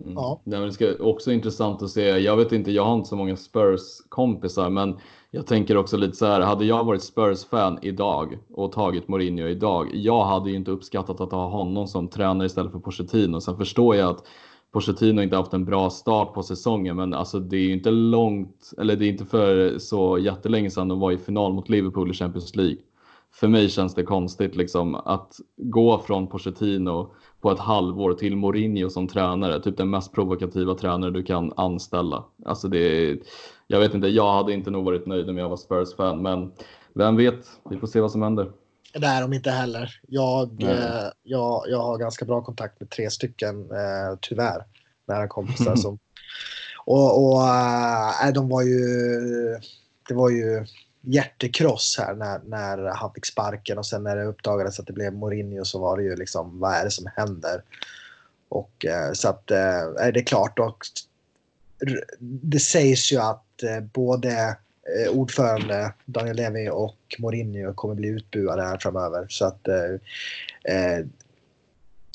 Mm. 0.00 0.14
Ja. 0.14 0.40
Det 0.44 0.72
ska 0.72 0.94
också 1.00 1.32
intressant 1.32 1.82
att 1.82 1.90
se. 1.90 2.02
Jag 2.02 2.36
vet 2.36 2.52
inte, 2.52 2.72
jag 2.72 2.84
har 2.84 2.94
inte 2.94 3.08
så 3.08 3.16
många 3.16 3.36
Spurs-kompisar, 3.36 4.70
men 4.70 4.96
jag 5.30 5.46
tänker 5.46 5.76
också 5.76 5.96
lite 5.96 6.16
så 6.16 6.26
här. 6.26 6.40
Hade 6.40 6.64
jag 6.64 6.84
varit 6.84 7.02
Spurs-fan 7.02 7.78
idag 7.82 8.38
och 8.52 8.72
tagit 8.72 9.08
Mourinho 9.08 9.46
idag, 9.46 9.90
jag 9.92 10.24
hade 10.24 10.50
ju 10.50 10.56
inte 10.56 10.70
uppskattat 10.70 11.20
att 11.20 11.32
ha 11.32 11.48
honom 11.48 11.86
som 11.86 12.08
tränare 12.08 12.46
istället 12.46 12.72
för 12.72 12.78
Pochettino. 12.78 13.40
Sen 13.40 13.56
förstår 13.56 13.96
jag 13.96 14.10
att 14.10 14.26
Pochettino 14.72 15.22
inte 15.22 15.36
haft 15.36 15.52
en 15.52 15.64
bra 15.64 15.90
start 15.90 16.34
på 16.34 16.42
säsongen, 16.42 16.96
men 16.96 17.14
alltså 17.14 17.40
det 17.40 17.56
är 17.56 17.60
ju 17.60 17.72
inte 17.72 17.90
långt, 17.90 18.72
eller 18.78 18.96
det 18.96 19.06
är 19.06 19.08
inte 19.08 19.24
för 19.24 19.78
så 19.78 20.18
jättelänge 20.18 20.70
sedan 20.70 20.88
de 20.88 21.00
var 21.00 21.12
i 21.12 21.18
final 21.18 21.52
mot 21.52 21.68
Liverpool 21.68 22.10
i 22.10 22.14
Champions 22.14 22.56
League 22.56 22.76
för 23.32 23.48
mig 23.48 23.68
känns 23.68 23.94
det 23.94 24.02
konstigt 24.02 24.56
liksom 24.56 24.94
att 24.94 25.36
gå 25.56 25.98
från 25.98 26.26
Pochettino 26.26 27.14
på 27.40 27.50
ett 27.50 27.58
halvår 27.58 28.14
till 28.14 28.36
Mourinho 28.36 28.90
som 28.90 29.08
tränare, 29.08 29.60
typ 29.60 29.76
den 29.76 29.90
mest 29.90 30.12
provokativa 30.12 30.74
tränare 30.74 31.10
du 31.10 31.22
kan 31.22 31.52
anställa. 31.56 32.24
Alltså 32.44 32.68
det 32.68 33.18
jag 33.66 33.80
vet 33.80 33.94
inte, 33.94 34.08
jag 34.08 34.32
hade 34.32 34.52
inte 34.52 34.70
nog 34.70 34.84
varit 34.84 35.06
nöjd 35.06 35.30
om 35.30 35.38
jag 35.38 35.48
var 35.48 35.56
Spurs-fan, 35.56 36.22
men 36.22 36.52
vem 36.94 37.16
vet, 37.16 37.46
vi 37.70 37.76
får 37.76 37.86
se 37.86 38.00
vad 38.00 38.12
som 38.12 38.22
händer. 38.22 38.52
Det 38.94 39.06
är 39.06 39.22
de 39.22 39.32
inte 39.32 39.50
heller. 39.50 40.00
Jag, 40.08 40.62
eh, 40.62 41.08
jag, 41.22 41.64
jag 41.68 41.78
har 41.78 41.98
ganska 41.98 42.24
bra 42.24 42.42
kontakt 42.42 42.80
med 42.80 42.90
tre 42.90 43.10
stycken, 43.10 43.60
eh, 43.60 44.18
tyvärr, 44.20 44.64
nära 45.08 45.28
kompisar 45.28 45.76
som... 45.76 45.98
Och, 46.84 47.24
och 47.24 47.42
äh, 48.24 48.32
de 48.34 48.48
var 48.48 48.62
ju... 48.62 48.80
Det 50.08 50.14
var 50.14 50.30
ju 50.30 50.66
hjärtekross 51.00 51.96
här 51.98 52.14
när, 52.14 52.38
när 52.38 52.94
han 52.94 53.12
fick 53.14 53.26
sparken 53.26 53.78
och 53.78 53.86
sen 53.86 54.02
när 54.02 54.16
det 54.16 54.24
uppdagades 54.24 54.80
att 54.80 54.86
det 54.86 54.92
blev 54.92 55.12
Mourinho 55.12 55.64
så 55.64 55.78
var 55.78 55.96
det 55.96 56.02
ju 56.02 56.16
liksom 56.16 56.58
vad 56.60 56.72
är 56.72 56.84
det 56.84 56.90
som 56.90 57.10
händer? 57.16 57.62
Och 58.48 58.84
eh, 58.84 59.12
så 59.12 59.28
att 59.28 59.50
eh, 59.50 59.82
är 59.98 60.12
det 60.12 60.20
är 60.20 60.24
klart 60.24 60.58
och 60.58 60.86
det 62.20 62.58
sägs 62.58 63.12
ju 63.12 63.18
att 63.18 63.62
eh, 63.62 63.80
både 63.80 64.56
ordförande 65.10 65.92
Daniel 66.04 66.36
Levy 66.36 66.68
och 66.68 67.16
Mourinho 67.18 67.74
kommer 67.74 67.94
bli 67.94 68.08
utbuade 68.08 68.62
här 68.62 68.78
framöver. 68.78 69.26
Så 69.28 69.44
att 69.44 69.68
eh, 69.68 71.04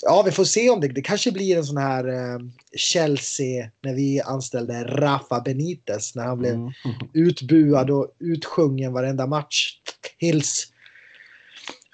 ja, 0.05 0.23
vi 0.25 0.31
får 0.31 0.43
se 0.43 0.69
om 0.69 0.79
det, 0.79 0.87
det 0.87 1.01
kanske 1.01 1.31
blir 1.31 1.57
en 1.57 1.63
sån 1.63 1.77
här 1.77 2.07
eh, 2.07 2.39
Chelsea 2.77 3.69
när 3.83 3.93
vi 3.93 4.21
anställde 4.21 4.83
Rafa 4.83 5.41
Benitez 5.41 6.15
när 6.15 6.25
han 6.25 6.37
blev 6.37 6.53
mm. 6.53 6.71
utbuad 7.13 7.89
och 7.89 8.07
utsjungen 8.19 8.93
varenda 8.93 9.27
match. 9.27 9.79
Hills 10.17 10.67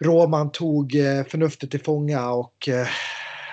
Roman 0.02 0.52
tog 0.52 0.95
eh, 0.95 1.24
förnuftet 1.24 1.71
till 1.71 1.84
fånga 1.84 2.32
och 2.32 2.69
eh, 2.69 2.88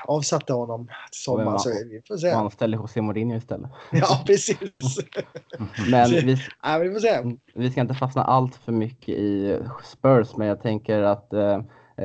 avsatte 0.04 0.52
honom 0.52 0.86
till 0.86 1.20
sommar. 1.20 1.58
Så 1.58 1.68
vi 1.68 2.02
får 2.08 2.16
se. 2.16 2.30
Anställde 2.30 2.76
José 2.76 3.00
Mourinho 3.00 3.36
istället. 3.36 3.70
Ja, 3.92 4.22
precis. 4.26 4.58
men 5.90 6.10
vi, 6.10 6.36
ja, 6.62 6.78
vi 6.78 6.90
får 6.90 7.00
se. 7.00 7.22
Vi 7.54 7.70
ska 7.70 7.80
inte 7.80 7.94
fastna 7.94 8.24
allt 8.24 8.56
för 8.56 8.72
mycket 8.72 9.08
i 9.08 9.58
Spurs, 9.84 10.36
men 10.36 10.46
jag 10.46 10.62
tänker 10.62 11.02
att 11.02 11.32
eh, 11.32 11.58
Eh, 11.58 11.62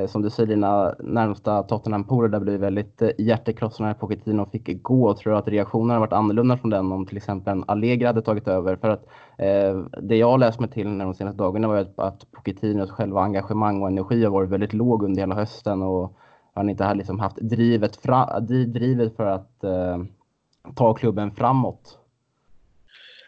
som 0.08 0.22
du 0.22 0.30
säger, 0.30 0.48
dina 0.48 0.96
närmsta 1.00 1.64
Tottenham-polare 1.64 2.32
där 2.32 2.40
blev 2.40 2.60
väldigt 2.60 3.02
eh, 3.02 3.10
hjärtekrossade 3.18 3.88
när 3.88 3.94
Pochettino 3.94 4.50
fick 4.52 4.84
gå. 4.84 5.14
Tror 5.14 5.34
du 5.34 5.40
att 5.40 5.48
reaktionen 5.48 5.90
hade 5.90 6.00
varit 6.00 6.14
annorlunda 6.14 6.58
från 6.58 6.70
den 6.70 6.92
om 6.92 7.06
till 7.06 7.18
exempel 7.18 7.52
en 7.52 7.64
Allegri 7.68 8.06
hade 8.06 8.22
tagit 8.22 8.48
över? 8.48 8.76
För 8.76 8.90
att 8.90 9.06
eh, 9.38 10.02
det 10.02 10.16
jag 10.16 10.40
läst 10.40 10.60
mig 10.60 10.70
till 10.70 10.98
de 10.98 11.14
senaste 11.14 11.38
dagarna 11.38 11.68
var 11.68 11.78
att, 11.78 12.00
att 12.00 12.32
Pochettinos 12.32 12.92
själva 12.92 13.22
engagemang 13.22 13.82
och 13.82 13.88
energi 13.88 14.24
har 14.24 14.32
varit 14.32 14.50
väldigt 14.50 14.74
låg 14.74 15.04
under 15.04 15.22
hela 15.22 15.36
hösten 15.36 15.82
och 15.82 16.14
han 16.54 16.70
inte 16.70 16.84
har 16.84 16.96
liksom 16.96 17.20
haft 17.20 17.38
drivet, 17.38 17.96
fra, 17.96 18.40
drivet 18.40 19.16
för 19.16 19.26
att 19.26 19.64
eh, 19.64 20.04
ta 20.76 20.94
klubben 20.94 21.32
framåt. 21.32 21.98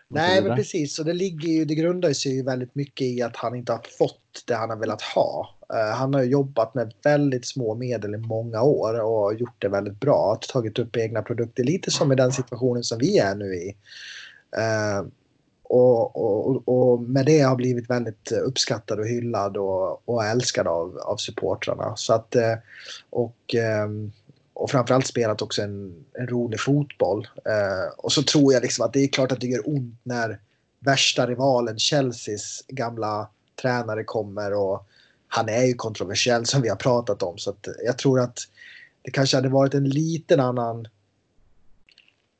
Nej, 0.07 0.43
men 0.43 0.55
precis. 0.55 0.99
Och 0.99 1.05
det 1.05 1.13
ligger 1.13 1.49
ju, 1.49 1.65
det 1.65 1.75
grundar 1.75 2.13
sig 2.13 2.35
ju 2.35 2.43
väldigt 2.43 2.75
mycket 2.75 3.07
i 3.07 3.21
att 3.21 3.35
han 3.35 3.55
inte 3.55 3.71
har 3.71 3.81
fått 3.97 4.43
det 4.47 4.55
han 4.55 4.69
har 4.69 4.77
velat 4.77 5.01
ha. 5.01 5.54
Eh, 5.73 5.95
han 5.95 6.13
har 6.13 6.23
jobbat 6.23 6.75
med 6.75 6.93
väldigt 7.03 7.45
små 7.45 7.75
medel 7.75 8.15
i 8.15 8.17
många 8.17 8.61
år 8.61 9.01
och 9.01 9.33
gjort 9.33 9.61
det 9.61 9.69
väldigt 9.69 9.99
bra. 9.99 10.39
Tagit 10.49 10.79
upp 10.79 10.97
egna 10.97 11.21
produkter, 11.21 11.63
lite 11.63 11.91
som 11.91 12.11
i 12.11 12.15
den 12.15 12.31
situationen 12.31 12.83
som 12.83 12.97
vi 12.97 13.17
är 13.17 13.35
nu 13.35 13.55
i. 13.55 13.75
Eh, 14.57 15.05
och, 15.63 16.15
och, 16.15 16.67
och, 16.67 17.01
med 17.01 17.25
det 17.25 17.39
har 17.39 17.55
blivit 17.55 17.89
väldigt 17.89 18.31
uppskattad 18.31 18.99
och 18.99 19.07
hyllad 19.07 19.57
och, 19.57 20.09
och 20.09 20.25
älskad 20.25 20.67
av, 20.67 20.97
av 20.97 21.17
supportrarna. 21.17 21.93
Så 21.95 22.13
att, 22.13 22.35
eh, 22.35 22.53
och 23.09 23.55
ehm, 23.55 24.11
och 24.53 24.71
framförallt 24.71 25.07
spelat 25.07 25.41
också 25.41 25.61
en, 25.61 26.05
en 26.13 26.27
rolig 26.27 26.59
fotboll. 26.59 27.27
Och 27.97 28.11
så 28.11 28.23
tror 28.23 28.53
jag 28.53 28.61
liksom 28.61 28.85
att 28.85 28.93
det 28.93 28.99
är 28.99 29.07
klart 29.07 29.31
att 29.31 29.41
det 29.41 29.47
gör 29.47 29.69
ont 29.69 29.99
när 30.03 30.39
värsta 30.79 31.27
rivalen 31.27 31.77
Chelseas 31.77 32.63
gamla 32.67 33.29
tränare 33.61 34.03
kommer 34.03 34.53
och 34.53 34.87
han 35.35 35.49
är 35.49 35.63
ju 35.63 35.73
kontroversiell 35.73 36.45
som 36.45 36.61
vi 36.61 36.69
har 36.69 36.75
pratat 36.75 37.23
om 37.23 37.37
så 37.37 37.49
att 37.49 37.67
jag 37.85 37.97
tror 37.97 38.19
att 38.19 38.39
det 39.01 39.11
kanske 39.11 39.37
hade 39.37 39.49
varit 39.49 39.73
en 39.73 39.89
liten 39.89 40.39
annan 40.39 40.87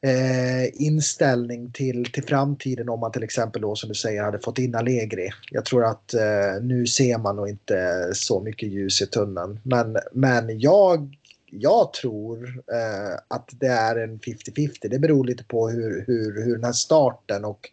eh, 0.02 0.82
inställning 0.82 1.72
till, 1.72 2.12
till 2.12 2.24
framtiden 2.24 2.90
om 2.90 3.00
man 3.00 3.12
till 3.12 3.24
exempel 3.24 3.62
då 3.62 3.76
som 3.76 3.90
du 3.90 3.96
säger 3.96 4.24
hade 4.24 4.40
fått 4.40 4.58
in 4.58 4.76
Allegri. 4.76 5.30
Jag 5.52 5.66
tror 5.66 5.86
att 5.86 6.14
eh, 6.14 6.62
nu 6.62 6.88
ser 6.88 7.18
man 7.18 7.36
nog 7.36 7.50
inte 7.50 8.10
så 8.14 8.42
mycket 8.42 8.70
ljus 8.70 9.02
i 9.02 9.08
tunneln. 9.08 9.60
Men, 9.64 9.98
men 10.14 10.60
jag 10.60 11.16
jag 11.52 11.94
tror 11.94 12.64
eh, 12.74 13.20
att 13.28 13.50
det 13.52 13.68
är 13.68 13.96
en 13.96 14.20
50-50. 14.20 14.90
Det 14.90 15.00
beror 15.00 15.26
lite 15.26 15.44
på 15.44 15.70
hur, 15.70 16.04
hur, 16.08 16.46
hur 16.46 16.56
den 16.56 16.64
här 16.64 16.72
starten 16.72 17.46
och 17.46 17.70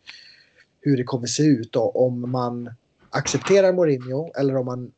hur 0.80 0.96
det 0.96 1.04
kommer 1.04 1.26
se 1.26 1.42
ut 1.42 1.76
och 1.76 2.06
om 2.06 2.30
man 2.30 2.74
accepterar 3.10 3.72
Mourinho 3.72 4.32
eller 4.34 4.56
om 4.56 4.66
man, 4.66 4.78
om 4.78 4.86
man, 4.86 4.92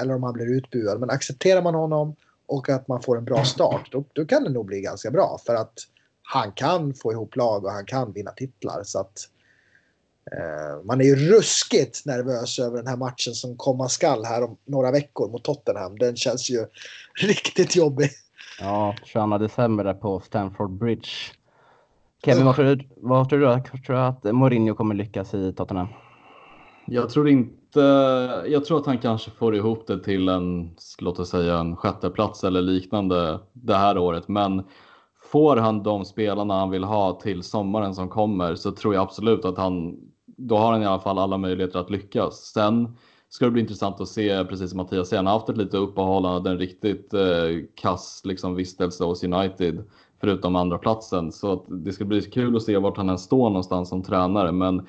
eller 0.00 0.14
om 0.14 0.22
han 0.22 0.32
blir 0.32 0.46
utbuad. 0.46 1.00
Men 1.00 1.10
accepterar 1.10 1.62
man 1.62 1.74
honom 1.74 2.16
och 2.46 2.68
att 2.68 2.88
man 2.88 3.02
får 3.02 3.18
en 3.18 3.24
bra 3.24 3.44
start 3.44 3.88
då, 3.92 4.04
då 4.12 4.24
kan 4.24 4.44
det 4.44 4.50
nog 4.50 4.66
bli 4.66 4.80
ganska 4.80 5.10
bra 5.10 5.38
för 5.46 5.54
att 5.54 5.78
han 6.22 6.52
kan 6.52 6.94
få 6.94 7.12
ihop 7.12 7.36
lag 7.36 7.64
och 7.64 7.70
han 7.70 7.84
kan 7.84 8.12
vinna 8.12 8.30
titlar. 8.30 8.82
Så 8.82 9.00
att, 9.00 9.28
eh, 10.32 10.84
man 10.84 11.00
är 11.00 11.04
ju 11.04 11.16
ruskigt 11.16 12.06
nervös 12.06 12.58
över 12.58 12.76
den 12.76 12.86
här 12.86 12.96
matchen 12.96 13.34
som 13.34 13.56
komma 13.56 13.88
skall 13.88 14.24
här 14.24 14.42
om 14.42 14.56
några 14.64 14.90
veckor 14.90 15.30
mot 15.30 15.44
Tottenham. 15.44 15.98
Den 15.98 16.16
känns 16.16 16.50
ju 16.50 16.66
riktigt 17.22 17.76
jobbig. 17.76 18.10
Ja, 18.60 18.94
22 19.04 19.38
december 19.38 19.84
där 19.84 19.94
på 19.94 20.20
Stamford 20.20 20.70
Bridge. 20.70 21.10
Kevin, 22.24 22.44
vad 22.44 22.56
tror 22.56 22.64
du, 22.64 22.88
vad 22.96 23.28
tror 23.28 23.38
du, 23.38 23.62
tror 23.62 23.96
du 23.96 24.00
att 24.00 24.24
Mourinho 24.24 24.74
kommer 24.74 24.94
lyckas 24.94 25.34
i 25.34 25.52
Tottenham? 25.52 25.88
Jag 26.86 27.10
tror 27.10 27.28
inte, 27.28 27.80
jag 28.46 28.64
tror 28.64 28.78
att 28.78 28.86
han 28.86 28.98
kanske 28.98 29.30
får 29.30 29.56
ihop 29.56 29.86
det 29.86 29.98
till 29.98 30.28
en, 30.28 30.70
låt 30.98 31.18
oss 31.18 31.28
säga 31.28 31.58
en 31.58 31.76
sjätteplats 31.76 32.44
eller 32.44 32.62
liknande 32.62 33.38
det 33.52 33.74
här 33.74 33.98
året. 33.98 34.28
Men 34.28 34.62
får 35.32 35.56
han 35.56 35.82
de 35.82 36.04
spelarna 36.04 36.58
han 36.58 36.70
vill 36.70 36.84
ha 36.84 37.20
till 37.20 37.42
sommaren 37.42 37.94
som 37.94 38.08
kommer 38.08 38.54
så 38.54 38.72
tror 38.72 38.94
jag 38.94 39.02
absolut 39.02 39.44
att 39.44 39.58
han, 39.58 39.96
då 40.26 40.56
har 40.56 40.72
han 40.72 40.82
i 40.82 40.86
alla 40.86 41.00
fall 41.00 41.18
alla 41.18 41.38
möjligheter 41.38 41.78
att 41.78 41.90
lyckas. 41.90 42.52
Sen 42.54 42.96
ska 43.28 43.44
det 43.44 43.50
bli 43.50 43.62
intressant 43.62 44.00
att 44.00 44.08
se, 44.08 44.44
precis 44.44 44.70
som 44.70 44.76
Mattias 44.76 45.08
säger, 45.08 45.18
han 45.18 45.26
har 45.26 45.32
haft 45.32 45.48
ett 45.48 45.56
litet 45.56 45.74
uppehåll, 45.74 46.24
han 46.24 46.34
hade 46.34 46.50
en 46.50 46.58
riktigt 46.58 47.14
eh, 47.14 47.20
kass 47.74 48.22
liksom, 48.24 48.54
vistelse 48.54 49.04
hos 49.04 49.24
United, 49.24 49.84
förutom 50.20 50.56
andra 50.56 50.78
platsen. 50.78 51.32
Så 51.32 51.52
att 51.52 51.64
det 51.68 51.92
ska 51.92 52.04
bli 52.04 52.22
kul 52.22 52.56
att 52.56 52.62
se 52.62 52.78
vart 52.78 52.96
han 52.96 53.08
än 53.08 53.18
står 53.18 53.50
någonstans 53.50 53.88
som 53.88 54.02
tränare. 54.02 54.52
Men 54.52 54.86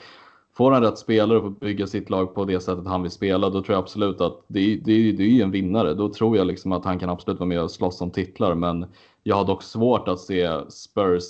får 0.57 0.71
han 0.71 0.83
rätt 0.83 0.97
spelare 0.97 1.37
och 1.37 1.43
får 1.43 1.49
bygga 1.49 1.87
sitt 1.87 2.09
lag 2.09 2.35
på 2.35 2.45
det 2.45 2.59
sättet 2.59 2.87
han 2.87 3.01
vill 3.01 3.11
spela, 3.11 3.49
då 3.49 3.63
tror 3.63 3.75
jag 3.75 3.83
absolut 3.83 4.21
att 4.21 4.41
det, 4.47 4.75
det, 4.75 5.11
det 5.11 5.23
är 5.23 5.43
en 5.43 5.51
vinnare. 5.51 5.93
Då 5.93 6.09
tror 6.09 6.37
jag 6.37 6.47
liksom 6.47 6.71
att 6.71 6.85
han 6.85 6.99
kan 6.99 7.09
absolut 7.09 7.39
vara 7.39 7.47
med 7.47 7.61
och 7.61 7.71
slåss 7.71 8.01
om 8.01 8.11
titlar. 8.11 8.55
Men 8.55 8.85
jag 9.23 9.35
har 9.35 9.45
dock 9.45 9.63
svårt 9.63 10.07
att 10.07 10.19
se 10.19 10.49
Spurs 10.69 11.23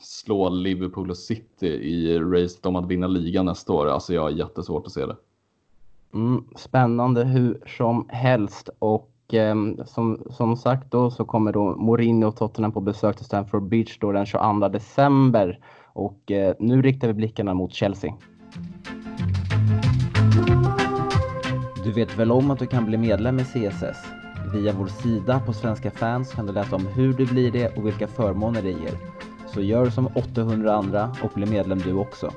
slå 0.00 0.48
Liverpool 0.48 1.10
och 1.10 1.16
City 1.16 1.66
i 1.66 2.18
racet 2.18 2.66
om 2.66 2.76
att 2.76 2.86
vinna 2.86 3.06
ligan 3.06 3.46
nästa 3.46 3.72
år. 3.72 3.86
Alltså 3.86 4.14
jag 4.14 4.22
har 4.22 4.30
jättesvårt 4.30 4.86
att 4.86 4.92
se 4.92 5.06
det. 5.06 5.16
Mm, 6.14 6.44
spännande 6.56 7.24
hur 7.24 7.62
som 7.78 8.08
helst 8.08 8.70
och 8.78 9.10
ehm, 9.32 9.80
som, 9.86 10.22
som 10.30 10.56
sagt 10.56 10.90
då 10.90 11.10
så 11.10 11.24
kommer 11.24 11.52
då 11.52 11.76
Mourinho 11.76 12.28
och 12.28 12.36
Tottenham 12.36 12.72
på 12.72 12.80
besök 12.80 13.16
till 13.16 13.24
Stamford 13.24 13.62
Beach 13.62 13.98
då 13.98 14.12
den 14.12 14.26
22 14.26 14.68
december 14.68 15.58
och 15.92 16.30
eh, 16.30 16.54
nu 16.58 16.82
riktar 16.82 17.08
vi 17.08 17.14
blickarna 17.14 17.54
mot 17.54 17.74
Chelsea. 17.74 18.14
Du 21.84 21.92
vet 21.92 22.18
väl 22.18 22.32
om 22.32 22.50
att 22.50 22.58
du 22.58 22.66
kan 22.66 22.84
bli 22.84 22.96
medlem 22.96 23.38
i 23.38 23.44
CSS? 23.44 24.06
Via 24.52 24.72
vår 24.72 24.86
sida 24.86 25.40
på 25.46 25.52
Svenska 25.52 25.90
fans 25.90 26.32
kan 26.32 26.46
du 26.46 26.52
läsa 26.52 26.76
om 26.76 26.86
hur 26.86 27.12
du 27.12 27.26
blir 27.26 27.52
det 27.52 27.76
och 27.76 27.86
vilka 27.86 28.06
förmåner 28.06 28.62
det 28.62 28.70
ger. 28.70 28.94
Så 29.46 29.60
gör 29.60 29.90
som 29.90 30.06
800 30.14 30.72
andra 30.72 31.16
och 31.22 31.30
bli 31.34 31.46
medlem 31.46 31.78
du 31.78 31.92
också. 31.92 32.32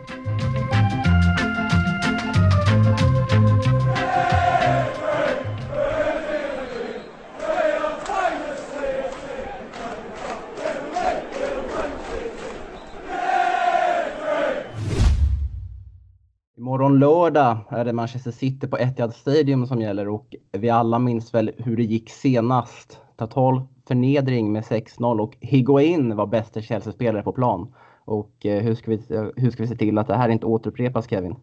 Imorgon 16.82 17.00
lördag 17.00 17.58
är 17.70 17.86
det 17.86 17.94
Manchester 17.94 18.32
City 18.32 18.68
på 18.68 18.78
Etihad 18.78 19.16
Stadium 19.16 19.68
som 19.68 19.82
gäller 19.82 20.08
och 20.08 20.36
vi 20.52 20.70
alla 20.70 21.00
minns 21.00 21.34
väl 21.34 21.52
hur 21.58 21.78
det 21.78 21.84
gick 21.84 22.10
senast. 22.10 23.00
Total 23.18 23.62
förnedring 23.88 24.52
med 24.52 24.64
6-0 24.64 25.20
och 25.20 25.38
Higuain 25.40 26.16
var 26.16 26.28
bästa 26.28 26.62
Chelsea-spelare 26.62 27.24
på 27.24 27.32
plan. 27.32 27.74
Och 28.06 28.46
eh, 28.46 28.64
hur 28.64 28.76
ska, 28.76 28.92
vi, 28.92 29.02
hur 29.36 29.52
ska 29.52 29.64
vi 29.64 29.70
se 29.70 29.76
till 29.76 29.98
att 29.98 30.08
det 30.08 30.16
här 30.16 30.30
inte 30.30 30.46
återupprepas 30.46 31.10
Kevin? 31.10 31.36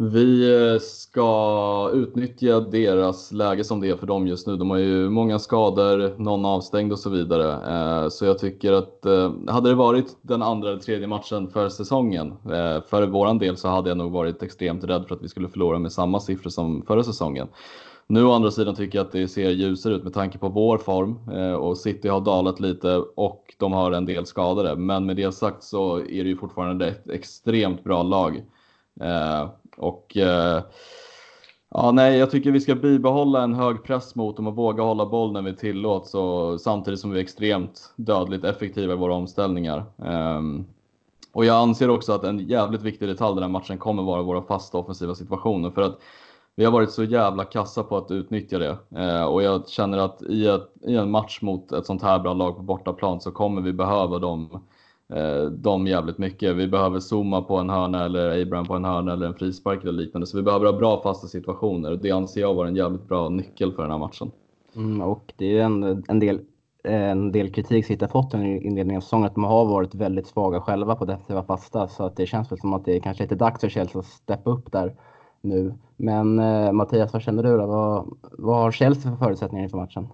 Vi 0.00 0.56
eh, 0.56 0.80
ska 0.80 1.90
utnyttja 1.94 2.60
deras 2.60 3.32
läge 3.32 3.64
som 3.64 3.80
det 3.80 3.88
är 3.88 3.96
för 3.96 4.06
dem 4.06 4.26
just 4.26 4.46
nu. 4.46 4.56
De 4.56 4.70
har 4.70 4.78
ju 4.78 5.10
många 5.10 5.38
skador, 5.38 6.18
någon 6.18 6.44
avstängd 6.44 6.92
och 6.92 6.98
så 6.98 7.10
vidare. 7.10 7.52
Eh, 7.52 8.08
så 8.08 8.24
jag 8.24 8.38
tycker 8.38 8.72
att 8.72 9.06
eh, 9.06 9.32
hade 9.48 9.68
det 9.68 9.74
varit 9.74 10.16
den 10.22 10.42
andra 10.42 10.68
eller 10.68 10.80
tredje 10.80 11.06
matchen 11.06 11.48
för 11.50 11.68
säsongen, 11.68 12.34
för 12.88 13.06
våran 13.06 13.38
del 13.38 13.56
så 13.56 13.68
hade 13.68 13.90
jag 13.90 13.98
nog 13.98 14.12
varit 14.12 14.42
extremt 14.42 14.84
rädd 14.84 15.04
för 15.08 15.14
att 15.14 15.22
vi 15.22 15.28
skulle 15.28 15.48
förlora 15.48 15.78
med 15.78 15.92
samma 15.92 16.20
siffror 16.20 16.50
som 16.50 16.82
förra 16.82 17.04
säsongen. 17.04 17.48
Nu 18.06 18.24
å 18.24 18.32
andra 18.32 18.50
sidan 18.50 18.74
tycker 18.74 18.98
jag 18.98 19.06
att 19.06 19.12
det 19.12 19.28
ser 19.28 19.50
ljusare 19.50 19.94
ut 19.94 20.04
med 20.04 20.14
tanke 20.14 20.38
på 20.38 20.48
vår 20.48 20.78
form 20.78 21.18
och 21.58 21.78
City 21.78 22.08
har 22.08 22.20
dalat 22.20 22.60
lite 22.60 22.96
och 23.16 23.54
de 23.58 23.72
har 23.72 23.92
en 23.92 24.04
del 24.04 24.26
skadade. 24.26 24.76
Men 24.76 25.06
med 25.06 25.16
det 25.16 25.32
sagt 25.32 25.62
så 25.62 25.98
är 25.98 26.24
det 26.24 26.30
ju 26.30 26.36
fortfarande 26.36 26.88
ett 26.88 27.08
extremt 27.08 27.84
bra 27.84 28.02
lag 28.02 28.42
Eh, 29.00 29.48
och 29.76 30.16
eh, 30.16 30.62
Ja, 31.70 31.90
nej, 31.90 32.18
jag 32.18 32.30
tycker 32.30 32.50
vi 32.50 32.60
ska 32.60 32.74
bibehålla 32.74 33.42
en 33.42 33.54
hög 33.54 33.82
press 33.84 34.14
mot 34.14 34.36
dem 34.36 34.46
och 34.46 34.56
våga 34.56 34.82
hålla 34.82 35.06
boll 35.06 35.32
när 35.32 35.42
vi 35.42 35.56
tillåts 35.56 36.14
och 36.14 36.60
samtidigt 36.60 37.00
som 37.00 37.10
vi 37.10 37.18
är 37.18 37.22
extremt 37.22 37.92
dödligt 37.96 38.44
effektiva 38.44 38.92
i 38.92 38.96
våra 38.96 39.14
omställningar. 39.14 39.84
Um, 39.96 40.66
och 41.32 41.44
jag 41.44 41.56
anser 41.56 41.90
också 41.90 42.12
att 42.12 42.24
en 42.24 42.38
jävligt 42.38 42.82
viktig 42.82 43.08
detalj 43.08 43.34
den 43.34 43.42
här 43.42 43.50
matchen 43.50 43.78
kommer 43.78 44.02
vara 44.02 44.22
våra 44.22 44.42
fasta 44.42 44.78
offensiva 44.78 45.14
situationer 45.14 45.70
för 45.70 45.82
att 45.82 45.98
vi 46.54 46.64
har 46.64 46.72
varit 46.72 46.90
så 46.90 47.04
jävla 47.04 47.44
kassa 47.44 47.82
på 47.82 47.96
att 47.96 48.10
utnyttja 48.10 48.58
det 48.58 48.78
uh, 48.98 49.24
och 49.24 49.42
jag 49.42 49.68
känner 49.68 49.98
att 49.98 50.22
i, 50.22 50.46
ett, 50.46 50.70
i 50.82 50.96
en 50.96 51.10
match 51.10 51.38
mot 51.42 51.72
ett 51.72 51.86
sånt 51.86 52.02
här 52.02 52.18
bra 52.18 52.34
lag 52.34 52.56
på 52.56 52.62
bortaplan 52.62 53.20
så 53.20 53.30
kommer 53.30 53.62
vi 53.62 53.72
behöva 53.72 54.18
dem 54.18 54.64
Eh, 55.14 55.44
dem 55.50 55.86
jävligt 55.86 56.18
mycket. 56.18 56.56
Vi 56.56 56.68
behöver 56.68 57.00
zooma 57.00 57.42
på 57.42 57.56
en 57.56 57.70
hörna 57.70 58.04
eller 58.04 58.42
Abraham 58.42 58.66
på 58.66 58.74
en 58.74 58.84
hörna 58.84 59.12
eller 59.12 59.26
en 59.26 59.34
frispark 59.34 59.82
eller 59.82 59.92
liknande. 59.92 60.26
Så 60.26 60.36
vi 60.36 60.42
behöver 60.42 60.66
ha 60.66 60.78
bra 60.78 61.02
fasta 61.02 61.26
situationer 61.26 61.92
och 61.92 61.98
det 61.98 62.10
anser 62.10 62.40
jag 62.40 62.54
vara 62.54 62.68
en 62.68 62.76
jävligt 62.76 63.08
bra 63.08 63.28
nyckel 63.28 63.72
för 63.72 63.82
den 63.82 63.90
här 63.90 63.98
matchen. 63.98 64.30
Mm, 64.76 65.02
och 65.02 65.32
det 65.36 65.44
är 65.44 65.50
ju 65.50 65.60
en, 65.60 66.04
en, 66.08 66.18
del, 66.18 66.40
en 66.84 67.32
del 67.32 67.52
kritik 67.52 67.86
City 67.86 68.04
har 68.04 68.22
fått 68.22 68.34
under 68.34 68.46
inledningen 68.46 68.96
av 68.96 69.00
säsongen 69.00 69.26
att 69.26 69.34
de 69.34 69.44
har 69.44 69.64
varit 69.64 69.94
väldigt 69.94 70.26
svaga 70.26 70.60
själva 70.60 70.94
på 70.94 71.04
defensiva 71.04 71.42
fasta 71.42 71.88
så 71.88 72.04
att 72.04 72.16
det 72.16 72.26
känns 72.26 72.52
väl 72.52 72.58
som 72.58 72.74
att 72.74 72.84
det 72.84 72.96
är 72.96 73.00
kanske 73.00 73.22
lite 73.22 73.34
dags 73.34 73.60
för 73.60 73.68
Chelsea 73.68 74.00
att 74.00 74.06
steppa 74.06 74.50
upp 74.50 74.72
där 74.72 74.94
nu. 75.40 75.74
Men 75.96 76.38
eh, 76.38 76.72
Mattias, 76.72 77.12
vad 77.12 77.22
känner 77.22 77.42
du 77.42 77.56
då? 77.56 77.66
Vad, 77.66 78.16
vad 78.38 78.56
har 78.56 78.70
Chelsea 78.70 79.10
för 79.10 79.24
förutsättningar 79.24 79.64
inför 79.64 79.78
matchen? 79.78 80.08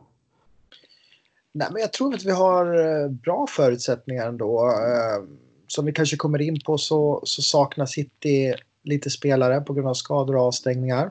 Nej, 1.56 1.68
men 1.72 1.80
jag 1.80 1.92
tror 1.92 2.14
att 2.14 2.24
vi 2.24 2.30
har 2.30 2.78
eh, 2.78 3.08
bra 3.08 3.46
förutsättningar 3.48 4.28
ändå. 4.28 4.66
Eh, 4.66 5.24
Som 5.66 5.86
vi 5.86 5.92
kanske 5.92 6.16
kommer 6.16 6.40
in 6.40 6.60
på 6.60 6.78
så, 6.78 7.22
så 7.24 7.42
saknar 7.42 7.86
City 7.86 8.54
lite 8.82 9.10
spelare 9.10 9.60
på 9.60 9.72
grund 9.72 9.88
av 9.88 9.94
skador 9.94 10.36
och 10.36 10.42
avstängningar. 10.42 11.10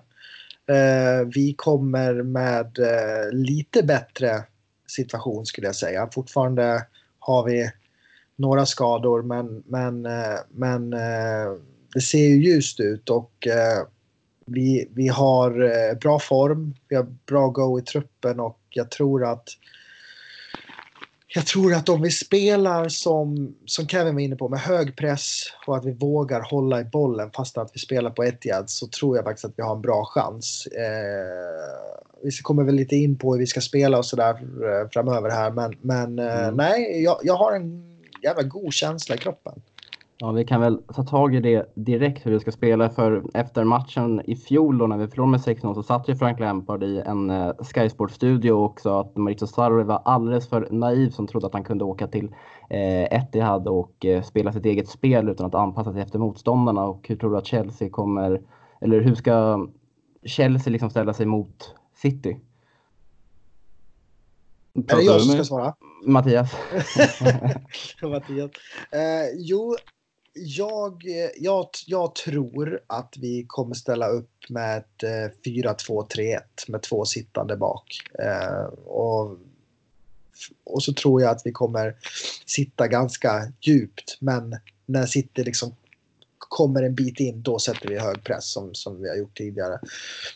Eh, 0.68 1.28
vi 1.36 1.54
kommer 1.58 2.14
med 2.14 2.78
lite 3.32 3.84
bättre 3.84 4.44
situation 4.88 5.46
skulle 5.46 5.68
jag 5.68 5.76
säga. 5.76 6.10
Fortfarande 6.14 6.86
har 7.20 7.44
vi 7.46 7.72
några 8.36 8.66
skador 8.66 9.22
men, 9.22 9.64
men, 9.66 10.08
men 10.50 10.90
det 11.94 12.02
ser 12.02 12.28
ju 12.28 12.44
ljust 12.44 12.80
ut 12.80 13.10
och 13.10 13.48
vi, 14.46 14.88
vi 14.92 15.08
har 15.08 15.96
bra 15.96 16.20
form, 16.20 16.74
vi 16.88 16.96
har 16.96 17.08
bra 17.26 17.48
go 17.48 17.80
i 17.80 17.82
truppen 17.82 18.40
och 18.40 18.60
jag 18.70 18.92
tror 18.92 19.26
att 19.26 19.50
jag 21.36 21.46
tror 21.46 21.74
att 21.74 21.90
om 21.90 22.02
vi 22.02 22.12
spelar 22.12 22.90
som, 22.90 23.56
som 23.66 23.88
Kevin 23.88 24.16
var 24.16 24.22
inne 24.22 24.36
på 24.36 24.50
med 24.50 24.60
hög 24.60 24.98
press 24.98 25.44
och 25.68 25.78
att 25.78 25.86
vi 25.86 25.92
vågar 25.92 26.42
hålla 26.42 26.82
i 26.82 26.84
bollen 26.84 27.32
fast 27.32 27.58
att 27.58 27.72
vi 27.74 27.80
spelar 27.80 28.10
på 28.10 28.24
Etihad 28.24 28.70
så 28.70 28.88
tror 28.88 29.16
jag 29.16 29.26
faktiskt 29.26 29.46
att 29.46 29.54
vi 29.56 29.64
har 29.64 29.76
en 29.76 29.82
bra 29.82 30.06
chans. 30.06 30.68
Eh, 30.68 32.24
vi 32.24 32.32
kommer 32.32 32.64
väl 32.64 32.76
lite 32.76 32.96
in 32.96 33.18
på 33.18 33.34
hur 33.34 33.40
vi 33.40 33.48
ska 33.48 33.62
spela 33.62 33.98
och 33.98 34.06
sådär 34.06 34.30
eh, 34.34 34.90
framöver 34.92 35.30
här 35.30 35.52
men, 35.52 35.74
men 35.82 36.20
eh, 36.20 36.44
mm. 36.44 36.56
nej, 36.56 37.04
jag, 37.04 37.20
jag 37.24 37.36
har 37.36 37.56
en 37.56 37.94
jävla 38.24 38.44
god 38.44 38.74
känsla 38.74 39.16
i 39.16 39.18
kroppen. 39.18 39.62
Ja, 40.18 40.32
vi 40.32 40.46
kan 40.46 40.62
väl 40.62 40.82
ta 40.94 41.04
tag 41.04 41.36
i 41.36 41.40
det 41.40 41.72
direkt 41.76 42.26
hur 42.26 42.32
vi 42.32 42.40
ska 42.40 42.52
spela 42.52 42.90
för 42.90 43.24
efter 43.34 43.64
matchen 43.64 44.22
i 44.26 44.36
fjol 44.36 44.78
då 44.78 44.88
när 44.88 44.98
vi 44.98 45.08
förlorade 45.08 45.32
med 45.32 45.40
6-0 45.40 45.74
så 45.74 45.84
satt 45.84 46.10
ju 46.10 46.16
Frank 46.16 46.40
Lampard 46.40 46.84
i 46.84 47.00
en 47.06 47.30
uh, 47.30 47.54
Sky 47.60 47.90
Sports-studio 47.90 48.52
och 48.52 48.82
sa 48.82 49.02
att 49.02 49.18
Maurizio 49.18 49.48
Sarri 49.48 49.84
var 49.84 50.02
alldeles 50.06 50.50
för 50.50 50.68
naiv 50.72 51.10
som 51.10 51.28
trodde 51.28 51.48
att 51.48 51.54
han 51.54 51.64
kunde 51.64 51.84
åka 51.84 52.08
till 52.08 52.26
uh, 52.26 53.04
Etihad 53.14 53.68
och 53.68 54.06
uh, 54.06 54.22
spela 54.22 54.54
sitt 54.54 54.66
eget 54.66 54.90
spel 54.90 55.30
utan 55.30 55.46
att 55.46 55.56
anpassa 55.56 55.94
sig 55.94 56.02
efter 56.02 56.20
motståndarna. 56.20 56.86
Och 56.86 57.08
hur 57.08 57.16
tror 57.16 57.32
du 57.32 57.38
att 57.38 57.48
Chelsea 57.48 57.90
kommer, 57.90 58.42
eller 58.82 59.02
hur 59.02 59.16
ska 59.16 59.68
Chelsea 60.26 60.72
liksom 60.72 60.90
ställa 60.90 61.14
sig 61.14 61.26
mot 61.26 61.76
City? 61.96 62.40
Är 64.74 64.96
det 64.96 65.04
jag 65.04 65.22
som 65.22 65.34
ska 65.34 65.44
svara? 65.44 65.76
Mattias. 66.06 66.52
Mattias. 68.02 68.52
Eh, 68.92 69.30
jo, 69.38 69.76
jag, 70.34 71.06
eh, 71.06 71.30
jag, 71.38 71.70
jag 71.86 72.16
tror 72.16 72.82
att 72.88 73.16
vi 73.18 73.46
kommer 73.48 73.76
ställa 73.76 74.08
upp 74.08 74.32
med 74.50 74.78
ett 74.78 75.04
eh, 75.04 75.52
4-2-3-1 75.52 76.40
med 76.68 76.82
två 76.82 77.06
sittande 77.06 77.58
bak. 77.58 77.86
Eh, 78.20 78.64
och, 78.86 79.38
och 80.64 80.84
så 80.84 80.94
tror 80.94 81.22
jag 81.22 81.32
att 81.32 81.42
vi 81.46 81.52
kommer 81.52 81.96
sitta 82.46 82.88
ganska 82.88 83.52
djupt 83.62 84.18
men 84.20 84.58
när 84.86 85.06
City 85.06 85.44
liksom 85.44 85.76
kommer 86.38 86.84
en 86.84 86.96
bit 86.96 87.20
in 87.20 87.42
då 87.42 87.60
sätter 87.60 87.90
vi 87.90 88.00
hög 88.00 88.24
press 88.24 88.52
som, 88.52 88.74
som 88.74 89.02
vi 89.02 89.10
har 89.10 89.16
gjort 89.16 89.38
tidigare. 89.38 89.80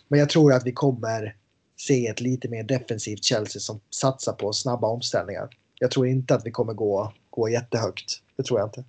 Men 0.07 0.19
jag 0.19 0.29
tror 0.29 0.53
att 0.53 0.65
vi 0.65 0.71
kommer 0.71 1.35
se 1.77 2.07
ett 2.07 2.21
lite 2.21 2.49
mer 2.49 2.63
defensivt 2.63 3.23
Chelsea 3.23 3.59
som 3.59 3.79
satsar 3.89 4.33
på 4.33 4.53
snabba 4.53 4.87
omställningar. 4.87 5.49
Jag 5.79 5.91
tror 5.91 6.07
inte 6.07 6.35
att 6.35 6.45
vi 6.45 6.51
kommer 6.51 6.73
gå, 6.73 7.13
gå 7.29 7.49
jättehögt. 7.49 8.21
Det 8.35 8.43
tror 8.43 8.59
jag 8.59 8.67
inte. 8.67 8.83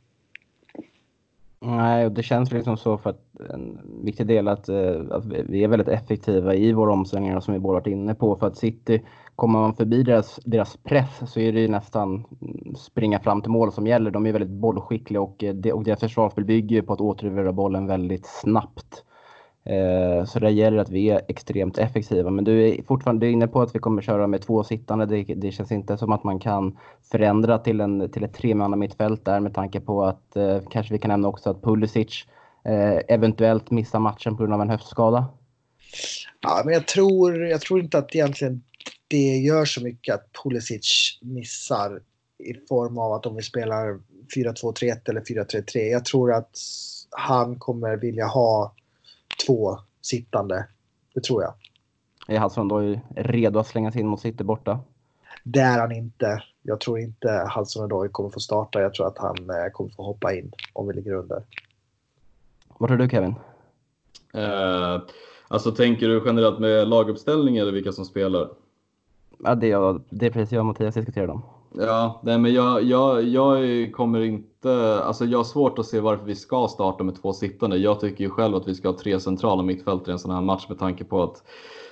Nej, 1.60 2.06
och 2.06 2.12
det 2.12 2.22
känns 2.22 2.52
liksom 2.52 2.76
så 2.76 2.98
för 2.98 3.10
att 3.10 3.40
en 3.50 3.80
viktig 4.04 4.26
del 4.26 4.48
att, 4.48 4.68
eh, 4.68 5.00
att 5.10 5.24
vi 5.26 5.64
är 5.64 5.68
väldigt 5.68 5.88
effektiva 5.88 6.54
i 6.54 6.72
våra 6.72 6.92
omställningar 6.92 7.40
som 7.40 7.54
vi 7.54 7.60
båda 7.60 7.72
varit 7.72 7.86
inne 7.86 8.14
på. 8.14 8.36
För 8.36 8.46
att 8.46 8.56
City, 8.56 9.02
kommer 9.36 9.58
man 9.58 9.74
förbi 9.74 10.02
deras, 10.02 10.40
deras 10.44 10.76
press 10.76 11.32
så 11.32 11.40
är 11.40 11.52
det 11.52 11.60
ju 11.60 11.68
nästan 11.68 12.24
springa 12.76 13.20
fram 13.20 13.42
till 13.42 13.50
mål 13.50 13.72
som 13.72 13.86
gäller. 13.86 14.10
De 14.10 14.26
är 14.26 14.32
väldigt 14.32 14.60
bollskickliga 14.60 15.20
och, 15.20 15.44
eh, 15.44 15.72
och 15.74 15.84
deras 15.84 16.00
försvarsspel 16.00 16.44
bygger 16.44 16.82
på 16.82 16.92
att 16.92 17.00
återerövra 17.00 17.52
bollen 17.52 17.86
väldigt 17.86 18.26
snabbt. 18.26 19.04
Eh, 19.68 20.24
så 20.24 20.38
det 20.38 20.50
gäller 20.50 20.78
att 20.78 20.90
vi 20.90 21.11
är 21.11 21.20
extremt 21.28 21.78
effektiva. 21.78 22.31
Men 22.31 22.44
du 22.44 22.68
är 22.68 22.83
fortfarande 22.83 23.31
inne 23.31 23.48
på 23.48 23.62
att 23.62 23.74
vi 23.74 23.78
kommer 23.78 24.02
köra 24.02 24.26
med 24.26 24.42
två 24.42 24.64
sittande. 24.64 25.07
Det, 25.07 25.35
det 25.35 25.50
känns 25.50 25.72
inte 25.72 25.98
som 25.98 26.12
att 26.12 26.24
man 26.24 26.38
kan 26.38 26.78
förändra 27.11 27.59
till, 27.59 27.81
en, 27.81 28.11
till 28.11 28.24
ett 28.24 28.35
tremanna 28.35 28.76
mittfält 28.76 29.24
där 29.24 29.40
med 29.40 29.54
tanke 29.54 29.81
på 29.81 30.04
att 30.04 30.37
eh, 30.37 30.61
kanske 30.70 30.94
vi 30.94 30.98
kan 30.98 31.09
nämna 31.09 31.28
också 31.28 31.50
att 31.50 31.62
Pulisic 31.62 32.24
eh, 32.64 33.14
eventuellt 33.14 33.70
missar 33.70 33.98
matchen 33.98 34.37
på 34.37 34.42
grund 34.42 34.54
av 34.54 34.62
en 34.62 34.70
höftskada. 34.70 35.26
Ja, 36.40 36.62
men 36.64 36.74
jag 36.74 36.87
tror, 36.87 37.46
jag 37.46 37.61
tror 37.61 37.81
inte 37.81 37.98
att 37.98 38.14
egentligen 38.14 38.62
det 39.09 39.37
gör 39.37 39.64
så 39.64 39.83
mycket 39.83 40.14
att 40.14 40.26
Pulisic 40.42 41.18
missar 41.22 42.00
i 42.38 42.54
form 42.68 42.98
av 42.98 43.12
att 43.12 43.26
om 43.26 43.37
vi 43.37 43.42
spelar 43.42 44.00
4-2-3-1 44.37 45.11
eller 45.11 45.20
4-3-3. 45.20 45.78
Jag 45.78 46.04
tror 46.04 46.33
att 46.33 46.50
han 47.11 47.59
kommer 47.59 47.96
vilja 47.96 48.26
ha 48.26 48.74
två 49.46 49.79
sittande. 50.01 50.66
Det 51.14 51.20
tror 51.20 51.42
jag. 51.42 51.55
Är 52.29 52.40
Hudson 52.40 52.68
då 52.68 53.01
redo 53.16 53.59
att 53.59 53.66
slänga 53.66 53.92
sig 53.92 54.01
in 54.01 54.07
mot 54.07 54.20
City 54.20 54.44
borta? 54.44 54.81
Det 55.44 55.61
är 55.61 55.79
han 55.79 55.92
inte. 55.92 56.42
Jag 56.62 56.81
tror 56.81 56.98
inte 56.98 57.51
Hudson 57.57 57.85
Odoi 57.85 58.09
kommer 58.09 58.31
få 58.31 58.40
starta. 58.40 58.81
Jag 58.81 58.94
tror 58.94 59.07
att 59.07 59.18
han 59.18 59.51
eh, 59.51 59.70
kommer 59.72 59.90
få 59.90 60.03
hoppa 60.03 60.35
in 60.35 60.53
om 60.72 60.88
vi 60.88 60.94
ligger 60.94 61.12
under. 61.14 61.42
Vad 62.79 62.88
tror 62.88 62.98
du 62.98 63.09
Kevin? 63.09 63.35
Uh, 64.35 65.03
alltså 65.48 65.72
tänker 65.72 66.09
du 66.09 66.22
generellt 66.27 66.59
med 66.59 66.88
laguppställning 66.88 67.57
eller 67.57 67.72
vilka 67.72 67.92
som 67.92 68.05
spelar? 68.05 68.48
Ja, 69.44 69.55
det, 69.55 69.70
är, 69.70 70.01
det 70.11 70.27
är 70.27 70.31
precis 70.31 70.53
jag 70.53 70.61
och 70.61 70.66
Mattias 70.66 70.94
diskuterade 70.94 71.33
om. 71.33 71.42
Ja, 71.72 72.20
nej, 72.22 72.38
men 72.38 72.54
jag, 72.54 72.83
jag, 72.83 73.24
jag 73.24 73.92
kommer 73.92 74.20
inte, 74.20 75.02
alltså 75.04 75.24
jag 75.24 75.38
har 75.38 75.44
svårt 75.44 75.78
att 75.78 75.87
se 75.87 76.00
varför 76.00 76.24
vi 76.24 76.35
ska 76.35 76.68
starta 76.68 77.04
med 77.04 77.22
två 77.22 77.33
sittande. 77.33 77.76
Jag 77.76 78.00
tycker 78.00 78.24
ju 78.24 78.31
själv 78.31 78.57
att 78.57 78.68
vi 78.68 78.74
ska 78.74 78.88
ha 78.88 78.98
tre 78.98 79.20
centrala 79.20 79.62
mittfältare 79.62 80.11
i 80.11 80.12
en 80.12 80.18
sån 80.18 80.31
här 80.31 80.40
match 80.40 80.66
med 80.68 80.78
tanke 80.78 81.04
på 81.04 81.22
att 81.22 81.42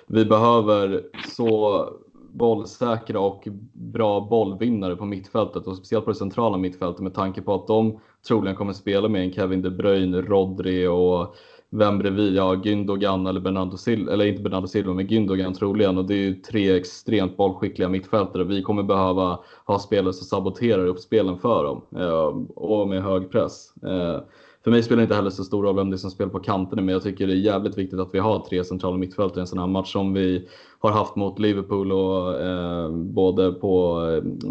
vi 0.06 0.24
behöver 0.24 1.02
så 1.36 1.84
bollsäkra 2.32 3.20
och 3.20 3.48
bra 3.72 4.20
bollvinnare 4.20 4.96
på 4.96 5.04
mittfältet 5.04 5.66
och 5.66 5.76
speciellt 5.76 6.04
på 6.04 6.10
det 6.10 6.16
centrala 6.18 6.56
mittfältet 6.56 7.00
med 7.00 7.14
tanke 7.14 7.42
på 7.42 7.54
att 7.54 7.66
de 7.66 8.00
troligen 8.28 8.56
kommer 8.56 8.72
spela 8.72 9.08
med 9.08 9.22
en 9.22 9.32
Kevin 9.32 9.62
De 9.62 9.70
Bruyne, 9.70 10.22
Rodri 10.22 10.86
och 10.86 11.36
vem 11.78 11.98
bredvid? 11.98 12.34
Ja, 12.34 12.54
Gündogan 12.54 13.26
eller 13.26 13.40
Bernardo 13.40 13.76
Silva, 13.76 14.12
eller 14.12 14.26
inte 14.26 14.42
Bernardo 14.42 14.66
Silva, 14.66 14.94
men 14.94 15.06
Gündogan 15.06 15.54
troligen. 15.54 15.98
Och 15.98 16.04
det 16.04 16.14
är 16.14 16.18
ju 16.18 16.34
tre 16.34 16.76
extremt 16.76 17.36
bollskickliga 17.36 17.88
mittfältare. 17.88 18.44
Vi 18.44 18.62
kommer 18.62 18.82
behöva 18.82 19.38
ha 19.66 19.78
spelare 19.78 20.12
som 20.12 20.26
saboterar 20.26 20.86
upp 20.86 20.98
spelen 20.98 21.38
för 21.38 21.64
dem 21.64 21.82
eh, 21.96 22.42
och 22.54 22.88
med 22.88 23.02
hög 23.02 23.30
press. 23.30 23.72
Eh, 23.82 24.20
för 24.64 24.70
mig 24.70 24.82
spelar 24.82 24.96
det 24.96 25.02
inte 25.02 25.14
heller 25.14 25.30
så 25.30 25.44
stor 25.44 25.62
roll 25.62 25.76
vem 25.76 25.90
det 25.90 25.96
är 25.96 25.98
som 25.98 26.10
spelar 26.10 26.30
på 26.30 26.38
kanterna, 26.38 26.82
men 26.82 26.92
jag 26.92 27.02
tycker 27.02 27.26
det 27.26 27.32
är 27.32 27.36
jävligt 27.36 27.78
viktigt 27.78 28.00
att 28.00 28.14
vi 28.14 28.18
har 28.18 28.38
tre 28.38 28.64
centrala 28.64 28.96
mittfältare 28.96 29.38
i 29.38 29.40
en 29.40 29.46
sån 29.46 29.58
här 29.58 29.66
match 29.66 29.92
som 29.92 30.12
vi 30.12 30.48
har 30.78 30.90
haft 30.90 31.16
mot 31.16 31.38
Liverpool 31.38 31.92
och 31.92 32.40
eh, 32.40 32.90
både 32.90 33.52
på 33.52 34.00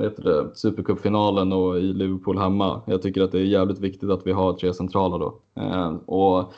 eh, 0.02 0.46
Supercupfinalen 0.54 1.54
och 1.54 1.78
i 1.78 1.82
Liverpool 1.82 2.38
hemma. 2.38 2.82
Jag 2.86 3.02
tycker 3.02 3.22
att 3.22 3.32
det 3.32 3.40
är 3.40 3.44
jävligt 3.44 3.80
viktigt 3.80 4.10
att 4.10 4.28
vi 4.28 4.32
har 4.32 4.54
tre 4.54 4.74
centrala 4.74 5.18
då. 5.18 5.40
Eh, 5.56 5.96
och 6.06 6.54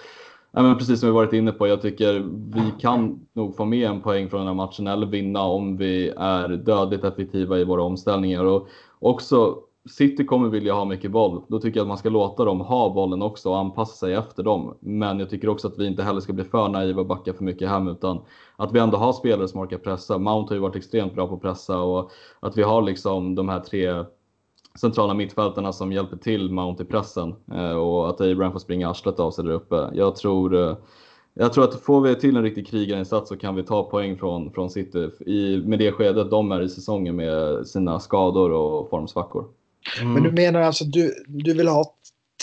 Nej, 0.52 0.64
men 0.64 0.78
precis 0.78 1.00
som 1.00 1.10
vi 1.10 1.14
varit 1.14 1.34
inne 1.34 1.52
på, 1.52 1.68
jag 1.68 1.82
tycker 1.82 2.14
vi 2.54 2.72
kan 2.80 3.28
nog 3.34 3.56
få 3.56 3.66
med 3.66 3.90
en 3.90 4.02
poäng 4.02 4.30
från 4.30 4.40
den 4.40 4.48
här 4.48 4.56
matchen 4.56 4.88
eller 4.88 5.08
vinna 5.08 5.44
om 5.44 5.78
vi 5.78 6.10
är 6.18 6.50
dödligt 6.50 7.04
effektiva 7.04 7.58
i 7.58 7.64
våra 7.64 7.84
omställningar. 7.84 8.44
Och 8.44 8.68
också 9.00 9.56
City 9.90 10.26
kommer 10.26 10.50
vilja 10.50 10.74
ha 10.74 10.86
mycket 10.86 11.12
boll. 11.12 11.42
Då 11.48 11.60
tycker 11.60 11.80
jag 11.80 11.84
att 11.84 11.88
man 11.88 11.98
ska 11.98 12.10
låta 12.10 12.46
dem 12.46 12.62
ha 12.62 12.94
bollen 12.94 13.22
också 13.22 13.50
och 13.50 13.58
anpassa 13.58 13.96
sig 13.96 14.14
efter 14.14 14.44
dem. 14.44 14.78
Men 14.80 15.20
jag 15.20 15.30
tycker 15.30 15.50
också 15.50 15.68
att 15.68 15.80
vi 15.80 15.88
inte 15.88 16.04
heller 16.04 16.20
ska 16.20 16.34
bli 16.34 16.44
för 16.44 16.70
naiva 16.70 17.02
och 17.02 17.08
backa 17.08 17.34
för 17.34 17.44
mycket 17.44 17.70
hem 17.70 17.88
utan 17.88 18.20
att 18.56 18.72
vi 18.72 18.80
ändå 18.80 18.98
har 18.98 19.14
spelare 19.14 19.48
som 19.48 19.62
orkar 19.62 19.78
pressa. 19.78 20.18
Mount 20.18 20.50
har 20.50 20.56
ju 20.56 20.62
varit 20.62 20.76
extremt 20.76 21.16
bra 21.16 21.28
på 21.28 21.36
att 21.36 21.42
pressa 21.42 21.82
och 21.82 22.12
att 22.40 22.58
vi 22.58 22.64
har 22.64 22.82
liksom 22.82 23.36
de 23.36 23.50
här 23.50 23.60
tre 23.60 24.04
centrala 24.78 25.14
mittfältarna 25.14 25.74
som 25.74 25.92
hjälper 25.92 26.18
till 26.18 26.52
Mount 26.52 26.84
i 26.84 26.86
pressen 26.86 27.36
eh, 27.54 27.72
och 27.72 28.10
att 28.10 28.22
Abraham 28.22 28.52
får 28.52 28.60
springa 28.60 28.90
arslet 28.90 29.20
av 29.20 29.32
sig 29.32 29.46
där 29.46 29.52
uppe. 29.52 29.90
Jag 29.94 30.16
tror, 30.16 30.70
eh, 30.70 30.78
jag 31.34 31.54
tror 31.54 31.64
att 31.64 31.82
får 31.82 32.02
vi 32.02 32.16
till 32.16 32.36
en 32.38 32.44
riktig 32.44 32.68
krigarinsats 32.68 33.30
så 33.30 33.38
kan 33.38 33.56
vi 33.56 33.64
ta 33.64 33.84
poäng 33.84 34.18
från, 34.18 34.52
från 34.52 34.70
City 34.70 35.10
i, 35.26 35.62
med 35.66 35.80
det 35.80 35.92
skedet 35.92 36.32
de 36.32 36.52
är 36.52 36.62
i 36.62 36.70
säsongen 36.70 37.16
med 37.16 37.68
sina 37.68 38.00
skador 38.00 38.52
och 38.52 38.90
formsvackor. 38.90 39.46
Mm. 40.02 40.14
Men 40.14 40.24
du 40.24 40.32
menar 40.32 40.62
alltså 40.62 40.84
du, 40.84 41.14
du 41.28 41.54
vill 41.54 41.68
ha 41.68 41.94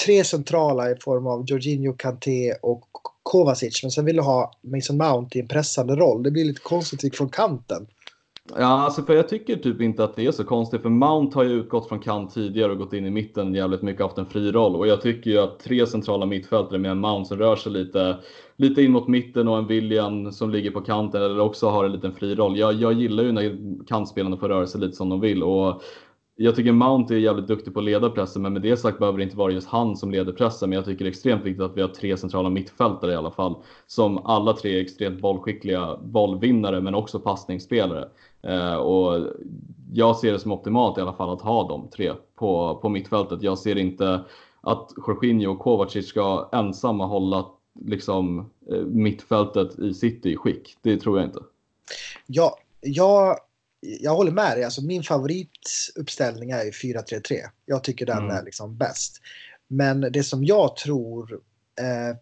tre 0.05 0.24
centrala 0.24 0.91
i 0.91 0.97
form 1.01 1.26
av 1.26 1.45
Jorginho, 1.47 1.93
Kanté 1.93 2.53
och 2.62 2.89
Kovacic 3.22 3.82
men 3.82 3.91
sen 3.91 4.05
vill 4.05 4.16
du 4.16 4.22
ha 4.22 4.53
Mason 4.62 4.97
Mount 4.97 5.39
i 5.39 5.41
en 5.41 5.49
pressande 5.49 5.97
roll. 5.97 6.22
Det 6.22 6.30
blir 6.30 6.45
lite 6.45 6.61
konstigt 6.61 7.16
från 7.16 7.28
kanten. 7.28 7.87
Ja, 8.51 8.66
alltså 8.66 9.03
för 9.03 9.14
jag 9.14 9.28
tycker 9.28 9.57
typ 9.57 9.80
inte 9.80 10.05
att 10.05 10.16
det 10.16 10.26
är 10.26 10.32
så 10.32 10.45
konstigt 10.45 10.82
för 10.82 10.88
Mount 10.88 11.38
har 11.38 11.45
ju 11.45 11.51
utgått 11.51 11.88
från 11.88 12.01
kant 12.01 12.34
tidigare 12.34 12.72
och 12.72 12.78
gått 12.78 12.92
in 12.92 13.07
i 13.07 13.11
mitten 13.11 13.55
jävligt 13.55 13.82
mycket 13.82 14.03
haft 14.03 14.18
en 14.18 14.26
fri 14.26 14.53
roll 14.53 14.76
och 14.76 14.86
jag 14.86 15.01
tycker 15.01 15.30
ju 15.30 15.38
att 15.38 15.59
tre 15.59 15.86
centrala 15.86 16.26
mittfältare 16.26 16.78
med 16.78 16.90
en 16.90 17.01
Mount 17.01 17.28
som 17.28 17.38
rör 17.38 17.57
sig 17.57 17.72
lite, 17.72 18.16
lite 18.57 18.82
in 18.82 18.92
mot 18.92 19.09
mitten 19.09 19.49
och 19.49 19.59
en 19.59 19.66
William 19.66 20.32
som 20.32 20.51
ligger 20.51 20.70
på 20.70 20.80
kanten 20.80 21.22
eller 21.22 21.40
också 21.40 21.68
har 21.68 21.84
en 21.84 21.92
liten 21.92 22.12
fri 22.12 22.34
roll. 22.34 22.59
Jag, 22.59 22.74
jag 22.74 22.92
gillar 22.92 23.24
ju 23.24 23.32
när 23.32 23.59
kantspelarna 23.86 24.36
får 24.36 24.49
röra 24.49 24.66
sig 24.66 24.80
lite 24.80 24.97
som 24.97 25.09
de 25.09 25.20
vill 25.20 25.42
och 25.42 25.82
jag 26.36 26.57
tycker 26.57 26.72
Mount 26.72 27.14
är 27.14 27.18
jävligt 27.18 27.47
duktig 27.47 27.74
på 27.74 27.80
att 27.80 27.86
leda 27.86 28.11
pressen, 28.11 28.42
men 28.42 28.53
med 28.53 28.62
det 28.62 28.76
sagt 28.76 28.99
behöver 28.99 29.18
det 29.18 29.24
inte 29.24 29.36
vara 29.36 29.53
just 29.53 29.68
han 29.68 29.97
som 29.97 30.11
leder 30.11 30.32
pressen. 30.32 30.68
Men 30.68 30.76
jag 30.76 30.84
tycker 30.84 31.05
det 31.05 31.09
är 31.09 31.12
extremt 31.12 31.45
viktigt 31.45 31.64
att 31.64 31.76
vi 31.76 31.80
har 31.80 31.88
tre 31.88 32.16
centrala 32.16 32.51
mittfältare 32.51 33.12
i 33.12 33.16
alla 33.16 33.30
fall, 33.30 33.57
som 33.86 34.18
alla 34.18 34.53
tre 34.53 34.76
är 34.76 34.82
extremt 34.82 35.20
bollskickliga 35.20 35.97
bollvinnare, 35.97 36.80
men 36.80 36.95
också 36.95 37.20
passningsspelare. 37.20 38.09
Eh, 38.47 38.74
och 38.74 39.28
jag 39.92 40.16
ser 40.16 40.32
det 40.32 40.38
som 40.38 40.53
optimalt 40.53 40.99
i 40.99 41.01
alla 41.01 41.12
fall 41.12 41.32
att 41.32 41.42
ha 41.42 41.68
de 41.68 41.90
tre 41.90 42.12
på, 42.34 42.78
på 42.82 42.88
mittfältet. 42.88 43.42
Jag 43.42 43.59
ser 43.59 43.76
inte 43.76 44.24
att 44.61 44.90
Jorginho 45.07 45.53
och 45.53 45.59
Kovacic 45.59 46.09
ska 46.09 46.49
ensamma 46.53 47.07
hålla 47.07 47.47
liksom, 47.80 48.51
eh, 48.70 48.78
mittfältet 48.78 49.78
i 49.78 49.95
city 49.95 50.30
i 50.32 50.36
skick. 50.36 50.76
Det 50.82 50.97
tror 50.97 51.18
jag 51.18 51.28
inte. 51.28 51.40
Ja, 52.26 52.59
jag 52.80 53.36
jag 54.01 54.14
håller 54.14 54.32
med 54.32 54.57
dig. 54.57 54.64
Alltså, 54.64 54.82
min 54.82 55.03
favorituppställning 55.03 56.51
är 56.51 56.70
4-3-3. 56.70 57.36
Jag 57.66 57.84
tycker 57.84 58.07
den 58.07 58.18
mm. 58.18 58.30
är 58.36 58.42
liksom 58.42 58.76
bäst. 58.76 59.20
Men 59.68 60.01
det 60.01 60.22
som 60.22 60.45
jag 60.45 60.76
tror, 60.76 61.32
eh, 61.80 62.16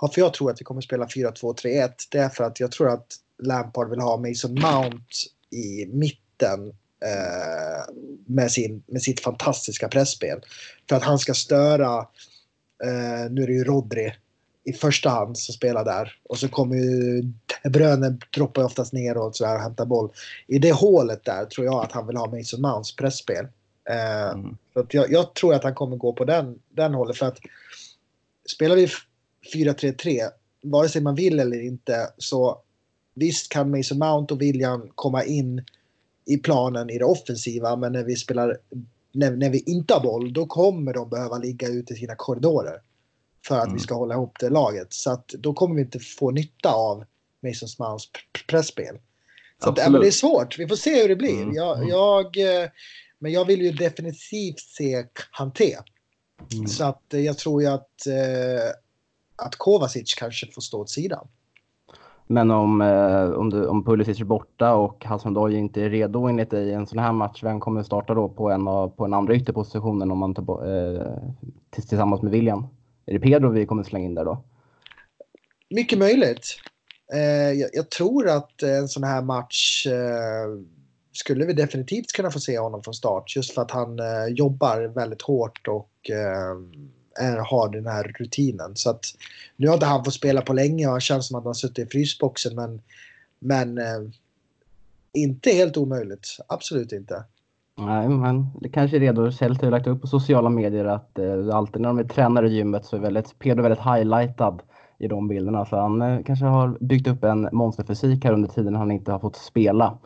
varför 0.00 0.20
jag 0.20 0.34
tror 0.34 0.50
att 0.50 0.60
vi 0.60 0.64
kommer 0.64 0.80
spela 0.80 1.06
4-2-3-1, 1.06 1.90
det 2.10 2.18
är 2.18 2.28
för 2.28 2.44
att 2.44 2.60
jag 2.60 2.72
tror 2.72 2.88
att 2.88 3.06
Lampard 3.42 3.90
vill 3.90 4.00
ha 4.00 4.16
Mason 4.16 4.54
Mount 4.54 5.06
i 5.50 5.86
mitten 5.86 6.68
eh, 7.04 7.94
med, 8.26 8.50
sin, 8.50 8.82
med 8.86 9.02
sitt 9.02 9.20
fantastiska 9.20 9.88
pressspel. 9.88 10.40
För 10.88 10.96
att 10.96 11.02
han 11.02 11.18
ska 11.18 11.34
störa, 11.34 11.98
eh, 12.84 13.30
nu 13.30 13.42
är 13.42 13.46
det 13.46 13.52
ju 13.52 13.64
Rodri 13.64 14.14
i 14.64 14.72
första 14.72 15.10
hand 15.10 15.38
som 15.38 15.54
spelar 15.54 15.84
där. 15.84 16.16
Och 16.22 16.38
så 16.38 16.48
kommer 16.48 16.76
ju 16.76 17.24
Bröne 17.70 18.18
droppar 18.34 18.64
oftast 18.64 18.92
neråt 18.92 19.36
så 19.36 19.46
här 19.46 19.54
och 19.54 19.62
hämtar 19.62 19.86
boll. 19.86 20.10
I 20.46 20.58
det 20.58 20.72
hålet 20.72 21.24
där 21.24 21.44
tror 21.44 21.66
jag 21.66 21.84
att 21.84 21.92
han 21.92 22.06
vill 22.06 22.16
ha 22.16 22.36
Mason 22.36 22.60
Mounts 22.60 22.96
pressspel. 22.96 23.46
Eh, 23.90 24.30
mm. 24.30 24.56
så 24.74 24.86
jag, 24.90 25.12
jag, 25.12 25.34
tror 25.34 25.54
att 25.54 25.64
han 25.64 25.74
kommer 25.74 25.96
gå 25.96 26.12
på 26.12 26.24
den, 26.24 26.58
den 26.68 26.94
hållet. 26.94 27.16
För 27.16 27.26
att 27.26 27.38
spelar 28.52 28.76
vi 28.76 28.88
4-3-3, 29.54 30.28
vare 30.62 30.88
sig 30.88 31.02
man 31.02 31.14
vill 31.14 31.40
eller 31.40 31.60
inte, 31.62 32.12
så 32.18 32.62
visst 33.18 33.48
kan 33.48 33.70
Mason 33.70 33.98
Mount 33.98 34.34
och 34.34 34.42
William 34.42 34.90
komma 34.94 35.24
in 35.24 35.64
i 36.26 36.36
planen 36.36 36.90
i 36.90 36.98
det 36.98 37.04
offensiva, 37.04 37.76
men 37.76 37.92
när 37.92 38.04
vi 38.04 38.16
spelar 38.16 38.56
när, 39.12 39.30
när 39.30 39.50
vi 39.50 39.58
inte 39.58 39.94
har 39.94 40.00
boll, 40.00 40.32
då 40.32 40.46
kommer 40.46 40.94
de 40.94 41.10
behöva 41.10 41.38
ligga 41.38 41.68
ute 41.68 41.94
i 41.94 41.96
sina 41.96 42.14
korridorer 42.14 42.80
för 43.46 43.58
att 43.58 43.64
mm. 43.64 43.76
vi 43.76 43.82
ska 43.82 43.94
hålla 43.94 44.14
ihop 44.14 44.36
det 44.40 44.48
laget. 44.48 44.92
Så 44.92 45.10
att 45.10 45.28
då 45.28 45.52
kommer 45.52 45.74
vi 45.74 45.80
inte 45.80 45.98
få 45.98 46.30
nytta 46.30 46.72
av 46.72 47.04
Mason 47.42 47.68
Mounts 47.78 48.10
pressspel. 48.48 48.98
Så 49.62 49.70
att, 49.70 49.78
ja, 49.78 49.88
det 49.88 50.06
är 50.06 50.10
svårt. 50.10 50.58
Vi 50.58 50.68
får 50.68 50.76
se 50.76 51.02
hur 51.02 51.08
det 51.08 51.16
blir. 51.16 51.42
Mm. 51.42 51.54
Jag, 51.54 51.76
mm. 51.76 51.88
jag, 51.88 52.36
eh, 52.36 52.68
men 53.18 53.32
jag 53.32 53.44
vill 53.44 53.62
ju 53.62 53.72
definitivt 53.72 54.60
se 54.60 55.06
Kanté. 55.32 55.76
Mm. 56.52 56.66
Så 56.66 56.84
att 56.84 57.14
eh, 57.14 57.20
jag 57.20 57.38
tror 57.38 57.62
ju 57.62 57.68
att, 57.68 58.06
eh, 58.06 58.70
att 59.36 59.56
Kovacic 59.56 60.14
kanske 60.14 60.52
får 60.52 60.62
stå 60.62 60.80
åt 60.80 60.90
sidan. 60.90 61.28
Men 62.30 62.50
om, 62.50 62.80
eh, 62.80 63.30
om, 63.30 63.50
du, 63.50 63.66
om 63.66 63.84
Pulisic 63.84 64.20
är 64.20 64.24
borta 64.24 64.74
och 64.74 65.04
Hudson 65.04 65.52
inte 65.52 65.82
är 65.82 65.90
redo 65.90 66.26
enligt 66.26 66.50
dig 66.50 66.68
i 66.68 66.72
en 66.72 66.86
sån 66.86 66.98
här 66.98 67.12
match, 67.12 67.42
vem 67.42 67.60
kommer 67.60 67.82
starta 67.82 68.14
då 68.14 68.28
på 68.28 68.50
en, 68.50 68.68
av, 68.68 68.88
på 68.88 69.04
den 69.04 69.14
andra 69.14 69.34
ytterpositionen 69.34 70.10
om 70.10 70.18
man 70.18 70.34
tar, 70.34 70.66
eh, 70.66 71.06
tillsammans 71.70 72.22
med 72.22 72.32
William? 72.32 72.66
Är 73.06 73.12
det 73.12 73.20
Pedro 73.20 73.50
vi 73.50 73.66
kommer 73.66 73.82
slänga 73.82 74.04
in 74.04 74.14
där 74.14 74.24
då? 74.24 74.44
Mycket 75.70 75.98
möjligt. 75.98 76.60
Eh, 77.12 77.52
jag, 77.52 77.70
jag, 77.72 77.90
tror 77.90 78.28
att 78.28 78.62
en 78.62 78.88
sån 78.88 79.04
här 79.04 79.22
match 79.22 79.86
eh, 79.86 80.62
skulle 81.12 81.44
vi 81.44 81.52
definitivt 81.52 82.12
kunna 82.12 82.30
få 82.30 82.40
se 82.40 82.58
honom 82.58 82.82
från 82.82 82.94
start. 82.94 83.36
Just 83.36 83.54
för 83.54 83.62
att 83.62 83.70
han 83.70 83.98
eh, 83.98 84.26
jobbar 84.30 84.80
väldigt 84.80 85.22
hårt 85.22 85.68
och 85.68 86.10
eh, 86.10 86.56
är, 87.20 87.36
har 87.36 87.68
den 87.68 87.86
här 87.86 88.14
rutinen. 88.18 88.76
Så 88.76 88.90
att, 88.90 89.04
nu 89.56 89.66
har 89.66 89.74
inte 89.74 89.86
han 89.86 90.04
fått 90.04 90.14
spela 90.14 90.42
på 90.42 90.52
länge 90.52 90.86
och 90.86 90.92
han 90.92 91.00
känns 91.00 91.28
som 91.28 91.38
att 91.38 91.44
han 91.44 91.54
suttit 91.54 91.86
i 91.86 91.90
frysboxen. 91.90 92.54
Men, 92.54 92.80
men 93.38 93.78
eh, 93.78 94.00
inte 95.12 95.50
helt 95.50 95.76
omöjligt. 95.76 96.36
Absolut 96.48 96.92
inte. 96.92 97.24
Nej, 97.78 98.08
men 98.08 98.46
det 98.60 98.68
kanske 98.68 98.96
är 98.96 99.00
redo. 99.00 99.30
Chelsea 99.30 99.66
har 99.66 99.70
lagt 99.70 99.86
upp 99.86 100.00
på 100.00 100.06
sociala 100.06 100.50
medier 100.50 100.84
att 100.84 101.18
eh, 101.18 101.48
alltid 101.52 101.82
när 101.82 101.88
de 101.88 101.98
är 101.98 102.04
tränare 102.04 102.48
i 102.48 102.54
gymmet 102.54 102.84
så 102.84 102.96
är 102.96 103.00
väldigt, 103.00 103.38
Pedro 103.38 103.62
väldigt 103.62 103.84
highlightad 103.84 104.62
i 104.98 105.08
de 105.08 105.28
bilderna. 105.28 105.64
Så 105.66 105.76
han 105.76 106.02
eh, 106.02 106.22
kanske 106.24 106.44
har 106.44 106.76
byggt 106.80 107.08
upp 107.08 107.24
en 107.24 107.48
monsterfysik 107.52 108.24
här 108.24 108.32
under 108.32 108.48
tiden 108.48 108.74
han 108.74 108.90
inte 108.90 109.12
har 109.12 109.18
fått 109.18 109.36
spela. 109.36 109.98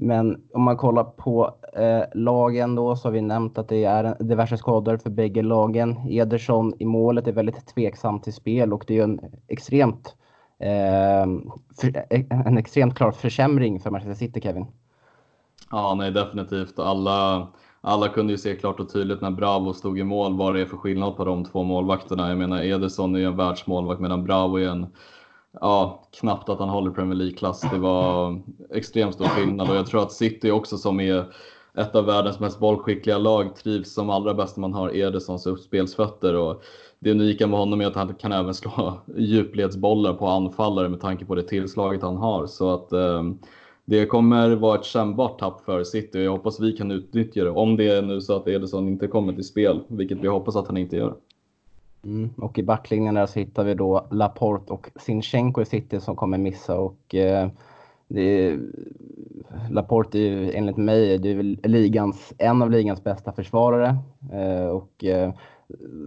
Men 0.00 0.42
om 0.52 0.62
man 0.62 0.76
kollar 0.76 1.04
på 1.04 1.54
eh, 1.72 2.02
lagen 2.14 2.74
då 2.74 2.96
så 2.96 3.08
har 3.08 3.12
vi 3.12 3.20
nämnt 3.20 3.58
att 3.58 3.68
det 3.68 3.84
är 3.84 4.16
diverse 4.22 4.56
skador 4.56 4.96
för 4.96 5.10
bägge 5.10 5.42
lagen. 5.42 5.96
Ederson 6.08 6.72
i 6.78 6.84
målet 6.84 7.26
är 7.26 7.32
väldigt 7.32 7.66
tveksam 7.66 8.20
till 8.20 8.32
spel 8.32 8.72
och 8.72 8.84
det 8.86 8.98
är 8.98 9.04
en 9.04 9.20
extremt, 9.48 10.16
ehm, 10.58 11.36
eh, 11.38 11.52
för, 11.80 12.06
en 12.30 12.58
extremt 12.58 12.94
klar 12.94 13.10
försämring 13.10 13.80
för 13.80 13.90
Manchester 13.90 14.26
City, 14.26 14.40
Kevin. 14.40 14.66
Ja, 15.70 15.94
nej 15.94 16.10
definitivt. 16.10 16.78
Alla, 16.78 17.48
alla 17.80 18.08
kunde 18.08 18.32
ju 18.32 18.38
se 18.38 18.56
klart 18.56 18.80
och 18.80 18.92
tydligt 18.92 19.20
när 19.20 19.30
Bravo 19.30 19.72
stod 19.72 19.98
i 19.98 20.04
mål 20.04 20.36
vad 20.36 20.54
det 20.54 20.60
är 20.60 20.66
för 20.66 20.76
skillnad 20.76 21.16
på 21.16 21.24
de 21.24 21.44
två 21.44 21.62
målvakterna. 21.62 22.28
Jag 22.28 22.38
menar 22.38 22.62
Ederson 22.62 23.14
är 23.14 23.18
ju 23.18 23.26
en 23.26 23.36
världsmålvakt 23.36 24.00
medan 24.00 24.24
Bravo 24.24 24.56
är 24.58 24.68
en, 24.68 24.86
ja, 25.52 26.02
knappt 26.20 26.48
att 26.48 26.58
han 26.58 26.68
håller 26.68 26.90
Premier 26.90 27.14
League-klass. 27.14 27.60
Det 27.72 27.78
var 27.78 28.40
extremt 28.70 29.14
stor 29.14 29.24
skillnad 29.24 29.70
och 29.70 29.76
jag 29.76 29.86
tror 29.86 30.02
att 30.02 30.12
City 30.12 30.50
också 30.50 30.78
som 30.78 31.00
är 31.00 31.24
ett 31.78 31.94
av 31.94 32.04
världens 32.04 32.40
mest 32.40 32.58
bollskickliga 32.58 33.18
lag 33.18 33.56
trivs 33.56 33.94
som 33.94 34.10
allra 34.10 34.34
bäst 34.34 34.56
när 34.56 34.60
man 34.60 34.74
har 34.74 34.96
Edersons 34.96 35.46
uppspelsfötter. 35.46 36.34
Och 36.34 36.62
det 36.98 37.10
unika 37.10 37.46
med 37.46 37.58
honom 37.58 37.80
är 37.80 37.86
att 37.86 37.94
han 37.94 38.14
kan 38.14 38.32
även 38.32 38.54
slå 38.54 39.00
djupledsbollar 39.16 40.14
på 40.14 40.26
anfallare 40.26 40.88
med 40.88 41.00
tanke 41.00 41.24
på 41.24 41.34
det 41.34 41.42
tillslaget 41.42 42.02
han 42.02 42.16
har. 42.16 42.46
Så 42.46 42.74
att 42.74 42.92
eh, 42.92 43.22
det 43.84 44.06
kommer 44.06 44.50
vara 44.56 44.78
ett 44.78 44.84
kännbart 44.84 45.38
tapp 45.38 45.64
för 45.64 45.84
City 45.84 46.18
och 46.18 46.22
jag 46.22 46.30
hoppas 46.30 46.60
vi 46.60 46.72
kan 46.72 46.90
utnyttja 46.90 47.44
det. 47.44 47.50
Om 47.50 47.76
det 47.76 47.88
är 47.88 48.02
nu 48.02 48.20
så 48.20 48.36
att 48.36 48.48
Ederson 48.48 48.88
inte 48.88 49.06
kommer 49.06 49.32
till 49.32 49.44
spel, 49.44 49.80
vilket 49.88 50.18
vi 50.18 50.28
hoppas 50.28 50.56
att 50.56 50.66
han 50.66 50.76
inte 50.76 50.96
gör. 50.96 51.14
Mm, 52.04 52.30
och 52.36 52.58
i 52.58 52.62
backlinjen 52.62 53.14
där 53.14 53.26
så 53.26 53.38
hittar 53.38 53.64
vi 53.64 53.74
då 53.74 54.06
Laporte 54.10 54.72
och 54.72 54.90
Sinchenko 54.96 55.60
i 55.60 55.64
City 55.64 56.00
som 56.00 56.16
kommer 56.16 56.38
missa 56.38 56.78
och 56.78 57.14
eh, 57.14 57.48
det 58.08 58.20
är, 58.20 58.60
Laporte 59.70 60.18
är 60.18 60.22
ju 60.22 60.52
enligt 60.52 60.76
mig 60.76 61.18
det 61.18 61.30
är 61.30 61.68
ligans, 61.68 62.32
en 62.38 62.62
av 62.62 62.70
ligans 62.70 63.04
bästa 63.04 63.32
försvarare. 63.32 63.96
Eh, 64.32 64.66
och 64.66 65.04
eh, 65.04 65.32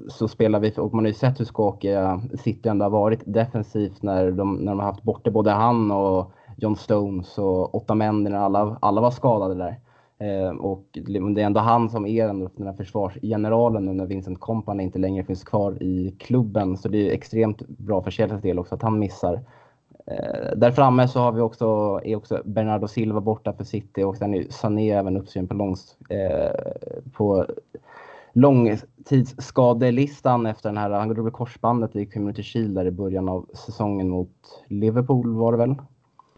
så 0.09 0.27
spelar 0.27 0.59
vi, 0.59 0.73
och 0.77 0.93
man 0.93 1.05
har 1.05 1.09
ju 1.09 1.13
sett 1.13 1.39
hur 1.39 1.45
skakiga 1.45 2.01
eh, 2.01 2.39
City 2.39 2.69
ändå 2.69 2.85
har 2.85 2.89
varit 2.89 3.21
defensivt 3.25 4.03
när 4.03 4.31
de, 4.31 4.55
när 4.55 4.71
de 4.71 4.79
har 4.79 4.85
haft 4.85 5.03
borta 5.03 5.31
både 5.31 5.51
han 5.51 5.91
och 5.91 6.31
John 6.57 6.75
Stones 6.75 7.37
och 7.37 7.75
åtta 7.75 7.95
män, 7.95 8.35
alla, 8.35 8.77
alla 8.81 9.01
var 9.01 9.11
skadade 9.11 9.55
där. 9.55 9.79
Eh, 10.21 10.49
och 10.49 10.85
det 10.91 11.41
är 11.41 11.45
ändå 11.45 11.59
han 11.59 11.89
som 11.89 12.05
är 12.05 12.27
den, 12.27 12.49
den 12.55 12.67
här 12.67 12.73
försvarsgeneralen 12.73 13.85
nu 13.85 13.93
när 13.93 14.05
Vincent 14.05 14.39
Kompany 14.39 14.83
inte 14.83 14.99
längre 14.99 15.23
finns 15.23 15.43
kvar 15.43 15.83
i 15.83 16.15
klubben. 16.19 16.77
Så 16.77 16.87
det 16.87 17.09
är 17.09 17.13
extremt 17.13 17.67
bra 17.67 18.03
för 18.03 18.11
Chelseas 18.11 18.41
del 18.41 18.59
också 18.59 18.75
att 18.75 18.81
han 18.81 18.99
missar. 18.99 19.41
Eh, 20.05 20.55
där 20.55 20.71
framme 20.71 21.07
så 21.07 21.19
har 21.19 21.31
vi 21.31 21.41
också, 21.41 21.65
är 22.03 22.15
också 22.15 22.41
Bernardo 22.45 22.87
Silva 22.87 23.21
borta 23.21 23.53
för 23.53 23.63
City 23.63 24.03
och 24.03 24.17
sen 24.17 24.33
är 24.33 24.45
Sané 24.49 24.91
även 24.91 25.17
uppskriven 25.17 25.47
på 25.47 25.53
långs, 25.53 25.97
eh, 26.09 26.51
på 27.13 27.45
långtidsskadelistan 28.33 30.45
efter 30.45 30.69
den 30.69 30.77
här, 30.77 30.89
han 30.89 31.09
drog 31.09 31.33
korsbandet 31.33 31.95
i 31.95 32.05
Community 32.05 32.43
Shield 32.43 32.75
där 32.75 32.85
i 32.85 32.91
början 32.91 33.29
av 33.29 33.45
säsongen 33.53 34.09
mot 34.09 34.63
Liverpool 34.67 35.35
var 35.35 35.51
det 35.51 35.57
väl? 35.57 35.75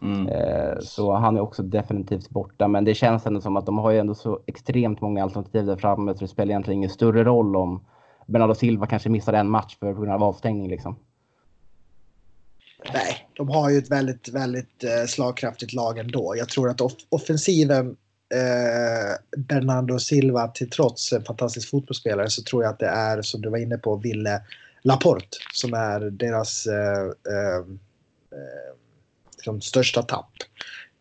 Mm. 0.02 0.28
Eh, 0.28 0.78
så 0.80 1.14
han 1.14 1.36
är 1.36 1.40
också 1.40 1.62
definitivt 1.62 2.30
borta, 2.30 2.68
men 2.68 2.84
det 2.84 2.94
känns 2.94 3.26
ändå 3.26 3.40
som 3.40 3.56
att 3.56 3.66
de 3.66 3.78
har 3.78 3.90
ju 3.90 3.98
ändå 3.98 4.14
så 4.14 4.40
extremt 4.46 5.00
många 5.00 5.22
alternativ 5.22 5.66
där 5.66 5.76
framme 5.76 6.14
så 6.14 6.20
det 6.20 6.28
spelar 6.28 6.50
egentligen 6.50 6.78
ingen 6.78 6.90
större 6.90 7.24
roll 7.24 7.56
om 7.56 7.84
Bernardo 8.26 8.54
Silva 8.54 8.86
kanske 8.86 9.08
missar 9.08 9.32
en 9.32 9.50
match 9.50 9.76
för, 9.80 9.94
på 9.94 10.00
grund 10.00 10.12
av 10.12 10.22
avstängning 10.22 10.68
liksom. 10.68 10.96
Nej, 12.92 13.28
de 13.32 13.48
har 13.48 13.70
ju 13.70 13.78
ett 13.78 13.90
väldigt, 13.90 14.28
väldigt 14.28 14.84
eh, 14.84 15.06
slagkraftigt 15.06 15.72
lag 15.72 15.98
ändå. 15.98 16.34
Jag 16.36 16.48
tror 16.48 16.70
att 16.70 16.80
off 16.80 16.92
offensiven 17.08 17.96
eh, 18.34 19.38
Bernardo 19.38 19.98
Silva 19.98 20.48
till 20.48 20.70
trots 20.70 21.12
en 21.12 21.24
fantastisk 21.24 21.70
fotbollsspelare 21.70 22.30
så 22.30 22.42
tror 22.42 22.62
jag 22.62 22.70
att 22.70 22.78
det 22.78 22.88
är 22.88 23.22
som 23.22 23.40
du 23.40 23.50
var 23.50 23.58
inne 23.58 23.78
på 23.78 23.96
Ville 23.96 24.42
Laporte 24.82 25.38
som 25.52 25.74
är 25.74 26.00
deras 26.00 26.66
eh, 26.66 27.04
eh, 27.32 27.58
eh 28.32 28.74
liksom 29.44 29.60
största 29.60 30.02
tapp. 30.02 30.32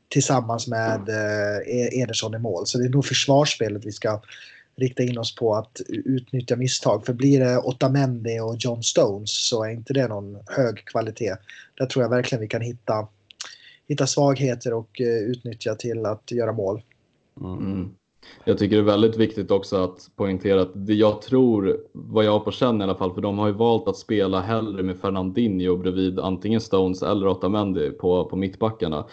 Tillsammans 0.10 0.68
med 0.68 1.10
eh, 1.10 1.58
e- 1.58 2.02
Ederson 2.02 2.36
i 2.36 2.40
mål. 2.40 2.68
Så 2.68 2.78
det 2.78 2.86
är 2.86 2.90
nog 2.90 3.06
försvarsspelet 3.06 3.86
vi 3.86 3.92
ska 3.92 4.22
rikta 4.76 5.04
in 5.04 5.18
oss 5.18 5.36
på 5.36 5.56
att 5.56 5.82
utnyttja 5.88 6.56
misstag. 6.56 7.06
För 7.06 7.14
blir 7.14 7.40
det 7.40 7.58
Otamendi 7.58 8.40
och 8.40 8.56
John 8.60 8.84
Stones 8.84 9.48
så 9.48 9.64
är 9.64 9.70
inte 9.70 9.94
det 9.94 10.08
någon 10.08 10.38
hög 10.48 10.86
kvalitet. 10.86 11.36
Där 11.78 11.86
tror 11.86 12.04
jag 12.04 12.10
verkligen 12.10 12.42
vi 12.42 12.48
kan 12.48 12.62
hitta, 12.62 13.08
hitta 13.88 14.08
svagheter 14.08 14.74
och 14.74 15.02
eh, 15.02 15.08
utnyttja 15.08 15.76
till 15.76 16.06
att 16.06 16.32
göra 16.32 16.52
mål. 16.52 16.82
Mm. 17.42 17.96
Jag 18.46 18.58
tycker 18.58 18.76
det 18.76 18.82
är 18.82 18.86
väldigt 18.86 19.18
viktigt 19.18 19.52
också 19.52 19.76
att 19.76 20.10
poängtera 20.16 20.62
att 20.62 20.72
det 20.74 20.94
jag 20.94 21.22
tror, 21.22 21.78
vad 21.92 22.26
jag 22.26 22.32
har 22.32 22.40
på 22.40 22.52
känn 22.52 22.82
i 22.82 22.84
alla 22.84 22.96
fall, 22.96 23.14
för 23.14 23.22
de 23.22 23.40
har 23.40 23.48
ju 23.48 23.54
valt 23.54 23.88
att 23.88 23.98
spela 23.98 24.42
hellre 24.42 24.84
med 24.84 24.98
Fernandinho 24.98 25.78
bredvid 25.78 26.20
antingen 26.20 26.62
Stones 26.62 27.04
eller 27.04 27.28
Otamendi 27.28 27.92
på, 27.92 28.26
på 28.26 28.36
mittbackarna. 28.36 29.06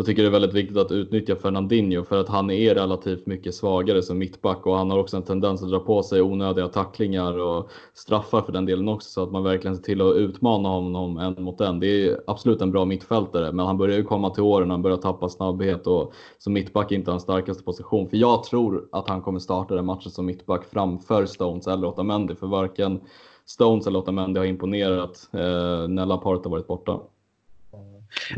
Då 0.00 0.04
tycker 0.04 0.22
jag 0.22 0.32
det 0.32 0.36
är 0.36 0.40
väldigt 0.40 0.62
viktigt 0.62 0.76
att 0.76 0.92
utnyttja 0.92 1.36
Fernandinho 1.36 2.04
för 2.04 2.20
att 2.20 2.28
han 2.28 2.50
är 2.50 2.74
relativt 2.74 3.26
mycket 3.26 3.54
svagare 3.54 4.02
som 4.02 4.18
mittback 4.18 4.66
och 4.66 4.76
han 4.76 4.90
har 4.90 4.98
också 4.98 5.16
en 5.16 5.22
tendens 5.22 5.62
att 5.62 5.70
dra 5.70 5.78
på 5.78 6.02
sig 6.02 6.22
onödiga 6.22 6.68
tacklingar 6.68 7.38
och 7.38 7.70
straffar 7.94 8.42
för 8.42 8.52
den 8.52 8.66
delen 8.66 8.88
också 8.88 9.10
så 9.10 9.22
att 9.22 9.32
man 9.32 9.44
verkligen 9.44 9.76
ser 9.76 9.82
till 9.82 10.00
att 10.00 10.16
utmana 10.16 10.68
honom 10.68 11.18
en 11.18 11.44
mot 11.44 11.60
en. 11.60 11.80
Det 11.80 11.86
är 11.86 12.20
absolut 12.26 12.62
en 12.62 12.70
bra 12.70 12.84
mittfältare 12.84 13.52
men 13.52 13.66
han 13.66 13.78
börjar 13.78 13.96
ju 13.96 14.04
komma 14.04 14.30
till 14.30 14.42
åren, 14.42 14.70
han 14.70 14.82
börjar 14.82 14.96
tappa 14.96 15.28
snabbhet 15.28 15.86
och 15.86 16.12
som 16.38 16.52
mittback 16.52 16.92
inte 16.92 17.10
hans 17.10 17.22
starkaste 17.22 17.62
position. 17.62 18.08
För 18.08 18.16
jag 18.16 18.44
tror 18.44 18.88
att 18.92 19.08
han 19.08 19.22
kommer 19.22 19.38
starta 19.38 19.74
den 19.74 19.86
matchen 19.86 20.10
som 20.10 20.26
mittback 20.26 20.64
framför 20.64 21.26
Stones 21.26 21.66
eller 21.66 21.86
Otamendi 21.86 22.34
för 22.34 22.46
varken 22.46 23.00
Stones 23.46 23.86
eller 23.86 23.98
Otamendi 23.98 24.38
har 24.38 24.46
imponerat 24.46 25.28
eh, 25.32 25.88
när 25.88 26.06
Laporte 26.06 26.48
har 26.48 26.50
varit 26.50 26.66
borta. 26.66 27.00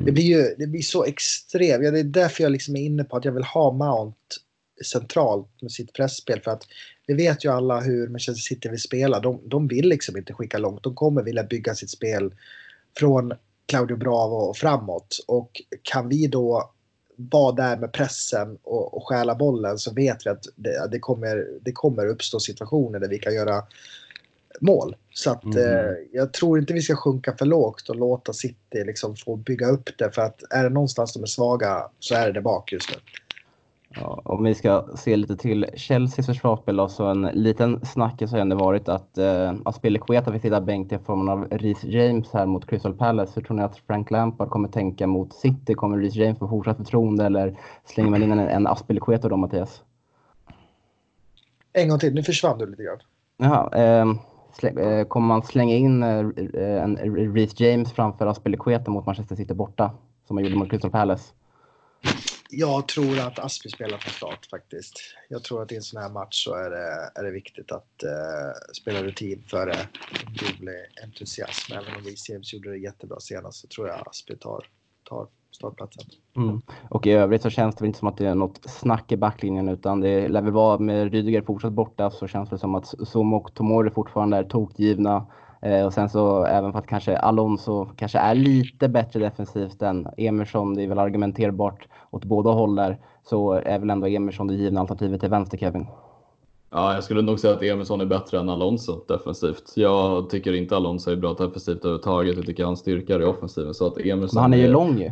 Det 0.04 0.12
blir 0.12 0.24
ju 0.24 0.54
det 0.58 0.66
blir 0.66 0.82
så 0.82 1.04
extremt. 1.04 1.84
Ja, 1.84 1.90
det 1.90 2.00
är 2.00 2.04
därför 2.04 2.42
jag 2.42 2.52
liksom 2.52 2.76
är 2.76 2.80
inne 2.80 3.04
på 3.04 3.16
att 3.16 3.24
jag 3.24 3.32
vill 3.32 3.44
ha 3.44 3.72
Mount 3.72 4.16
centralt 4.84 5.48
med 5.62 5.72
sitt 5.72 5.92
pressspel. 5.92 6.40
För 6.40 6.50
att 6.50 6.62
vi 7.06 7.14
vet 7.14 7.44
ju 7.44 7.52
alla 7.52 7.80
hur 7.80 8.08
Manchester 8.08 8.54
City 8.54 8.68
vill 8.68 8.80
spela. 8.80 9.20
De, 9.20 9.40
de 9.44 9.68
vill 9.68 9.88
liksom 9.88 10.16
inte 10.16 10.32
skicka 10.32 10.58
långt. 10.58 10.82
De 10.82 10.94
kommer 10.94 11.22
vilja 11.22 11.44
bygga 11.44 11.74
sitt 11.74 11.90
spel 11.90 12.34
från 12.98 13.32
Claudio 13.66 13.96
Bravo 13.96 14.36
och 14.36 14.56
framåt. 14.56 15.24
Och 15.26 15.62
kan 15.82 16.08
vi 16.08 16.26
då 16.26 16.72
vara 17.16 17.52
där 17.52 17.76
med 17.76 17.92
pressen 17.92 18.58
och, 18.62 18.96
och 18.96 19.08
stjäla 19.08 19.34
bollen 19.34 19.78
så 19.78 19.94
vet 19.94 20.26
vi 20.26 20.30
att 20.30 20.44
det, 20.56 20.88
det, 20.90 20.98
kommer, 20.98 21.46
det 21.60 21.72
kommer 21.72 22.06
uppstå 22.06 22.40
situationer 22.40 23.00
där 23.00 23.08
vi 23.08 23.18
kan 23.18 23.34
göra 23.34 23.62
mål. 24.60 24.96
Så 25.14 25.30
att 25.30 25.44
mm. 25.44 25.58
eh, 25.58 25.92
jag 26.12 26.32
tror 26.32 26.58
inte 26.58 26.72
vi 26.72 26.82
ska 26.82 26.96
sjunka 26.96 27.36
för 27.38 27.46
lågt 27.46 27.88
och 27.88 27.96
låta 27.96 28.32
City 28.32 28.84
liksom 28.86 29.16
få 29.16 29.36
bygga 29.36 29.66
upp 29.66 29.90
det. 29.98 30.10
För 30.14 30.22
att 30.22 30.42
är 30.50 30.62
det 30.62 30.70
någonstans 30.70 31.12
de 31.12 31.22
är 31.22 31.26
svaga 31.26 31.88
så 31.98 32.14
är 32.14 32.26
det 32.26 32.32
där 32.32 32.40
bak 32.40 32.72
just 32.72 32.90
nu. 32.90 32.96
Ja, 33.94 34.22
om 34.24 34.44
vi 34.44 34.54
ska 34.54 34.86
se 34.96 35.16
lite 35.16 35.36
till 35.36 35.66
Chelseas 35.76 36.26
försvarsspel 36.26 36.76
då, 36.76 36.88
så 36.88 37.06
en 37.06 37.22
liten 37.22 37.86
snackis 37.86 38.32
har 38.32 38.38
ändå 38.38 38.56
varit 38.56 38.88
att 38.88 39.18
eh, 39.18 39.54
Aspilicueta 39.64 40.32
fick 40.32 40.42
sitta 40.42 40.60
bänk 40.60 40.92
i 40.92 40.98
formen 40.98 41.28
av 41.28 41.48
Reece 41.50 41.84
James 41.84 42.32
här 42.32 42.46
mot 42.46 42.66
Crystal 42.66 42.94
Palace. 42.94 43.32
Hur 43.34 43.42
tror 43.42 43.56
ni 43.56 43.62
att 43.62 43.76
Frank 43.76 44.10
Lampard 44.10 44.50
kommer 44.50 44.68
tänka 44.68 45.06
mot 45.06 45.34
City? 45.34 45.74
Kommer 45.74 45.98
Reece 45.98 46.16
James 46.16 46.38
få 46.38 46.48
fortsatt 46.48 46.76
förtroende 46.76 47.26
eller 47.26 47.58
slänger 47.84 48.10
man 48.10 48.22
in 48.22 48.32
en, 48.32 48.38
en 48.38 48.66
Aspilicueta 48.66 49.28
då 49.28 49.36
Mattias? 49.36 49.82
En 51.72 51.88
gång 51.88 51.98
till, 51.98 52.14
nu 52.14 52.22
försvann 52.22 52.58
du 52.58 52.66
lite 52.66 52.82
grann. 52.82 52.98
Jaha, 53.36 53.70
Eh, 53.72 54.06
Eh, 54.62 55.06
kommer 55.06 55.26
man 55.26 55.42
slänga 55.42 55.74
in 55.74 56.02
eh, 56.02 56.18
eh, 56.54 56.82
en 56.82 56.96
Reece 57.34 57.60
James 57.60 57.92
framför 57.92 58.26
Aspelekueta 58.26 58.90
mot 58.90 59.06
Manchester 59.06 59.36
City 59.36 59.54
borta? 59.54 59.90
Som 60.26 60.34
man 60.34 60.44
gjorde 60.44 60.56
mot 60.56 60.70
Crystal 60.70 60.90
Palace? 60.90 61.32
Jag 62.50 62.88
tror 62.88 63.18
att 63.20 63.38
Aspi 63.38 63.68
spelar 63.68 63.98
från 63.98 64.12
start 64.12 64.46
faktiskt. 64.46 65.00
Jag 65.28 65.44
tror 65.44 65.62
att 65.62 65.72
i 65.72 65.76
en 65.76 65.82
sån 65.82 66.02
här 66.02 66.10
match 66.10 66.44
så 66.44 66.54
är 66.54 66.70
det, 66.70 67.10
är 67.14 67.24
det 67.24 67.30
viktigt 67.30 67.72
att 67.72 68.02
uh, 68.04 68.72
spela 68.74 69.02
rutin 69.02 69.42
före 69.46 69.76
dubbel 70.40 70.74
entusiasm. 71.04 71.72
Även 71.72 71.96
om 71.96 72.04
Reece 72.04 72.28
James 72.28 72.54
gjorde 72.54 72.70
det 72.70 72.78
jättebra 72.78 73.20
senast 73.20 73.60
så 73.60 73.66
tror 73.66 73.88
jag 73.88 74.08
Aspi 74.08 74.36
tar, 74.36 74.66
tar 75.08 75.26
startplatsen. 75.52 76.04
Mm. 76.36 76.62
Och 76.88 77.06
i 77.06 77.12
övrigt 77.12 77.42
så 77.42 77.50
känns 77.50 77.74
det 77.74 77.82
väl 77.82 77.86
inte 77.86 77.98
som 77.98 78.08
att 78.08 78.16
det 78.16 78.26
är 78.26 78.34
något 78.34 78.60
snack 78.64 79.12
i 79.12 79.16
backlinjen 79.16 79.68
utan 79.68 80.00
det 80.00 80.28
lär 80.28 80.42
väl 80.42 80.52
vara 80.52 80.78
med 80.78 81.12
Rydiger 81.12 81.42
fortsatt 81.42 81.72
borta 81.72 82.10
så 82.10 82.26
känns 82.26 82.50
det 82.50 82.58
som 82.58 82.74
att 82.74 82.86
Zoom 82.86 83.34
och 83.34 83.54
Tomori 83.54 83.90
fortfarande 83.90 84.36
är 84.36 84.44
tokgivna. 84.44 85.26
Eh, 85.62 85.86
och 85.86 85.92
sen 85.92 86.08
så 86.08 86.44
även 86.44 86.72
för 86.72 86.78
att 86.78 86.86
kanske 86.86 87.16
Alonso 87.16 87.86
kanske 87.96 88.18
är 88.18 88.34
lite 88.34 88.88
bättre 88.88 89.20
defensivt 89.20 89.82
än 89.82 90.08
Emerson, 90.16 90.74
det 90.74 90.82
är 90.82 90.88
väl 90.88 90.98
argumenterbart 90.98 91.88
åt 92.10 92.24
båda 92.24 92.50
håll 92.50 92.74
där, 92.74 92.98
så 93.24 93.52
är 93.52 93.78
väl 93.78 93.90
ändå 93.90 94.06
Emerson 94.06 94.46
det 94.46 94.54
givna 94.54 94.80
alternativet 94.80 95.20
till 95.20 95.30
vänster 95.30 95.58
Kevin. 95.58 95.86
Ja, 96.70 96.94
jag 96.94 97.04
skulle 97.04 97.22
nog 97.22 97.40
säga 97.40 97.54
att 97.54 97.62
Emerson 97.62 98.00
är 98.00 98.06
bättre 98.06 98.40
än 98.40 98.48
Alonso 98.48 99.04
defensivt. 99.08 99.72
Jag 99.76 100.30
tycker 100.30 100.52
inte 100.52 100.76
Alonso 100.76 101.10
är 101.10 101.16
bra 101.16 101.34
defensivt 101.34 101.78
överhuvudtaget. 101.78 102.36
Jag 102.36 102.46
tycker 102.46 102.64
han 102.64 102.76
styrkar 102.76 103.20
i 103.20 103.24
offensiven. 103.24 103.74
Så 103.74 103.86
att 103.86 103.98
Emerson 103.98 104.34
Men 104.34 104.42
han 104.42 104.52
är 104.54 104.56
ju 104.56 104.66
är... 104.66 104.70
lång 104.70 104.98
ju. 104.98 105.10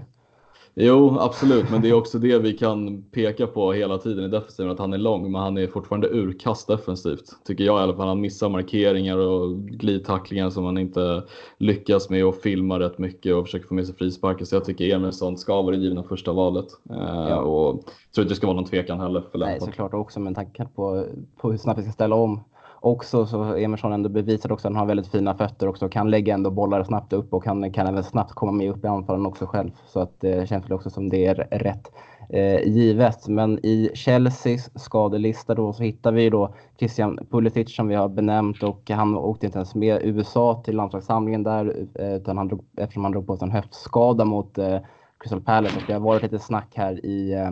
Jo, 0.82 1.18
absolut, 1.20 1.70
men 1.70 1.82
det 1.82 1.88
är 1.88 1.92
också 1.92 2.18
det 2.18 2.38
vi 2.38 2.52
kan 2.52 3.02
peka 3.02 3.46
på 3.46 3.72
hela 3.72 3.98
tiden 3.98 4.24
i 4.24 4.28
defensiven, 4.28 4.72
att 4.72 4.78
han 4.78 4.92
är 4.92 4.98
lång, 4.98 5.32
men 5.32 5.40
han 5.40 5.58
är 5.58 5.66
fortfarande 5.66 6.08
urkast 6.08 6.68
defensivt. 6.68 7.24
Tycker 7.44 7.64
jag 7.64 7.80
i 7.80 7.82
alla 7.82 7.96
fall. 7.96 8.08
Han 8.08 8.20
missar 8.20 8.48
markeringar 8.48 9.16
och 9.16 9.58
glidtacklingar 9.58 10.50
som 10.50 10.64
han 10.64 10.78
inte 10.78 11.22
lyckas 11.58 12.10
med 12.10 12.26
och 12.26 12.34
filmar 12.34 12.80
rätt 12.80 12.98
mycket 12.98 13.34
och 13.34 13.44
försöker 13.44 13.66
få 13.66 13.74
med 13.74 13.86
sig 13.86 13.96
frisparkar. 13.96 14.44
Så 14.44 14.56
jag 14.56 14.64
tycker 14.64 14.94
Emilsson 14.94 15.38
ska 15.38 15.62
vara 15.62 15.76
det 15.76 15.82
givna 15.82 16.02
första 16.02 16.32
valet. 16.32 16.66
Eh, 16.90 16.96
ja. 17.28 17.40
Och 17.40 17.74
jag 17.74 18.14
tror 18.14 18.22
inte 18.22 18.32
det 18.32 18.36
ska 18.36 18.46
vara 18.46 18.56
någon 18.56 18.64
tvekan 18.64 19.00
heller 19.00 19.22
för. 19.32 19.38
Nej, 19.38 19.60
såklart 19.60 19.94
också 19.94 20.20
med 20.20 20.34
tanke 20.34 20.66
på, 20.74 21.06
på 21.40 21.50
hur 21.50 21.58
snabbt 21.58 21.78
vi 21.78 21.82
ska 21.82 21.92
ställa 21.92 22.16
om 22.16 22.40
också 22.80 23.26
så 23.26 23.56
Emerson 23.56 23.92
ändå 23.92 24.08
bevisat 24.08 24.50
också 24.50 24.68
att 24.68 24.74
han 24.74 24.80
har 24.80 24.86
väldigt 24.86 25.08
fina 25.08 25.34
fötter 25.34 25.68
också. 25.68 25.88
Kan 25.88 26.10
lägga 26.10 26.34
ändå 26.34 26.50
bollar 26.50 26.84
snabbt 26.84 27.12
upp 27.12 27.34
och 27.34 27.44
kan, 27.44 27.72
kan 27.72 27.86
även 27.86 28.04
snabbt 28.04 28.32
komma 28.32 28.52
med 28.52 28.70
upp 28.70 28.84
i 28.84 28.88
anfallen 28.88 29.26
också 29.26 29.46
själv. 29.46 29.70
Så 29.86 30.00
att 30.00 30.20
det 30.20 30.48
känns 30.48 30.64
väl 30.64 30.72
också 30.72 30.90
som 30.90 31.08
det 31.08 31.26
är 31.26 31.34
rätt 31.34 31.92
eh, 32.28 32.68
givet. 32.68 33.28
Men 33.28 33.58
i 33.66 33.90
Chelseas 33.94 34.70
skadelista 34.74 35.54
då 35.54 35.72
så 35.72 35.82
hittar 35.82 36.12
vi 36.12 36.30
då 36.30 36.54
Christian 36.78 37.18
Pulisic 37.30 37.76
som 37.76 37.88
vi 37.88 37.94
har 37.94 38.08
benämnt 38.08 38.62
och 38.62 38.90
han 38.90 39.16
åkte 39.16 39.46
inte 39.46 39.58
ens 39.58 39.74
med 39.74 40.00
USA 40.02 40.62
till 40.64 40.76
landslagssamlingen 40.76 41.42
där 41.42 41.86
eh, 41.94 42.14
utan 42.14 42.36
han 42.36 42.48
drog, 42.48 42.64
eftersom 42.76 43.04
han 43.04 43.12
drog 43.12 43.26
på 43.26 43.36
sig 43.36 43.46
en 43.46 43.52
höftskada 43.52 44.24
mot 44.24 44.58
eh, 44.58 44.78
Crystal 45.18 45.40
Palace 45.40 45.76
och 45.76 45.82
det 45.86 45.92
har 45.92 46.00
varit 46.00 46.22
lite 46.22 46.38
snack 46.38 46.72
här 46.74 47.06
i 47.06 47.32
Eh, 47.32 47.50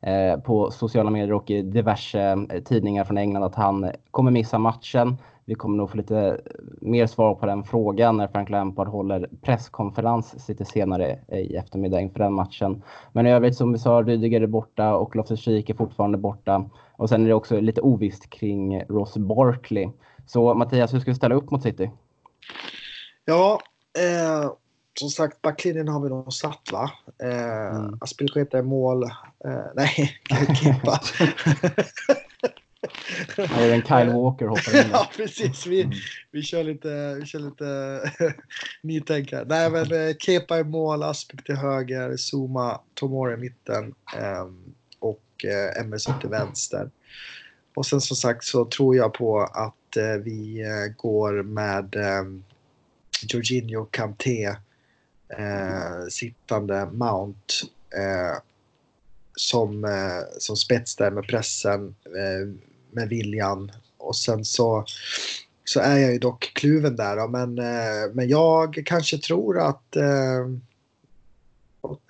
Eh, 0.00 0.40
på 0.40 0.70
sociala 0.70 1.10
medier 1.10 1.32
och 1.32 1.50
i 1.50 1.62
diverse 1.62 2.20
eh, 2.20 2.62
tidningar 2.62 3.04
från 3.04 3.18
England 3.18 3.42
att 3.42 3.54
han 3.54 3.90
kommer 4.10 4.30
missa 4.30 4.58
matchen. 4.58 5.16
Vi 5.44 5.54
kommer 5.54 5.76
nog 5.76 5.90
få 5.90 5.96
lite 5.96 6.40
mer 6.80 7.06
svar 7.06 7.34
på 7.34 7.46
den 7.46 7.64
frågan 7.64 8.16
när 8.16 8.28
Frank 8.28 8.50
Lampard 8.50 8.88
håller 8.88 9.28
presskonferens 9.42 10.48
lite 10.48 10.64
senare 10.64 11.18
i 11.28 11.56
eftermiddag 11.56 12.00
inför 12.00 12.18
den 12.18 12.32
matchen. 12.32 12.82
Men 13.12 13.26
i 13.26 13.32
övrigt 13.32 13.56
som 13.56 13.72
vi 13.72 13.78
sa, 13.78 14.02
Rydiger 14.02 14.40
är 14.40 14.46
borta 14.46 14.94
och 14.94 15.16
Loftus-Cheek 15.16 15.70
är 15.70 15.74
fortfarande 15.74 16.18
borta. 16.18 16.70
Och 16.96 17.08
sen 17.08 17.24
är 17.24 17.28
det 17.28 17.34
också 17.34 17.60
lite 17.60 17.80
ovisst 17.80 18.30
kring 18.30 18.82
Ross 18.82 19.16
Barkley. 19.16 19.88
Så 20.26 20.54
Mattias, 20.54 20.94
hur 20.94 21.00
ska 21.00 21.10
vi 21.10 21.14
ställa 21.14 21.34
upp 21.34 21.50
mot 21.50 21.62
City? 21.62 21.90
Ja, 23.24 23.60
eh, 23.98 24.50
som 24.98 25.10
sagt, 25.10 25.42
backlinjen 25.42 25.88
har 25.88 26.00
vi 26.00 26.08
nog 26.08 26.32
satt 26.32 26.72
va? 26.72 26.90
Eh, 27.22 27.76
mm. 27.76 27.98
Aspelsketa 28.00 28.58
i 28.58 28.62
mål. 28.62 29.02
Eh, 29.44 29.66
nej, 29.74 30.20
Kippa. 30.62 31.00
Nej, 33.38 33.82
Kyle 33.82 34.12
Walker 34.12 34.46
hoppar 34.46 34.80
in. 34.80 34.90
ja, 34.92 35.10
precis. 35.16 35.66
Vi, 35.66 35.82
mm. 35.82 35.96
vi 36.30 36.42
kör 36.42 36.64
lite, 36.64 37.14
vi 37.20 37.26
kör 37.26 37.38
lite 37.38 38.00
nytänk 38.82 39.32
här. 39.32 39.44
Nej, 39.44 39.70
men 39.70 39.92
eh, 39.92 40.16
Kepa 40.18 40.58
i 40.58 40.64
mål, 40.64 41.02
Aspik 41.02 41.44
till 41.44 41.56
höger, 41.56 42.16
Zuma, 42.16 42.80
Tomori 42.94 43.34
i 43.34 43.36
mitten 43.36 43.94
eh, 44.16 44.46
och 44.98 45.44
eh, 45.44 45.82
Emerson 45.82 46.20
till 46.20 46.30
vänster. 46.30 46.90
Och 47.74 47.86
sen 47.86 48.00
som 48.00 48.16
sagt 48.16 48.44
så 48.44 48.64
tror 48.64 48.96
jag 48.96 49.14
på 49.14 49.40
att 49.40 49.96
eh, 49.96 50.22
vi 50.24 50.60
eh, 50.60 50.96
går 50.96 51.42
med 51.42 51.96
eh, 51.96 52.24
Jorginho 53.28 53.84
Kanté 53.84 54.56
eh, 55.28 56.06
sittande 56.10 56.88
Mount 56.92 57.54
eh, 57.96 58.42
som, 59.36 59.84
eh, 59.84 60.38
som 60.38 60.56
spets 60.56 60.96
där 60.96 61.10
med 61.10 61.26
pressen, 61.26 61.94
eh, 62.04 62.60
med 62.90 63.08
viljan. 63.08 63.72
Och 63.98 64.16
sen 64.16 64.44
så, 64.44 64.84
så 65.64 65.80
är 65.80 65.98
jag 65.98 66.12
ju 66.12 66.18
dock 66.18 66.52
kluven 66.54 66.96
där 66.96 67.16
då, 67.16 67.28
men, 67.28 67.58
eh, 67.58 68.12
men 68.12 68.28
jag 68.28 68.82
kanske 68.86 69.18
tror 69.18 69.58
att 69.60 69.96
eh, 69.96 70.46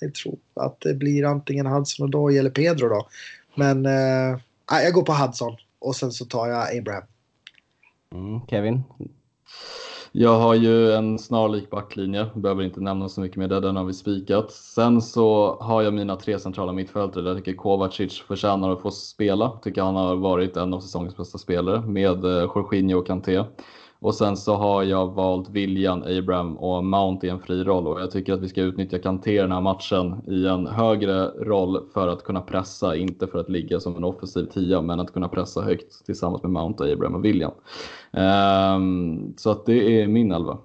jag 0.00 0.14
tror 0.14 0.38
att 0.54 0.80
det 0.80 0.94
blir 0.94 1.24
antingen 1.24 1.66
Hudson 1.66 2.04
och 2.04 2.10
Doy 2.10 2.38
eller 2.38 2.50
Pedro 2.50 2.88
då. 2.88 3.08
Men 3.54 3.86
eh, 3.86 4.38
jag 4.66 4.92
går 4.92 5.02
på 5.02 5.12
Hudson 5.12 5.56
och 5.78 5.96
sen 5.96 6.12
så 6.12 6.24
tar 6.24 6.48
jag 6.48 6.78
Abraham. 6.78 7.04
Mm, 8.14 8.40
Kevin? 8.46 8.82
Jag 10.12 10.38
har 10.38 10.54
ju 10.54 10.92
en 10.92 11.18
snarlik 11.18 11.70
backlinje, 11.70 12.26
behöver 12.34 12.62
inte 12.62 12.80
nämna 12.80 13.08
så 13.08 13.20
mycket 13.20 13.36
mer 13.36 13.48
där, 13.48 13.60
den 13.60 13.76
har 13.76 13.84
vi 13.84 13.94
spikat. 13.94 14.50
Sen 14.50 15.02
så 15.02 15.56
har 15.60 15.82
jag 15.82 15.94
mina 15.94 16.16
tre 16.16 16.38
centrala 16.38 16.72
mittfältare 16.72 17.24
där 17.24 17.30
jag 17.30 17.44
tycker 17.44 17.58
Kovacic 17.58 18.20
förtjänar 18.20 18.70
att 18.70 18.80
få 18.80 18.90
spela. 18.90 19.50
Tycker 19.62 19.82
han 19.82 19.96
har 19.96 20.16
varit 20.16 20.56
en 20.56 20.74
av 20.74 20.80
säsongens 20.80 21.16
bästa 21.16 21.38
spelare 21.38 21.80
med 21.80 22.24
eh, 22.24 22.50
Jorginho 22.54 22.98
och 22.98 23.06
Kanté. 23.06 23.44
Och 24.00 24.14
sen 24.14 24.36
så 24.36 24.54
har 24.54 24.82
jag 24.82 25.14
valt 25.14 25.50
William, 25.50 26.02
Abraham 26.02 26.56
och 26.56 26.84
Mount 26.84 27.26
i 27.26 27.30
en 27.30 27.40
fri 27.40 27.64
roll 27.64 27.86
och 27.86 28.00
jag 28.00 28.10
tycker 28.10 28.32
att 28.32 28.40
vi 28.40 28.48
ska 28.48 28.60
utnyttja 28.60 28.98
Kanté 28.98 29.42
den 29.42 29.52
här 29.52 29.60
matchen 29.60 30.22
i 30.26 30.46
en 30.46 30.66
högre 30.66 31.26
roll 31.26 31.88
för 31.94 32.08
att 32.08 32.24
kunna 32.24 32.40
pressa, 32.40 32.96
inte 32.96 33.26
för 33.26 33.38
att 33.38 33.48
ligga 33.48 33.80
som 33.80 33.96
en 33.96 34.04
offensiv 34.04 34.44
tia, 34.44 34.82
men 34.82 35.00
att 35.00 35.12
kunna 35.12 35.28
pressa 35.28 35.60
högt 35.60 36.06
tillsammans 36.06 36.42
med 36.42 36.52
Mount, 36.52 36.92
Abraham 36.92 37.14
och 37.14 37.24
William. 37.24 37.52
Um, 38.12 39.34
så 39.36 39.50
att 39.50 39.66
det 39.66 40.02
är 40.02 40.08
min 40.08 40.32
elva. 40.32 40.58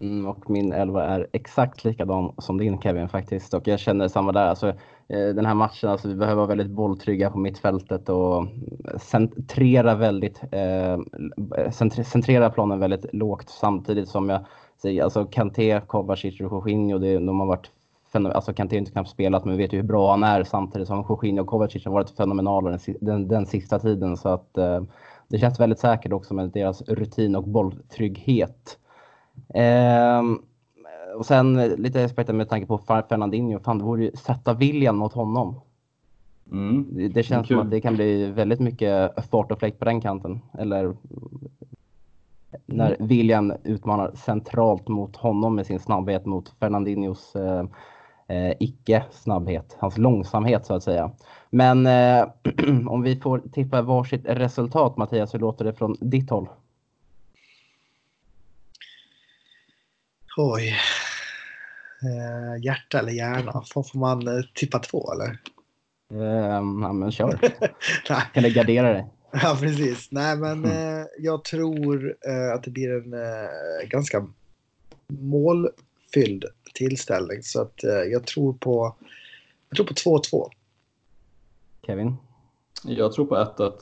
Mm, 0.00 0.26
och 0.26 0.50
min 0.50 0.72
elva 0.72 1.04
är 1.04 1.26
exakt 1.32 1.84
likadan 1.84 2.32
som 2.38 2.58
din 2.58 2.80
Kevin 2.80 3.08
faktiskt. 3.08 3.54
Och 3.54 3.68
jag 3.68 3.80
känner 3.80 4.08
samma 4.08 4.32
där. 4.32 4.46
Alltså, 4.46 4.72
Eh, 5.08 5.28
den 5.28 5.46
här 5.46 5.54
matchen, 5.54 5.90
alltså, 5.90 6.08
vi 6.08 6.14
behöver 6.14 6.36
vara 6.36 6.46
väldigt 6.46 6.70
bolltrygga 6.70 7.30
på 7.30 7.38
mittfältet 7.38 8.08
och 8.08 8.46
centrera 9.00 9.94
väldigt, 9.94 10.42
eh, 10.52 10.98
centrera 12.04 12.50
planen 12.50 12.78
väldigt 12.78 13.14
lågt 13.14 13.48
samtidigt 13.48 14.08
som 14.08 14.28
jag 14.28 14.46
säger, 14.82 15.02
alltså 15.02 15.24
Kanté, 15.24 15.80
Kovacic 15.86 16.40
och 16.40 16.52
Jorginho, 16.52 16.98
det, 16.98 17.14
de 17.14 17.40
har 17.40 17.46
varit 17.46 17.70
Alltså 18.12 18.52
Kanté 18.52 18.76
har 18.76 18.78
inte 18.78 18.92
knappt 18.92 19.10
spelat 19.10 19.44
men 19.44 19.56
vi 19.56 19.62
vet 19.62 19.72
ju 19.72 19.76
hur 19.76 19.88
bra 19.88 20.10
han 20.10 20.22
är 20.22 20.44
samtidigt 20.44 20.88
som 20.88 21.04
Jorginho 21.08 21.42
och 21.42 21.48
Kovacic 21.48 21.84
har 21.84 21.92
varit 21.92 22.10
fenomenala 22.10 22.70
den, 22.70 22.80
den, 23.00 23.28
den 23.28 23.46
sista 23.46 23.78
tiden. 23.78 24.16
Så 24.16 24.28
att 24.28 24.58
eh, 24.58 24.82
det 25.28 25.38
känns 25.38 25.60
väldigt 25.60 25.78
säkert 25.78 26.12
också 26.12 26.34
med 26.34 26.50
deras 26.50 26.82
rutin 26.82 27.36
och 27.36 27.48
bolltrygghet. 27.48 28.78
Eh, 29.54 30.22
och 31.18 31.26
sen 31.26 31.56
lite 31.68 32.04
respekt 32.04 32.34
med 32.34 32.48
tanke 32.48 32.66
på 32.66 32.78
Fernandinho. 32.78 33.60
Fan, 33.60 33.78
det 33.78 33.84
vore 33.84 34.04
ju 34.04 34.10
sätta 34.12 34.54
viljan 34.54 34.96
mot 34.96 35.12
honom. 35.12 35.60
Mm. 36.52 36.86
Det, 36.90 37.08
det 37.08 37.22
känns 37.22 37.48
det 37.48 37.54
som 37.54 37.62
att 37.62 37.70
det 37.70 37.80
kan 37.80 37.94
bli 37.94 38.26
väldigt 38.26 38.60
mycket 38.60 39.24
fart 39.30 39.52
och 39.52 39.58
fläkt 39.58 39.78
på 39.78 39.84
den 39.84 40.00
kanten. 40.00 40.40
Eller 40.58 40.96
när 42.66 42.94
mm. 42.94 43.08
William 43.08 43.52
utmanar 43.64 44.12
centralt 44.14 44.88
mot 44.88 45.16
honom 45.16 45.54
med 45.54 45.66
sin 45.66 45.80
snabbhet 45.80 46.26
mot 46.26 46.48
Fernandinhos 46.60 47.36
eh, 47.36 47.64
eh, 48.28 48.54
icke-snabbhet, 48.60 49.76
hans 49.78 49.98
långsamhet 49.98 50.66
så 50.66 50.74
att 50.74 50.82
säga. 50.82 51.10
Men 51.50 51.86
eh, 51.86 52.28
om 52.88 53.02
vi 53.02 53.16
får 53.16 53.42
tippa 53.52 53.82
varsitt 53.82 54.22
resultat 54.24 54.96
Mattias, 54.96 55.34
hur 55.34 55.38
låter 55.38 55.64
det 55.64 55.72
från 55.72 55.96
ditt 56.00 56.30
håll? 56.30 56.48
Oj. 60.36 60.74
Eh, 62.02 62.64
hjärta 62.64 62.98
eller 62.98 63.12
hjärna? 63.12 63.62
Får, 63.72 63.82
får 63.82 63.98
man 63.98 64.28
eh, 64.28 64.44
tippa 64.54 64.78
två 64.78 65.12
eller? 65.12 65.38
Eh, 66.14 66.54
ja 66.82 66.92
men 66.92 67.12
kör. 67.12 67.38
kan 68.34 68.42
du 68.42 68.50
gardera 68.50 68.92
dig? 68.92 69.06
Ja 69.32 69.58
precis. 69.60 70.08
Nej 70.10 70.36
men 70.36 70.64
mm. 70.64 71.00
eh, 71.00 71.06
jag 71.18 71.44
tror 71.44 72.16
eh, 72.28 72.54
att 72.54 72.62
det 72.62 72.70
blir 72.70 72.90
en 72.90 73.14
eh, 73.14 73.88
ganska 73.88 74.26
målfylld 75.08 76.44
tillställning. 76.74 77.42
Så 77.42 77.62
att 77.62 77.84
eh, 77.84 77.90
jag 77.90 78.26
tror 78.26 78.52
på 78.52 78.96
jag 79.68 79.76
tror 79.76 79.86
på 79.86 80.20
2-2. 80.20 80.50
Kevin? 81.86 82.16
Jag 82.84 83.12
tror 83.12 83.26
på 83.26 83.36
1-1. 83.36 83.72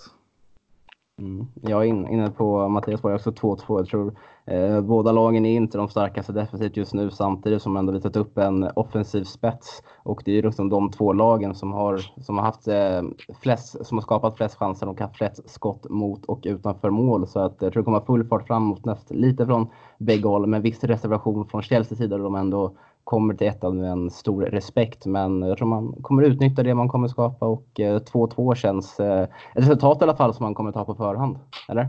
Mm. 1.18 1.46
Jag 1.62 1.82
är 1.82 1.86
inne 1.86 2.30
på 2.30 2.68
Mattias 2.68 3.02
Borg 3.02 3.14
också 3.14 3.30
2-2. 3.30 3.78
Jag 3.78 3.86
tror 3.86 4.14
eh, 4.44 4.80
båda 4.80 5.12
lagen 5.12 5.46
är 5.46 5.56
inte 5.56 5.78
de 5.78 5.88
starkaste 5.88 6.32
defensivt 6.32 6.76
just 6.76 6.94
nu 6.94 7.10
samtidigt 7.10 7.62
som 7.62 7.76
ändå 7.76 7.92
visat 7.92 8.16
upp 8.16 8.38
en 8.38 8.70
offensiv 8.74 9.24
spets. 9.24 9.82
Och 9.98 10.22
det 10.24 10.30
är 10.30 10.34
ju 10.34 10.42
liksom 10.42 10.68
de 10.68 10.90
två 10.90 11.12
lagen 11.12 11.54
som 11.54 11.72
har, 11.72 11.98
som 12.22 12.38
har 12.38 12.44
haft 12.44 12.68
eh, 12.68 13.02
flest, 13.40 13.86
som 13.86 13.98
har 13.98 14.02
skapat 14.02 14.36
flest 14.36 14.54
chanser 14.54 14.88
och 14.88 15.00
haft 15.00 15.16
flest 15.16 15.50
skott 15.50 15.90
mot 15.90 16.24
och 16.24 16.40
utanför 16.44 16.90
mål. 16.90 17.26
Så 17.26 17.40
att 17.40 17.62
jag 17.62 17.72
tror 17.72 17.82
det 17.82 17.84
kommer 17.84 18.00
full 18.00 18.28
fart 18.28 18.46
framåt 18.46 18.84
näst, 18.84 19.10
lite 19.10 19.46
från 19.46 19.66
bägge 19.98 20.28
håll, 20.28 20.46
men 20.46 20.62
viss 20.62 20.84
reservation 20.84 21.48
från 21.48 21.62
Chelsea 21.62 21.98
sida 21.98 22.16
då 22.16 22.24
de 22.24 22.34
ändå 22.34 22.72
kommer 23.06 23.34
till 23.34 23.46
ettan 23.46 23.80
med 23.80 23.90
en 23.90 24.10
stor 24.10 24.42
respekt. 24.42 25.06
Men 25.06 25.42
jag 25.42 25.58
tror 25.58 25.68
man 25.68 25.92
kommer 26.02 26.22
utnyttja 26.22 26.62
det 26.62 26.74
man 26.74 26.88
kommer 26.88 27.08
skapa 27.08 27.46
och 27.46 27.66
2-2 27.76 28.52
eh, 28.52 28.54
känns 28.54 29.00
eh, 29.00 29.22
ett 29.22 29.28
resultat 29.54 29.98
i 30.00 30.04
alla 30.04 30.16
fall 30.16 30.34
som 30.34 30.44
man 30.44 30.54
kommer 30.54 30.72
ta 30.72 30.84
på 30.84 30.94
förhand. 30.94 31.38
Eller? 31.68 31.88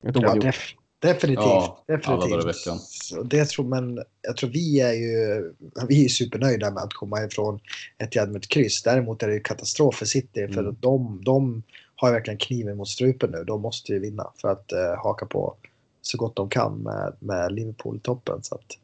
Ja, 0.00 0.34
def 0.34 0.74
definitivt. 0.98 1.46
Ja, 1.46 1.84
definitivt. 1.86 3.30
Det 3.30 3.44
tror, 3.44 3.64
men 3.64 3.98
jag 4.22 4.36
tror 4.36 4.50
vi 4.50 4.80
är 4.80 4.92
ju 4.92 5.52
vi 5.88 6.04
är 6.04 6.08
supernöjda 6.08 6.70
med 6.70 6.82
att 6.82 6.92
komma 6.92 7.24
ifrån 7.24 7.60
ett 7.98 8.16
ett 8.16 8.48
kryss. 8.48 8.82
Däremot 8.82 9.22
är 9.22 9.28
det 9.28 9.40
katastrof 9.40 9.94
för 9.94 10.06
City 10.06 10.40
mm. 10.40 10.54
för 10.54 10.74
de, 10.80 11.20
de 11.24 11.62
har 11.96 12.12
verkligen 12.12 12.38
kniven 12.38 12.76
mot 12.76 12.88
strupen 12.88 13.30
nu. 13.30 13.44
De 13.44 13.62
måste 13.62 13.92
ju 13.92 13.98
vinna 13.98 14.30
för 14.40 14.48
att 14.48 14.72
uh, 14.72 15.02
haka 15.04 15.26
på 15.26 15.54
så 16.02 16.18
gott 16.18 16.36
de 16.36 16.48
kan 16.48 16.78
med, 16.78 17.16
med 17.18 17.52
Liverpool 17.52 17.96
i 17.96 18.00
toppen. 18.00 18.42
Så 18.42 18.54
att, 18.54 18.78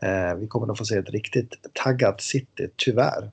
Eh, 0.00 0.38
vi 0.38 0.46
kommer 0.46 0.72
att 0.72 0.78
få 0.78 0.84
se 0.84 0.96
ett 0.96 1.10
riktigt 1.10 1.54
taggat 1.84 2.20
City, 2.20 2.68
tyvärr. 2.76 3.30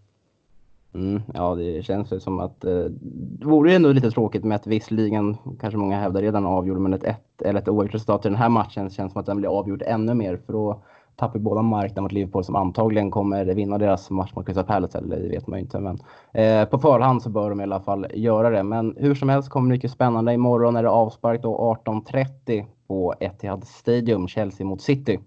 Mm, 0.95 1.21
ja, 1.33 1.55
det 1.55 1.85
känns 1.85 2.13
ju 2.13 2.19
som 2.19 2.39
att 2.39 2.65
eh, 2.65 2.85
det 3.39 3.45
vore 3.45 3.69
ju 3.69 3.75
ändå 3.75 3.91
lite 3.91 4.11
tråkigt 4.11 4.43
med 4.43 4.55
att 4.55 4.67
visserligen, 4.67 5.37
kanske 5.59 5.77
många 5.77 5.99
hävdar 5.99 6.21
redan 6.21 6.45
avgjorde, 6.45 6.79
men 6.79 6.93
ett 6.93 7.03
ett 7.03 7.41
eller 7.41 7.59
ett 7.59 7.67
oavgjort 7.67 7.95
resultat 7.95 8.25
i 8.25 8.29
den 8.29 8.37
här 8.37 8.49
matchen 8.49 8.89
känns 8.89 9.13
som 9.13 9.19
att 9.19 9.25
den 9.25 9.37
blir 9.37 9.59
avgjord 9.59 9.83
ännu 9.85 10.13
mer 10.13 10.37
för 10.45 10.53
då 10.53 10.81
tappar 11.15 11.39
båda 11.39 11.61
marknaden 11.61 12.03
mot 12.03 12.11
Liverpool 12.11 12.43
som 12.43 12.55
antagligen 12.55 13.11
kommer 13.11 13.45
vinna 13.45 13.77
deras 13.77 14.09
match 14.09 14.31
mot 14.35 14.45
Crystal 14.45 14.65
Palace, 14.65 14.97
eller 14.97 15.19
det 15.19 15.29
vet 15.29 15.47
man 15.47 15.59
ju 15.59 15.63
inte. 15.63 15.79
Men 15.79 15.99
eh, 16.33 16.65
på 16.65 16.79
förhand 16.79 17.21
så 17.21 17.29
bör 17.29 17.49
de 17.49 17.59
i 17.59 17.63
alla 17.63 17.79
fall 17.79 18.07
göra 18.13 18.49
det. 18.49 18.63
Men 18.63 18.95
hur 18.97 19.15
som 19.15 19.29
helst 19.29 19.49
kommer 19.49 19.69
det 19.69 19.75
mycket 19.75 19.91
spännande. 19.91 20.33
Imorgon 20.33 20.75
är 20.75 20.83
det 20.83 20.89
avspark 20.89 21.41
då 21.41 21.77
18.30 21.85 22.65
på 22.87 23.13
Etihad 23.19 23.63
Stadium, 23.67 24.27
Chelsea 24.27 24.67
mot 24.67 24.81
City. 24.81 25.19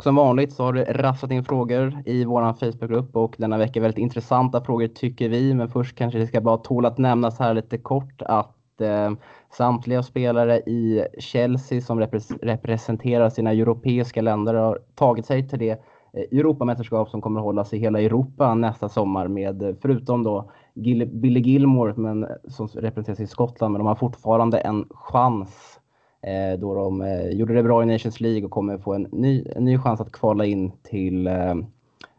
Och 0.00 0.04
som 0.04 0.14
vanligt 0.14 0.52
så 0.52 0.64
har 0.64 0.72
det 0.72 0.84
rassat 0.84 1.30
in 1.30 1.44
frågor 1.44 2.02
i 2.06 2.24
vår 2.24 2.52
Facebookgrupp 2.52 3.16
och 3.16 3.34
denna 3.38 3.58
vecka 3.58 3.80
väldigt 3.80 3.98
intressanta 3.98 4.64
frågor 4.64 4.86
tycker 4.86 5.28
vi. 5.28 5.54
Men 5.54 5.68
först 5.68 5.96
kanske 5.96 6.18
det 6.18 6.26
ska 6.26 6.40
bara 6.40 6.56
tåla 6.56 6.88
att 6.88 6.98
nämnas 6.98 7.38
här 7.38 7.54
lite 7.54 7.78
kort 7.78 8.22
att 8.22 8.80
eh, 8.80 9.10
samtliga 9.52 10.02
spelare 10.02 10.56
i 10.56 11.04
Chelsea 11.18 11.80
som 11.80 12.00
repres 12.00 12.30
representerar 12.42 13.30
sina 13.30 13.50
europeiska 13.52 14.22
länder 14.22 14.54
har 14.54 14.78
tagit 14.94 15.26
sig 15.26 15.48
till 15.48 15.58
det 15.58 15.70
eh, 16.12 16.38
Europamästerskap 16.38 17.08
som 17.08 17.20
kommer 17.20 17.40
att 17.40 17.44
hållas 17.44 17.72
i 17.72 17.78
hela 17.78 18.00
Europa 18.00 18.54
nästa 18.54 18.88
sommar 18.88 19.28
med 19.28 19.62
eh, 19.62 19.74
förutom 19.82 20.22
då 20.22 20.50
Gil 20.74 21.06
Billy 21.06 21.40
Gilmore 21.40 21.94
men, 21.96 22.24
eh, 22.24 22.30
som 22.48 22.68
representeras 22.68 23.20
i 23.20 23.26
Skottland 23.26 23.72
men 23.72 23.78
de 23.78 23.86
har 23.86 23.94
fortfarande 23.94 24.58
en 24.58 24.84
chans 24.90 25.79
Eh, 25.79 25.79
Eh, 26.22 26.58
då 26.58 26.74
de 26.74 27.02
eh, 27.02 27.28
gjorde 27.28 27.54
det 27.54 27.62
bra 27.62 27.82
i 27.82 27.86
Nations 27.86 28.20
League 28.20 28.44
och 28.44 28.50
kommer 28.50 28.78
få 28.78 28.94
en 28.94 29.08
ny, 29.12 29.44
en 29.56 29.64
ny 29.64 29.78
chans 29.78 30.00
att 30.00 30.12
kvala 30.12 30.44
in 30.44 30.72
till 30.82 31.26
eh, 31.26 31.54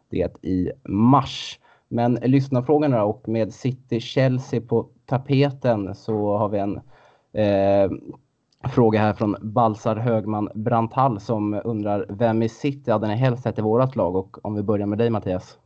det 0.08 0.44
i 0.44 0.70
mars. 0.88 1.58
Men 1.88 2.14
lyssnarfrågorna 2.14 3.04
och 3.04 3.28
med 3.28 3.54
City-Chelsea 3.54 4.60
på 4.60 4.88
tapeten 5.06 5.94
så 5.94 6.36
har 6.36 6.48
vi 6.48 6.58
en 6.58 6.80
eh, 7.32 7.90
fråga 8.70 9.00
här 9.00 9.14
från 9.14 9.36
Balsar 9.40 9.96
Högman 9.96 10.48
Brantall 10.54 11.20
som 11.20 11.60
undrar 11.64 12.06
vem 12.08 12.42
i 12.42 12.48
City 12.48 12.90
hade 12.90 13.08
ni 13.08 13.14
helst 13.14 13.42
sett 13.42 13.58
i 13.58 13.62
vårat 13.62 13.96
lag? 13.96 14.16
Och 14.16 14.44
om 14.44 14.54
vi 14.54 14.62
börjar 14.62 14.86
med 14.86 14.98
dig 14.98 15.10
Mattias. 15.10 15.58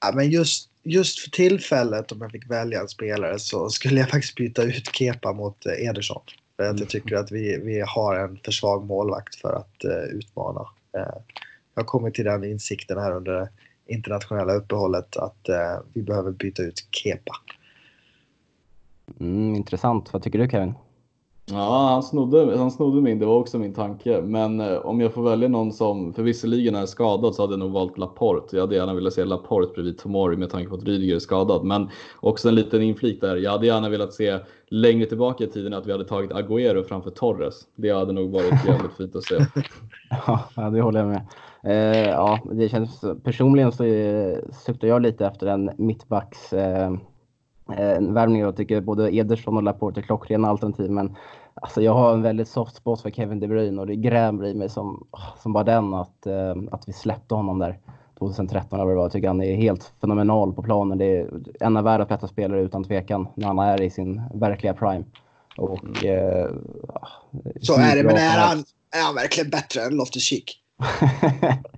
Ja, 0.00 0.12
men 0.14 0.30
just, 0.30 0.70
just 0.82 1.18
för 1.18 1.30
tillfället 1.30 2.12
om 2.12 2.20
jag 2.20 2.30
fick 2.30 2.50
välja 2.50 2.80
en 2.80 2.88
spelare 2.88 3.38
så 3.38 3.68
skulle 3.68 4.00
jag 4.00 4.08
faktiskt 4.08 4.34
byta 4.34 4.62
ut 4.62 4.96
Kepa 4.96 5.32
mot 5.32 5.66
eh, 5.66 5.88
Ederson. 5.88 6.22
För 6.56 6.70
att 6.70 6.80
jag 6.80 6.88
tycker 6.88 7.16
att 7.16 7.32
vi, 7.32 7.60
vi 7.64 7.84
har 7.86 8.16
en 8.16 8.38
för 8.44 8.52
svag 8.52 8.86
målvakt 8.86 9.34
för 9.34 9.52
att 9.52 9.84
uh, 9.84 10.16
utmana. 10.16 10.60
Uh, 10.60 11.22
jag 11.74 11.82
har 11.82 11.84
kommit 11.84 12.14
till 12.14 12.24
den 12.24 12.44
insikten 12.44 12.98
här 12.98 13.12
under 13.12 13.32
det 13.32 13.48
internationella 13.86 14.54
uppehållet 14.54 15.16
att 15.16 15.48
uh, 15.48 15.86
vi 15.92 16.02
behöver 16.02 16.30
byta 16.30 16.62
ut 16.62 16.88
Kepa. 16.90 17.32
Mm, 19.20 19.54
intressant. 19.54 20.12
Vad 20.12 20.22
tycker 20.22 20.38
du 20.38 20.48
Kevin? 20.48 20.74
Ja, 21.50 21.88
han 21.92 22.02
snodde, 22.02 22.58
han 22.58 22.70
snodde 22.70 23.02
min, 23.02 23.18
det 23.18 23.26
var 23.26 23.36
också 23.36 23.58
min 23.58 23.74
tanke. 23.74 24.20
Men 24.20 24.60
eh, 24.60 24.76
om 24.76 25.00
jag 25.00 25.12
får 25.12 25.22
välja 25.22 25.48
någon 25.48 25.72
som, 25.72 26.12
för 26.14 26.22
visserligen 26.22 26.74
är 26.74 26.86
skadad 26.86 27.34
så 27.34 27.42
hade 27.42 27.52
jag 27.52 27.58
nog 27.58 27.72
valt 27.72 27.98
Laporte. 27.98 28.56
Jag 28.56 28.62
hade 28.62 28.74
gärna 28.74 28.94
velat 28.94 29.12
se 29.12 29.24
Laporte 29.24 29.72
bredvid 29.74 29.98
Tomori 29.98 30.36
med 30.36 30.50
tanke 30.50 30.68
på 30.68 30.74
att 30.74 30.84
Rydiger 30.84 31.14
är 31.14 31.18
skadad. 31.18 31.64
Men 31.64 31.88
också 32.20 32.48
en 32.48 32.54
liten 32.54 32.82
inflik 32.82 33.20
där. 33.20 33.36
Jag 33.36 33.50
hade 33.50 33.66
gärna 33.66 33.88
velat 33.88 34.12
se 34.12 34.38
längre 34.68 35.06
tillbaka 35.06 35.44
i 35.44 35.46
tiden 35.46 35.74
att 35.74 35.86
vi 35.86 35.92
hade 35.92 36.04
tagit 36.04 36.30
Agüero 36.30 36.82
framför 36.82 37.10
Torres. 37.10 37.54
Det 37.76 37.90
hade 37.90 38.12
nog 38.12 38.30
varit 38.30 38.66
jävligt 38.66 38.96
fint 38.96 39.16
att 39.16 39.24
se. 39.24 39.34
ja, 40.56 40.70
det 40.70 40.80
håller 40.80 41.00
jag 41.00 41.08
med. 41.08 41.26
Eh, 41.64 42.10
ja, 42.10 42.38
det 42.52 42.68
känns, 42.68 43.04
personligen 43.24 43.72
så 43.72 43.84
eh, 43.84 44.38
suktar 44.52 44.88
jag 44.88 45.02
lite 45.02 45.26
efter 45.26 45.46
en 45.46 45.70
mittbacks 45.76 46.52
eh, 46.52 46.92
eh, 47.68 48.00
värvning. 48.00 48.40
Jag 48.40 48.56
tycker 48.56 48.80
både 48.80 49.16
Ederson 49.16 49.56
och 49.56 49.62
Laporte 49.62 50.00
är 50.00 50.02
klockrena 50.02 50.48
alternativ. 50.48 50.90
Men 50.90 51.16
alltså, 51.54 51.82
jag 51.82 51.94
har 51.94 52.12
en 52.12 52.22
väldigt 52.22 52.48
soft 52.48 52.76
spot 52.76 53.02
för 53.02 53.10
Kevin 53.10 53.40
De 53.40 53.48
Bruyne 53.48 53.80
och 53.80 53.86
det 53.86 53.96
grämer 53.96 54.46
i 54.46 54.54
mig 54.54 54.68
som, 54.68 55.06
som 55.42 55.52
bara 55.52 55.64
den 55.64 55.94
att, 55.94 56.26
eh, 56.26 56.54
att 56.70 56.88
vi 56.88 56.92
släppte 56.92 57.34
honom 57.34 57.58
där 57.58 57.78
2013 58.18 58.78
eller 58.80 58.84
vad 58.84 58.92
det 58.92 58.96
var. 58.96 59.04
Jag 59.04 59.12
tycker 59.12 59.28
han 59.28 59.42
är 59.42 59.54
helt 59.56 59.92
fenomenal 60.00 60.52
på 60.52 60.62
planen. 60.62 60.98
Det 60.98 61.18
är 61.20 61.30
en 61.60 61.76
av 61.76 61.84
världens 61.84 62.08
bästa 62.08 62.28
spelare 62.28 62.62
utan 62.62 62.84
tvekan 62.84 63.28
när 63.34 63.46
han 63.46 63.58
är 63.58 63.82
i 63.82 63.90
sin 63.90 64.22
verkliga 64.34 64.74
prime. 64.74 65.04
Och, 65.56 66.04
eh, 66.04 66.50
Så 67.60 67.74
är 67.80 67.96
det, 67.96 68.02
men 68.02 68.16
är 68.16 68.38
han, 68.38 68.58
är 68.90 69.02
han 69.04 69.14
verkligen 69.14 69.50
bättre 69.50 69.80
än 69.82 69.92
Loftus-Cheek? 69.92 70.50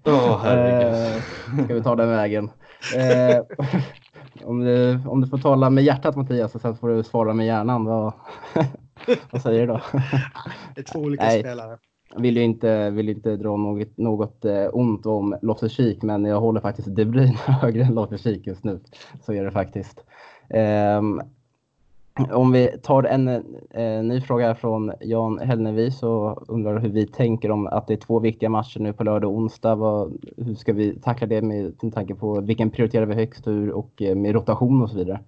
oh, 0.05 0.41
herregud. 0.43 1.17
Eh, 1.59 1.65
ska 1.65 1.75
vi 1.75 1.83
ta 1.83 1.97
den 1.97 2.09
vägen? 2.09 2.51
Eh, 2.97 3.67
om 4.45 4.65
du, 4.65 5.01
om 5.07 5.21
du 5.21 5.27
får 5.27 5.39
tala 5.39 5.71
med 5.71 5.85
hjärtat 5.85 6.17
Mattias 6.17 6.55
och 6.55 6.61
sen 6.61 6.77
får 6.77 6.89
du 6.89 7.03
svara 7.03 7.35
med 7.35 7.47
hjärnan. 7.47 7.85
Vad, 7.85 8.13
vad 9.31 9.43
säger 9.43 9.61
du 9.61 9.67
då? 9.67 9.81
Det 10.75 10.81
är 10.81 10.85
två 10.85 10.99
olika 10.99 11.25
Nej. 11.25 11.41
spelare. 11.41 11.79
Vill 12.17 12.37
ju 12.37 12.43
inte, 12.43 12.91
vill 12.91 13.09
inte 13.09 13.37
dra 13.37 13.57
något, 13.57 13.97
något 13.97 14.45
eh, 14.45 14.69
ont 14.73 15.07
om 15.07 15.37
Loftus-Cheek 15.43 16.03
men 16.03 16.25
jag 16.25 16.41
håller 16.41 16.61
faktiskt 16.61 16.89
De 16.97 17.05
Bruyne 17.05 17.37
högre 17.47 17.85
än 17.85 17.95
Loftus-Cheek 17.95 18.47
just 18.47 18.65
nu. 18.65 18.81
Så 19.21 19.33
är 19.33 19.45
det 19.45 19.51
faktiskt. 19.51 20.05
Um, 20.99 21.23
om 22.17 22.53
vi 22.53 22.79
tar 22.83 23.03
en 23.03 23.29
eh, 23.71 24.03
ny 24.03 24.21
fråga 24.21 24.55
från 24.55 24.93
Jan 25.01 25.39
Hellnevi 25.39 25.91
så 25.91 26.45
undrar 26.49 26.79
hur 26.79 26.89
vi 26.89 27.07
tänker 27.07 27.51
om 27.51 27.67
att 27.67 27.87
det 27.87 27.95
är 27.95 27.99
två 27.99 28.19
viktiga 28.19 28.49
matcher 28.49 28.81
nu 28.81 28.93
på 28.93 29.05
lördag 29.05 29.31
och 29.31 29.37
onsdag. 29.37 29.75
Vad, 29.75 30.25
hur 30.37 30.55
ska 30.55 30.73
vi 30.73 31.01
tackla 31.01 31.27
det 31.27 31.43
med, 31.43 31.75
med 31.83 31.95
tanke 31.95 32.15
på 32.15 32.41
vilken 32.41 32.71
prioriterar 32.71 33.07
vi 33.07 33.15
högst 33.15 33.49
ur 33.49 33.71
och 33.71 34.03
eh, 34.03 34.17
med 34.17 34.35
rotation 34.35 34.83
och 34.83 34.91
så 34.91 34.97
vidare? 34.97 35.21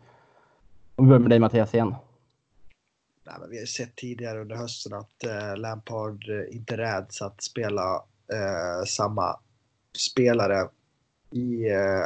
Om 0.97 1.05
vi 1.05 1.09
börjar 1.09 1.20
med 1.20 1.30
dig 1.30 1.39
Mattias 1.39 1.74
igen. 1.74 1.95
Nej, 3.26 3.36
men 3.41 3.51
vi 3.51 3.59
har 3.59 3.66
sett 3.66 3.97
tidigare 3.97 4.41
under 4.41 4.57
hösten 4.57 4.93
att 4.93 5.24
eh, 5.24 5.57
Lampard 5.57 6.28
eh, 6.28 6.57
inte 6.57 6.76
räds 6.76 7.22
att 7.22 7.43
spela 7.43 7.95
eh, 8.32 8.84
samma 8.86 9.41
spelare 9.97 10.68
i 11.30 11.70
eh, 11.70 12.05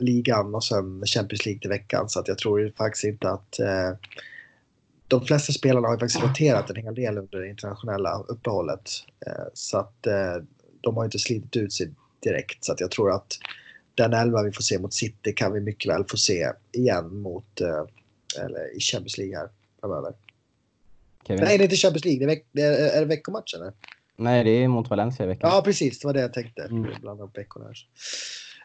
ligan 0.00 0.54
och 0.54 0.64
sen 0.64 1.02
Champions 1.06 1.46
League 1.46 1.60
till 1.60 1.70
veckan. 1.70 2.08
Så 2.08 2.20
att 2.20 2.28
jag 2.28 2.38
tror 2.38 2.72
faktiskt 2.76 3.04
inte 3.04 3.30
att 3.30 3.58
eh, 3.58 3.92
de 5.08 5.26
flesta 5.26 5.52
spelarna 5.52 5.88
har 5.88 5.94
ju 5.94 5.98
faktiskt 5.98 6.22
roterat 6.22 6.70
en 6.70 6.76
hel 6.76 6.94
del 6.94 7.18
under 7.18 7.38
det 7.38 7.48
internationella 7.48 8.24
uppehållet. 8.28 8.90
Eh, 9.26 9.44
så 9.54 9.78
att 9.78 10.06
eh, 10.06 10.36
de 10.80 10.96
har 10.96 11.04
inte 11.04 11.18
slitit 11.18 11.56
ut 11.56 11.72
sig 11.72 11.90
direkt. 12.22 12.64
Så 12.64 12.72
att 12.72 12.80
jag 12.80 12.90
tror 12.90 13.12
att 13.12 13.38
den 13.94 14.12
elva 14.12 14.42
vi 14.42 14.52
får 14.52 14.62
se 14.62 14.78
mot 14.78 14.94
City 14.94 15.32
kan 15.32 15.52
vi 15.52 15.60
mycket 15.60 15.90
väl 15.90 16.04
få 16.04 16.16
se 16.16 16.48
igen 16.72 17.16
mot, 17.16 17.60
eh, 17.60 17.84
eller 18.44 18.76
i 18.76 18.80
Champions 18.80 19.18
League 19.18 19.36
här 19.36 19.48
framöver. 19.80 20.12
Kevin. 21.26 21.44
Nej, 21.44 21.58
det 21.58 21.62
är 21.62 21.66
inte 21.66 21.76
Champions 21.76 22.04
League. 22.04 22.18
Det 22.18 22.24
är, 22.24 22.36
veck 22.36 22.46
det 22.52 22.62
är, 22.62 22.96
är 22.96 23.00
det 23.00 23.06
veckomatchen? 23.06 23.60
Eller? 23.60 23.72
Nej, 24.16 24.44
det 24.44 24.50
är 24.50 24.68
mot 24.68 24.90
Valencia 24.90 25.24
i 25.24 25.28
veckan. 25.28 25.50
Ja, 25.52 25.62
precis. 25.64 25.98
Det 25.98 26.06
var 26.06 26.14
det 26.14 26.20
jag 26.20 26.32
tänkte. 26.32 26.62
Mm. 26.62 27.00
Blanda 27.00 27.24
upp 27.24 27.38
veckorna 27.38 27.66
här. 27.66 27.76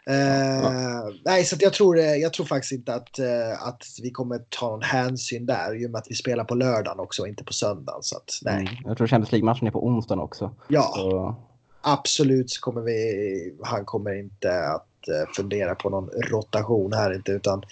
Uh, 0.10 1.16
nej, 1.26 1.44
så 1.46 1.56
jag 1.60 1.74
tror, 1.74 1.98
jag 1.98 2.34
tror 2.34 2.46
faktiskt 2.46 2.72
inte 2.72 2.94
att, 2.94 3.20
uh, 3.20 3.68
att 3.68 3.84
vi 4.02 4.12
kommer 4.12 4.40
ta 4.50 4.70
någon 4.70 4.82
hänsyn 4.82 5.46
där 5.46 5.82
i 5.82 5.88
och 5.88 5.92
med 5.92 6.00
att 6.00 6.08
vi 6.10 6.16
spelar 6.16 6.44
på 6.44 6.56
lördagen 6.56 7.00
också 7.00 7.22
och 7.22 7.28
inte 7.28 7.44
på 7.44 7.54
söndagen. 7.54 8.04
Så 8.04 8.18
att, 8.18 8.40
nej. 8.42 8.62
Mm. 8.62 8.74
Jag 8.86 8.98
tror 8.98 9.08
Champions 9.08 9.32
League-matchen 9.32 9.68
är 9.68 9.72
på 9.72 9.86
onsdagen 9.86 10.24
också. 10.24 10.56
Ja, 10.68 10.94
så... 10.96 11.36
absolut 11.82 12.50
så 12.50 12.62
kommer 12.62 12.82
vi, 12.82 13.56
han 13.64 13.86
kommer 13.86 14.20
inte 14.20 14.68
att 14.68 14.90
fundera 15.36 15.76
på 15.76 15.90
någon 15.90 16.10
rotation 16.10 16.94
här 16.94 17.14
inte 17.14 17.32
utan 17.32 17.64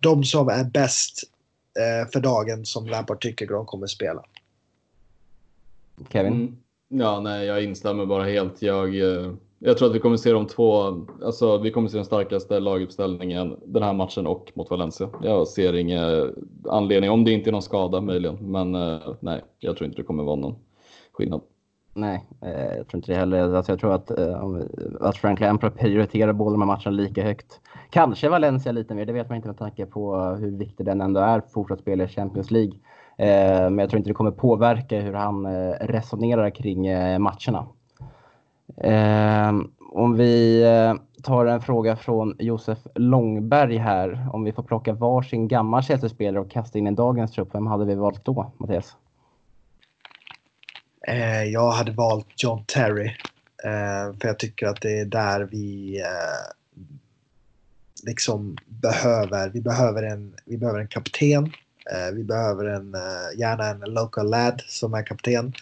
de 0.00 0.24
som 0.24 0.48
är 0.48 0.64
bäst 0.64 1.22
för 2.12 2.20
dagen 2.20 2.64
som 2.64 2.86
Lampard 2.86 3.20
tycker 3.20 3.46
de 3.46 3.66
kommer 3.66 3.86
spela. 3.86 4.24
Kevin? 6.08 6.32
Mm. 6.32 6.56
Ja, 6.88 7.20
nej, 7.20 7.46
jag 7.46 7.64
instämmer 7.64 8.06
bara 8.06 8.24
helt. 8.24 8.62
Jag 8.62 8.94
jag 9.62 9.78
tror 9.78 9.88
att 9.88 9.94
vi 9.94 9.98
kommer 9.98 10.16
se 10.16 10.32
de 10.32 10.46
två, 10.46 10.82
alltså 11.24 11.58
vi 11.58 11.70
kommer 11.70 11.88
se 11.88 11.96
den 11.96 12.04
starkaste 12.04 12.60
laguppställningen 12.60 13.56
den 13.66 13.82
här 13.82 13.92
matchen 13.92 14.26
och 14.26 14.52
mot 14.54 14.70
Valencia. 14.70 15.08
Jag 15.22 15.48
ser 15.48 15.76
ingen 15.76 16.34
anledning, 16.68 17.10
om 17.10 17.24
det 17.24 17.32
inte 17.32 17.50
är 17.50 17.52
någon 17.52 17.62
skada 17.62 18.00
möjligen, 18.00 18.36
men 18.40 18.74
eh, 18.74 18.98
nej, 19.20 19.42
jag 19.58 19.76
tror 19.76 19.86
inte 19.86 20.00
det 20.00 20.06
kommer 20.06 20.24
vara 20.24 20.36
någon 20.36 20.54
skillnad. 21.12 21.40
Nej, 21.94 22.24
eh, 22.42 22.76
jag 22.76 22.88
tror 22.88 22.98
inte 22.98 23.12
det 23.12 23.18
heller. 23.18 23.54
Alltså 23.54 23.72
jag 23.72 23.80
tror 23.80 23.94
att, 23.94 24.10
eh, 24.10 24.44
att 25.00 25.16
Frank 25.16 25.40
Lampard 25.40 25.78
prioriterar 25.78 26.32
båda 26.32 26.50
de 26.50 26.60
här 26.60 26.66
matcherna 26.66 26.90
lika 26.90 27.22
högt. 27.22 27.60
Kanske 27.90 28.28
Valencia 28.28 28.72
lite 28.72 28.94
mer, 28.94 29.06
det 29.06 29.12
vet 29.12 29.28
man 29.28 29.36
inte 29.36 29.48
med 29.48 29.58
tanke 29.58 29.86
på 29.86 30.16
hur 30.16 30.50
viktig 30.50 30.86
den 30.86 31.00
ändå 31.00 31.20
är 31.20 31.40
fortsatt 31.40 31.80
spela 31.80 32.04
i 32.04 32.08
Champions 32.08 32.50
League. 32.50 32.74
Eh, 33.18 33.70
men 33.70 33.78
jag 33.78 33.90
tror 33.90 33.98
inte 33.98 34.10
det 34.10 34.14
kommer 34.14 34.30
påverka 34.30 35.00
hur 35.00 35.12
han 35.12 35.46
eh, 35.46 35.72
resonerar 35.80 36.50
kring 36.50 36.86
eh, 36.86 37.18
matcherna. 37.18 37.66
Eh, 38.76 39.52
om 39.92 40.16
vi 40.16 40.62
eh, 40.62 41.22
tar 41.22 41.46
en 41.46 41.60
fråga 41.60 41.96
från 41.96 42.36
Josef 42.38 42.78
Långberg 42.94 43.76
här. 43.76 44.28
Om 44.32 44.44
vi 44.44 44.52
får 44.52 44.62
plocka 44.62 44.92
varsin 44.92 45.48
gammal 45.48 45.82
Chelsea-spelare 45.82 46.40
och 46.40 46.50
kasta 46.50 46.78
in 46.78 46.86
i 46.86 46.90
dagens 46.90 47.32
trupp. 47.32 47.48
Vem 47.52 47.66
hade 47.66 47.84
vi 47.84 47.94
valt 47.94 48.24
då, 48.24 48.52
Mattias? 48.58 48.96
Eh, 51.08 51.44
jag 51.44 51.70
hade 51.70 51.92
valt 51.92 52.42
John 52.42 52.64
Terry. 52.64 53.06
Eh, 53.64 54.18
för 54.20 54.28
jag 54.28 54.38
tycker 54.38 54.66
att 54.66 54.80
det 54.80 55.00
är 55.00 55.04
där 55.04 55.40
vi 55.40 55.98
eh, 56.00 56.52
liksom 58.06 58.56
behöver, 58.66 59.50
vi 59.50 59.60
behöver 59.60 60.02
en, 60.02 60.34
vi 60.44 60.58
behöver 60.58 60.80
en 60.80 60.88
kapten. 60.88 61.52
Eh, 61.92 62.14
vi 62.14 62.24
behöver 62.24 62.64
en, 62.64 62.94
eh, 62.94 63.38
gärna 63.38 63.66
en 63.66 63.80
local 63.80 64.30
lad 64.30 64.62
som 64.66 64.94
är 64.94 65.06
kapten. 65.06 65.52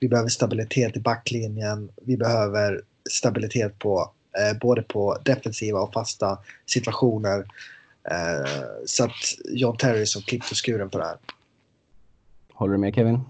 Vi 0.00 0.08
behöver 0.08 0.28
stabilitet 0.28 0.96
i 0.96 1.00
backlinjen. 1.00 1.90
Vi 2.02 2.16
behöver 2.16 2.80
stabilitet 3.10 3.78
på 3.78 4.10
eh, 4.38 4.58
både 4.58 4.82
på 4.82 5.16
defensiva 5.24 5.80
och 5.80 5.92
fasta 5.92 6.38
situationer. 6.66 7.38
Eh, 8.10 8.50
så 8.86 9.04
att 9.04 9.10
John 9.50 9.76
Terry 9.76 10.06
som 10.06 10.22
klippt 10.22 10.50
och 10.50 10.66
skuren 10.66 10.90
på 10.90 10.98
det 10.98 11.04
här. 11.04 11.16
Håller 12.52 12.72
du 12.72 12.78
med 12.78 12.94
Kevin? 12.94 13.20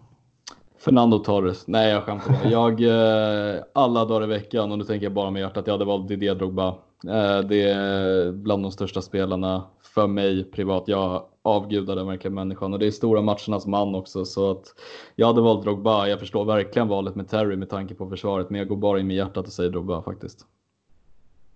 Fernando 0.78 1.18
Torres. 1.18 1.66
Nej, 1.66 1.90
jag 1.90 2.02
skämtar 2.02 2.50
Jag, 2.50 2.82
eh, 2.82 3.62
alla 3.72 4.04
dagar 4.04 4.24
i 4.24 4.26
veckan, 4.26 4.72
och 4.72 4.78
nu 4.78 4.84
tänker 4.84 5.06
jag 5.06 5.12
bara 5.12 5.30
med 5.30 5.40
hjärtat, 5.40 5.66
jag 5.66 5.74
hade 5.74 5.84
valt 5.84 6.08
Didier 6.08 6.34
Drogba. 6.34 6.68
Eh, 7.08 7.40
det 7.40 7.70
är 7.70 8.32
bland 8.32 8.62
de 8.62 8.72
största 8.72 9.02
spelarna 9.02 9.64
för 9.94 10.06
mig 10.06 10.44
privat. 10.44 10.84
Jag 10.86 11.22
avgudar 11.42 11.96
den 11.96 12.06
verkligen 12.06 12.34
människan 12.34 12.72
och 12.72 12.78
det 12.78 12.86
är 12.86 12.90
stora 12.90 13.22
matchernas 13.22 13.66
man 13.66 13.94
också 13.94 14.24
så 14.24 14.50
att 14.50 14.64
jag 15.16 15.26
hade 15.26 15.40
valt 15.40 15.62
Drogba. 15.62 16.06
Jag 16.06 16.20
förstår 16.20 16.44
verkligen 16.44 16.88
valet 16.88 17.14
med 17.14 17.28
Terry 17.28 17.56
med 17.56 17.70
tanke 17.70 17.94
på 17.94 18.08
försvaret 18.08 18.50
men 18.50 18.58
jag 18.58 18.68
går 18.68 18.76
bara 18.76 19.00
in 19.00 19.06
med 19.06 19.16
hjärtat 19.16 19.46
och 19.46 19.52
säger 19.52 19.70
Drogba 19.70 20.02
faktiskt. 20.02 20.46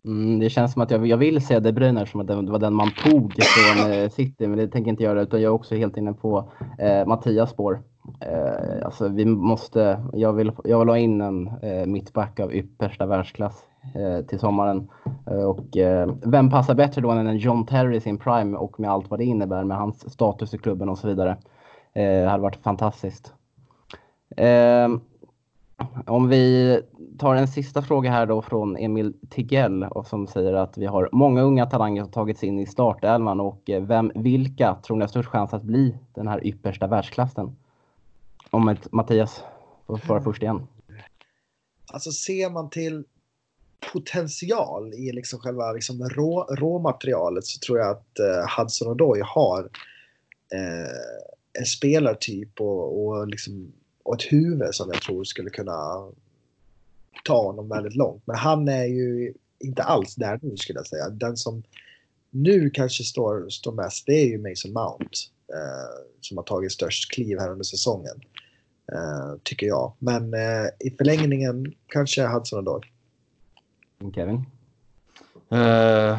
Mm, 0.04 0.38
det 0.38 0.50
känns 0.50 0.72
som 0.72 0.82
att 0.82 0.90
jag, 0.90 1.06
jag 1.06 1.16
vill 1.16 1.46
säga 1.46 1.60
De 1.60 1.72
Bruyne 1.72 2.02
eftersom 2.02 2.20
att 2.20 2.26
det 2.26 2.34
var 2.34 2.58
den 2.58 2.74
man 2.74 2.90
tog 3.04 3.34
från 3.42 3.92
eh, 3.92 4.10
City 4.10 4.46
men 4.46 4.58
det 4.58 4.68
tänker 4.68 4.88
jag 4.88 4.92
inte 4.92 5.02
göra 5.02 5.22
utan 5.22 5.42
jag 5.42 5.50
är 5.50 5.54
också 5.54 5.74
helt 5.74 5.96
inne 5.96 6.12
på 6.12 6.52
eh, 6.78 7.06
Mattias 7.06 7.50
spår. 7.50 7.82
Eh, 8.20 8.86
alltså 8.86 9.08
vi 9.08 9.24
måste, 9.24 10.04
jag 10.12 10.32
vill, 10.32 10.52
jag 10.64 10.78
vill 10.78 10.88
ha 10.88 10.98
in 10.98 11.20
en 11.20 11.46
eh, 11.46 11.86
mittback 11.86 12.40
av 12.40 12.54
yppersta 12.54 13.06
världsklass 13.06 13.64
Eh, 13.94 14.24
till 14.26 14.38
sommaren. 14.38 14.88
Eh, 15.26 15.44
och 15.44 15.76
eh, 15.76 16.14
vem 16.22 16.50
passar 16.50 16.74
bättre 16.74 17.00
då 17.00 17.10
än 17.10 17.26
en 17.26 17.38
John 17.38 17.66
Terry 17.66 17.96
i 17.96 18.00
sin 18.00 18.18
prime 18.18 18.56
och 18.56 18.80
med 18.80 18.90
allt 18.90 19.10
vad 19.10 19.20
det 19.20 19.24
innebär 19.24 19.64
med 19.64 19.76
hans 19.76 20.12
status 20.12 20.54
i 20.54 20.58
klubben 20.58 20.88
och 20.88 20.98
så 20.98 21.08
vidare. 21.08 21.30
Eh, 21.92 22.22
det 22.22 22.28
hade 22.28 22.42
varit 22.42 22.62
fantastiskt. 22.62 23.32
Eh, 24.36 24.88
om 26.06 26.28
vi 26.28 26.80
tar 27.18 27.34
en 27.34 27.48
sista 27.48 27.82
fråga 27.82 28.10
här 28.10 28.26
då 28.26 28.42
från 28.42 28.76
Emil 28.76 29.14
Tigell 29.30 29.84
och 29.84 30.06
som 30.06 30.26
säger 30.26 30.54
att 30.54 30.78
vi 30.78 30.86
har 30.86 31.08
många 31.12 31.42
unga 31.42 31.66
talanger 31.66 32.02
som 32.02 32.12
tagits 32.12 32.44
in 32.44 32.58
i 32.58 32.66
startelvan 32.66 33.40
och 33.40 33.70
eh, 33.70 33.82
vem, 33.82 34.12
vilka 34.14 34.74
tror 34.74 34.96
ni 34.96 35.02
har 35.02 35.08
störst 35.08 35.28
chans 35.28 35.54
att 35.54 35.62
bli 35.62 35.98
den 36.14 36.28
här 36.28 36.46
yppersta 36.46 36.86
världsklassen? 36.86 37.56
Om 38.50 38.68
ett 38.68 38.92
Mattias 38.92 39.44
får 39.86 39.96
svara 39.96 40.22
först 40.22 40.42
igen. 40.42 40.66
Alltså 41.92 42.10
ser 42.10 42.50
man 42.50 42.70
till 42.70 43.04
potential 43.92 44.94
i 44.94 45.12
liksom 45.12 45.38
själva 45.38 45.72
liksom 45.72 46.08
rå, 46.08 46.42
råmaterialet 46.42 47.46
så 47.46 47.58
tror 47.58 47.78
jag 47.78 47.90
att 47.90 48.18
eh, 48.18 48.58
Hudson 48.58 48.88
Odoi 48.88 49.20
har 49.24 49.60
eh, 50.54 51.58
en 51.58 51.66
spelartyp 51.66 52.60
och, 52.60 53.06
och, 53.06 53.28
liksom, 53.28 53.72
och 54.02 54.14
ett 54.14 54.32
huvud 54.32 54.74
som 54.74 54.90
jag 54.92 55.02
tror 55.02 55.24
skulle 55.24 55.50
kunna 55.50 56.10
ta 57.24 57.42
honom 57.42 57.68
väldigt 57.68 57.94
långt. 57.94 58.22
Men 58.26 58.36
han 58.36 58.68
är 58.68 58.84
ju 58.84 59.34
inte 59.60 59.82
alls 59.82 60.14
där 60.14 60.38
nu 60.42 60.56
skulle 60.56 60.78
jag 60.78 60.86
säga. 60.86 61.08
Den 61.08 61.36
som 61.36 61.62
nu 62.30 62.70
kanske 62.70 63.04
står, 63.04 63.48
står 63.48 63.72
mest 63.72 64.06
det 64.06 64.12
är 64.12 64.26
ju 64.26 64.38
Mason 64.38 64.72
Mount. 64.72 65.18
Eh, 65.52 66.04
som 66.20 66.36
har 66.36 66.44
tagit 66.44 66.72
störst 66.72 67.12
kliv 67.12 67.38
här 67.38 67.50
under 67.50 67.64
säsongen. 67.64 68.20
Eh, 68.92 69.34
tycker 69.42 69.66
jag. 69.66 69.92
Men 69.98 70.34
eh, 70.34 70.66
i 70.80 70.90
förlängningen 70.98 71.74
kanske 71.86 72.26
Hudson 72.26 72.58
Odoi. 72.58 72.80
Mm, 74.00 74.12
Kevin? 74.12 74.46
Uh, 75.52 76.18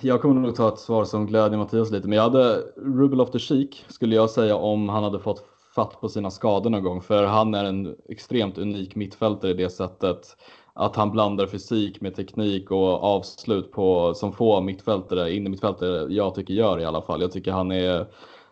jag 0.00 0.22
kommer 0.22 0.40
nog 0.40 0.56
ta 0.56 0.68
ett 0.68 0.78
svar 0.78 1.04
som 1.04 1.26
glädjer 1.26 1.58
Mattias 1.58 1.90
lite, 1.90 2.08
men 2.08 2.16
jag 2.16 2.22
hade 2.22 2.62
rubel 2.76 3.20
of 3.20 3.30
the 3.30 3.38
chic 3.38 3.84
skulle 3.88 4.16
jag 4.16 4.30
säga 4.30 4.56
om 4.56 4.88
han 4.88 5.04
hade 5.04 5.18
fått 5.18 5.44
fatt 5.74 6.00
på 6.00 6.08
sina 6.08 6.30
skador 6.30 6.70
någon 6.70 6.82
gång, 6.82 7.02
för 7.02 7.24
han 7.24 7.54
är 7.54 7.64
en 7.64 7.96
extremt 8.08 8.58
unik 8.58 8.96
mittfältare 8.96 9.50
i 9.50 9.54
det 9.54 9.70
sättet 9.70 10.36
att 10.72 10.96
han 10.96 11.10
blandar 11.10 11.46
fysik 11.46 12.00
med 12.00 12.14
teknik 12.14 12.70
och 12.70 13.04
avslut 13.04 13.72
på 13.72 14.14
som 14.14 14.32
få 14.32 14.60
mittfältare, 14.60 15.32
innermittfältare, 15.32 16.12
jag 16.12 16.34
tycker 16.34 16.54
gör 16.54 16.80
i 16.80 16.84
alla 16.84 17.02
fall. 17.02 17.20
Jag 17.20 17.32
tycker 17.32 17.52
han 17.52 17.72
är 17.72 18.06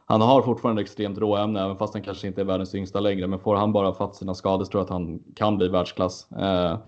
han 0.07 0.20
har 0.20 0.43
fortfarande 0.43 0.83
extremt 0.83 1.18
råämne, 1.18 1.64
även 1.64 1.77
fast 1.77 1.95
han 1.95 2.03
kanske 2.03 2.27
inte 2.27 2.41
är 2.41 2.45
världens 2.45 2.75
yngsta 2.75 3.01
längre. 3.01 3.27
Men 3.27 3.39
får 3.39 3.57
han 3.57 3.73
bara 3.73 3.93
fatt 3.93 4.14
sina 4.14 4.35
skador 4.35 4.64
så 4.64 4.70
tror 4.70 4.81
jag 4.81 4.85
att 4.85 4.91
han 4.91 5.23
kan 5.35 5.57
bli 5.57 5.68
världsklass. 5.68 6.33
Eh, 6.33 6.79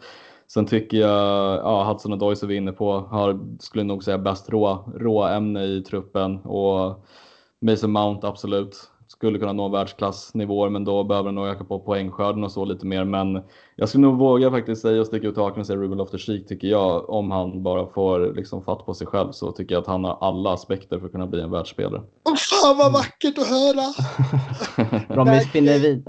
Sen 0.48 0.66
tycker 0.66 0.96
jag, 0.96 1.58
ja, 1.58 1.84
Hudson 1.84 2.12
och 2.12 2.18
Doise 2.18 2.46
vi 2.46 2.54
är 2.54 2.58
inne 2.58 2.72
på, 2.72 2.92
har, 2.92 3.40
skulle 3.60 3.84
nog 3.84 4.04
säga 4.04 4.18
bäst 4.18 4.50
rå, 4.50 4.92
råämne 4.96 5.64
i 5.64 5.82
truppen 5.82 6.36
och 6.36 7.04
Mason 7.60 7.90
Mount 7.90 8.26
absolut. 8.26 8.90
Skulle 9.08 9.38
kunna 9.38 9.52
nå 9.52 9.68
världsklassnivåer 9.68 10.70
men 10.70 10.84
då 10.84 11.04
behöver 11.04 11.28
han 11.28 11.34
nog 11.34 11.46
öka 11.46 11.64
på 11.64 11.80
poängskörden 11.80 12.44
och 12.44 12.52
så 12.52 12.64
lite 12.64 12.86
mer. 12.86 13.04
Men 13.04 13.42
jag 13.76 13.88
skulle 13.88 14.02
nog 14.02 14.18
våga 14.18 14.50
faktiskt 14.50 14.82
säga 14.82 15.00
och 15.00 15.06
sticka 15.06 15.26
ut 15.26 15.36
hakan 15.36 15.60
och 15.60 15.66
säga 15.66 15.78
Ruben 15.78 15.98
Loftus-Cheek 15.98 16.48
tycker 16.48 16.68
jag. 16.68 17.10
Om 17.10 17.30
han 17.30 17.62
bara 17.62 17.86
får 17.86 18.34
liksom 18.36 18.62
fatt 18.62 18.86
på 18.86 18.94
sig 18.94 19.06
själv 19.06 19.32
så 19.32 19.52
tycker 19.52 19.74
jag 19.74 19.80
att 19.80 19.86
han 19.86 20.04
har 20.04 20.18
alla 20.20 20.52
aspekter 20.52 20.98
för 20.98 21.06
att 21.06 21.12
kunna 21.12 21.26
bli 21.26 21.40
en 21.40 21.50
världsspelare. 21.50 22.02
Åh 22.24 22.34
fan 22.36 22.78
vad 22.78 22.92
vackert 22.92 23.38
att 23.38 23.48
höra! 23.48 23.94
Robin 25.16 25.40
spinner 25.40 25.78
vid. 25.78 26.08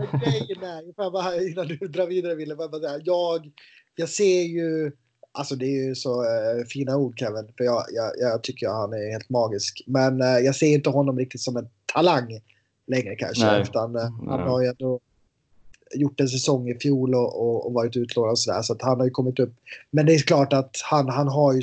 Innan 1.51 1.67
du 1.67 1.87
drar 1.87 2.07
vidare 2.07 2.35
Wille, 2.35 2.55
jag 3.03 3.51
jag 3.95 4.09
ser 4.09 4.41
ju, 4.41 4.91
alltså 5.31 5.55
det 5.55 5.65
är 5.65 5.87
ju 5.87 5.95
så 5.95 6.23
uh, 6.23 6.65
fina 6.69 6.97
ord 6.97 7.19
Kevin, 7.19 7.47
för 7.57 7.63
jag, 7.63 7.85
jag, 7.91 8.11
jag 8.19 8.43
tycker 8.43 8.69
han 8.69 8.93
är 8.93 9.11
helt 9.11 9.29
magisk. 9.29 9.83
Men 9.87 10.21
uh, 10.21 10.27
jag 10.27 10.55
ser 10.55 10.67
inte 10.67 10.89
honom 10.89 11.17
riktigt 11.17 11.41
som 11.41 11.57
en 11.57 11.69
talang 11.93 12.39
längre 12.87 13.15
kanske. 13.15 13.45
Nej. 13.45 13.61
Utan, 13.61 13.95
uh, 13.95 14.29
han 14.29 14.39
har 14.39 14.61
ju 14.61 14.67
ändå 14.67 14.99
gjort 15.93 16.19
en 16.19 16.27
säsong 16.27 16.69
i 16.69 16.79
fjol 16.79 17.15
och, 17.15 17.41
och, 17.41 17.65
och 17.65 17.73
varit 17.73 17.97
utlånad 17.97 18.31
och 18.31 18.39
sådär. 18.39 18.61
Så 18.61 18.73
att 18.73 18.81
han 18.81 18.97
har 18.97 19.05
ju 19.05 19.11
kommit 19.11 19.39
upp. 19.39 19.53
Men 19.91 20.05
det 20.05 20.13
är 20.13 20.19
klart 20.19 20.53
att 20.53 20.81
han, 20.83 21.09
han 21.09 21.27
har 21.27 21.53
ju, 21.53 21.61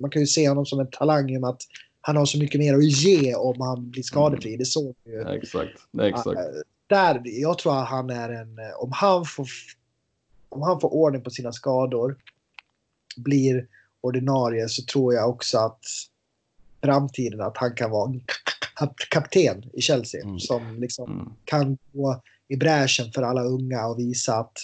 man 0.00 0.10
kan 0.10 0.22
ju 0.22 0.26
se 0.26 0.48
honom 0.48 0.66
som 0.66 0.80
en 0.80 0.90
talang 0.90 1.30
i 1.30 1.36
och 1.36 1.40
med 1.40 1.50
att 1.50 1.62
han 2.00 2.16
har 2.16 2.26
så 2.26 2.38
mycket 2.38 2.60
mer 2.60 2.74
att 2.74 2.84
ge 2.84 3.34
om 3.34 3.60
han 3.60 3.90
blir 3.90 4.02
skadefri. 4.02 4.48
Mm. 4.48 4.58
Det 4.58 4.64
såg 4.64 4.94
ju. 5.04 5.12
Ja, 5.12 5.34
exakt. 5.34 5.70
exakt. 6.02 6.40
Där, 6.86 7.22
jag 7.24 7.58
tror 7.58 7.78
att 7.78 7.88
han 7.88 8.10
är 8.10 8.28
en, 8.28 8.58
om 8.76 8.92
han 8.92 9.24
får 9.24 9.48
om 10.54 10.62
han 10.62 10.80
får 10.80 10.94
ordning 10.94 11.22
på 11.22 11.30
sina 11.30 11.52
skador, 11.52 12.16
blir 13.16 13.66
ordinarie 14.00 14.68
så 14.68 14.82
tror 14.82 15.14
jag 15.14 15.28
också 15.28 15.58
att 15.58 15.80
framtiden 16.84 17.40
att 17.40 17.56
han 17.56 17.74
kan 17.74 17.90
vara 17.90 18.12
kapten 19.10 19.70
i 19.72 19.80
Chelsea 19.80 20.22
mm. 20.22 20.38
som 20.38 20.80
liksom 20.80 21.12
mm. 21.12 21.32
kan 21.44 21.78
gå 21.92 22.22
i 22.48 22.56
bräschen 22.56 23.12
för 23.12 23.22
alla 23.22 23.42
unga 23.42 23.86
och 23.86 23.98
visa 23.98 24.36
att 24.36 24.58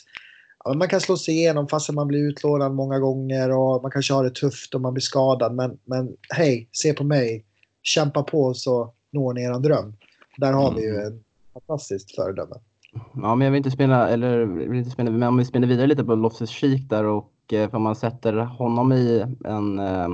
ja, 0.64 0.72
man 0.72 0.88
kan 0.88 1.00
slå 1.00 1.16
sig 1.16 1.34
igenom 1.34 1.68
fast 1.68 1.90
man 1.90 2.08
blir 2.08 2.20
utlånad 2.20 2.74
många 2.74 2.98
gånger 2.98 3.50
och 3.50 3.82
man 3.82 3.90
kanske 3.90 4.14
har 4.14 4.24
det 4.24 4.34
tufft 4.34 4.74
och 4.74 4.80
man 4.80 4.94
blir 4.94 5.02
skadad. 5.02 5.54
Men, 5.54 5.78
men 5.84 6.16
hej, 6.34 6.68
se 6.72 6.92
på 6.92 7.04
mig. 7.04 7.44
Kämpa 7.82 8.22
på 8.22 8.54
så 8.54 8.92
når 9.10 9.32
ni 9.32 9.42
er 9.42 9.58
dröm. 9.58 9.94
Där 10.36 10.52
har 10.52 10.68
mm. 10.68 10.80
vi 10.80 10.86
ju 10.86 10.94
mm. 10.94 11.06
en 11.06 11.24
fantastiskt 11.52 12.14
föredöme. 12.14 12.56
Ja, 12.92 13.34
men 13.34 13.40
jag 13.40 13.50
vill 13.50 13.58
inte 13.58 13.70
spela, 13.70 14.08
eller 14.08 14.44
vill 14.44 14.78
inte 14.78 14.90
spela, 14.90 15.10
men 15.10 15.28
om 15.28 15.36
vi 15.36 15.44
spinner 15.44 15.68
vidare 15.68 15.86
lite 15.86 16.04
på 16.04 16.14
Loftus 16.14 16.50
Cheek 16.50 16.88
där 16.88 17.04
och 17.04 17.52
eh, 17.52 17.74
om 17.74 17.82
man 17.82 17.94
sätter 17.96 18.32
honom 18.32 18.92
i 18.92 19.24
en 19.44 19.78
eh, 19.78 20.08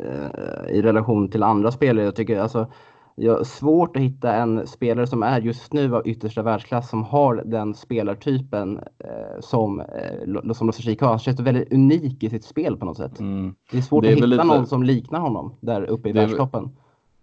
eh, 0.00 0.70
i 0.70 0.82
relation 0.82 1.30
till 1.30 1.42
andra 1.42 1.70
spelare. 1.72 2.04
Jag 2.04 2.16
tycker 2.16 2.40
alltså 2.40 2.66
jag 3.16 3.36
har 3.36 3.44
svårt 3.44 3.96
att 3.96 4.02
hitta 4.02 4.34
en 4.34 4.66
spelare 4.66 5.06
som 5.06 5.22
är 5.22 5.40
just 5.40 5.72
nu 5.72 5.96
av 5.96 6.08
yttersta 6.08 6.42
världsklass 6.42 6.90
som 6.90 7.04
har 7.04 7.42
den 7.44 7.74
spelartypen 7.74 8.78
eh, 8.78 9.40
som, 9.40 9.80
eh, 9.80 10.52
som 10.52 10.66
Loftus 10.66 10.84
Cheek 10.84 11.00
har. 11.00 11.08
Han 11.08 11.18
känns 11.18 11.40
väldigt 11.40 11.72
unik 11.72 12.22
i 12.22 12.30
sitt 12.30 12.44
spel 12.44 12.76
på 12.76 12.86
något 12.86 12.96
sätt. 12.96 13.20
Mm. 13.20 13.54
Det 13.70 13.78
är 13.78 13.82
svårt 13.82 14.02
det 14.02 14.08
är 14.08 14.12
att 14.12 14.16
hitta 14.16 14.26
lite... 14.26 14.44
någon 14.44 14.66
som 14.66 14.82
liknar 14.82 15.20
honom 15.20 15.54
där 15.60 15.82
uppe 15.82 16.08
i 16.08 16.12
det 16.12 16.20
världstoppen. 16.20 16.70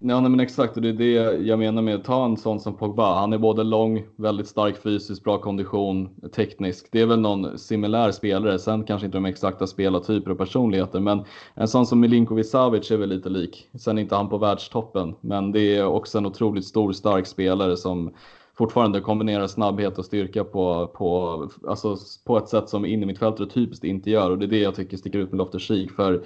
Ja, 0.04 0.20
nej, 0.22 0.32
men 0.32 0.40
exakt 0.40 0.76
och 0.76 0.82
det 0.82 0.90
är 0.90 0.94
det 0.94 1.12
jag 1.48 1.60
menar 1.60 1.82
med 1.82 1.96
att 1.96 2.04
ta 2.04 2.26
en 2.26 2.38
sån 2.38 2.60
som 2.60 2.78
Pogba. 2.78 3.20
Han 3.20 3.34
är 3.34 3.38
både 3.38 3.64
lång, 3.64 4.04
väldigt 4.16 4.48
stark 4.48 4.78
fysiskt, 4.78 5.24
bra 5.24 5.38
kondition, 5.38 6.10
teknisk. 6.36 6.88
Det 6.92 7.02
är 7.02 7.06
väl 7.06 7.20
någon 7.20 7.58
similär 7.58 8.12
spelare. 8.12 8.60
Sen 8.60 8.84
kanske 8.84 9.06
inte 9.06 9.18
de 9.18 9.26
exakta 9.26 9.68
spelartyper 9.68 10.32
och 10.32 10.38
personligheter, 10.38 11.00
men 11.00 11.24
en 11.54 11.68
sån 11.68 11.86
som 11.86 12.00
Milinkovic 12.00 12.50
Savic 12.50 12.92
är 12.92 12.98
väl 12.98 13.10
lite 13.10 13.30
lik. 13.30 13.70
Sen 13.80 13.98
är 13.98 14.02
inte 14.02 14.16
han 14.16 14.30
på 14.30 14.38
världstoppen, 14.38 15.16
men 15.22 15.52
det 15.52 15.76
är 15.78 15.86
också 15.86 16.18
en 16.18 16.26
otroligt 16.26 16.66
stor, 16.66 16.92
stark 16.92 17.28
spelare 17.28 17.78
som 17.78 18.12
fortfarande 18.58 19.02
kombinerar 19.02 19.48
snabbhet 19.48 19.98
och 19.98 20.06
styrka 20.06 20.44
på, 20.44 20.88
på, 20.88 21.50
alltså 21.68 21.98
på 22.26 22.38
ett 22.38 22.50
sätt 22.50 22.70
som 22.70 22.86
innermittfältare 22.86 23.48
typiskt 23.48 23.84
inte 23.84 24.10
gör 24.10 24.32
och 24.32 24.38
det 24.38 24.46
är 24.46 24.50
det 24.50 24.60
jag 24.60 24.76
tycker 24.76 24.98
sticker 24.98 25.20
ut 25.20 25.32
med 25.32 25.38
Loftus 25.38 25.64
Cheek. 25.64 25.92
För 25.92 26.24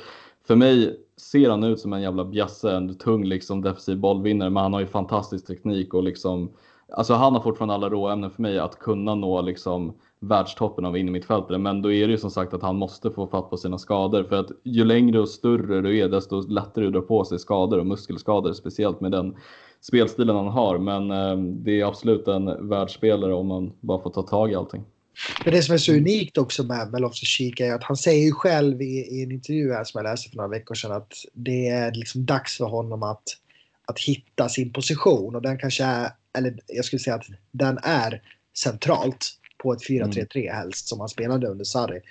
för 0.47 0.55
mig 0.55 0.99
ser 1.17 1.49
han 1.49 1.63
ut 1.63 1.79
som 1.79 1.93
en 1.93 2.01
jävla 2.01 2.25
bjasse, 2.25 2.71
en 2.71 2.97
tung 2.97 3.25
liksom 3.25 3.61
defensiv 3.61 3.97
bollvinnare, 3.97 4.49
men 4.49 4.63
han 4.63 4.73
har 4.73 4.79
ju 4.79 4.87
fantastisk 4.87 5.47
teknik 5.47 5.93
och 5.93 6.03
liksom, 6.03 6.51
alltså 6.91 7.13
han 7.13 7.33
har 7.33 7.41
fortfarande 7.41 7.75
alla 7.75 7.89
råämnen 7.89 8.31
för 8.31 8.41
mig 8.41 8.59
att 8.59 8.79
kunna 8.79 9.15
nå 9.15 9.41
liksom 9.41 9.93
världstoppen 10.19 10.85
av 10.85 10.97
innermittfältare. 10.97 11.57
Men 11.57 11.81
då 11.81 11.91
är 11.91 12.07
det 12.07 12.11
ju 12.11 12.17
som 12.17 12.31
sagt 12.31 12.53
att 12.53 12.61
han 12.61 12.75
måste 12.75 13.11
få 13.11 13.27
fatt 13.27 13.49
på 13.49 13.57
sina 13.57 13.77
skador 13.77 14.23
för 14.23 14.35
att 14.35 14.51
ju 14.63 14.85
längre 14.85 15.19
och 15.19 15.29
större 15.29 15.81
du 15.81 15.97
är, 15.97 16.09
desto 16.09 16.47
lättare 16.47 16.85
du 16.85 16.91
drar 16.91 17.01
på 17.01 17.25
sig 17.25 17.39
skador 17.39 17.79
och 17.79 17.85
muskelskador, 17.85 18.53
speciellt 18.53 19.01
med 19.01 19.11
den 19.11 19.35
spelstilen 19.81 20.35
han 20.35 20.47
har. 20.47 20.77
Men 20.77 21.11
eh, 21.11 21.37
det 21.37 21.81
är 21.81 21.85
absolut 21.85 22.27
en 22.27 22.69
världsspelare 22.69 23.33
om 23.33 23.47
man 23.47 23.73
bara 23.79 24.01
får 24.01 24.09
ta 24.09 24.21
tag 24.21 24.51
i 24.51 24.55
allting. 24.55 24.83
Men 25.43 25.53
det 25.53 25.61
som 25.61 25.73
är 25.73 25.77
så 25.77 25.93
unikt 25.93 26.37
också 26.37 26.63
med, 26.63 26.91
med 26.91 27.01
Loftus-Cheek 27.01 27.61
är 27.61 27.73
att 27.73 27.83
han 27.83 27.97
säger 27.97 28.25
ju 28.25 28.31
själv 28.31 28.81
i, 28.81 28.85
i, 28.85 29.23
en 29.23 29.31
intervju 29.31 29.73
här 29.73 29.83
som 29.83 29.99
jag 29.99 30.11
läste 30.11 30.29
för 30.29 30.37
några 30.37 30.49
veckor 30.49 30.75
sedan 30.75 30.91
att 30.91 31.13
det 31.33 31.67
är 31.67 31.91
liksom 31.91 32.25
dags 32.25 32.57
för 32.57 32.65
honom 32.65 33.03
att, 33.03 33.23
att 33.85 33.99
hitta 33.99 34.49
sin 34.49 34.73
position 34.73 35.35
och 35.35 35.41
den 35.41 35.57
kanske 35.57 35.83
är, 35.83 36.09
eller 36.37 36.59
jag 36.67 36.85
skulle 36.85 36.99
säga 36.99 37.15
att 37.15 37.27
den 37.51 37.77
är 37.83 38.21
centralt 38.57 39.31
på 39.57 39.73
ett 39.73 39.89
4-3-3 39.89 40.37
mm. 40.37 40.55
helst 40.55 40.87
som 40.87 40.99
han 40.99 41.09
spelade 41.09 41.47
under 41.47 41.65
Sarri. 41.65 42.01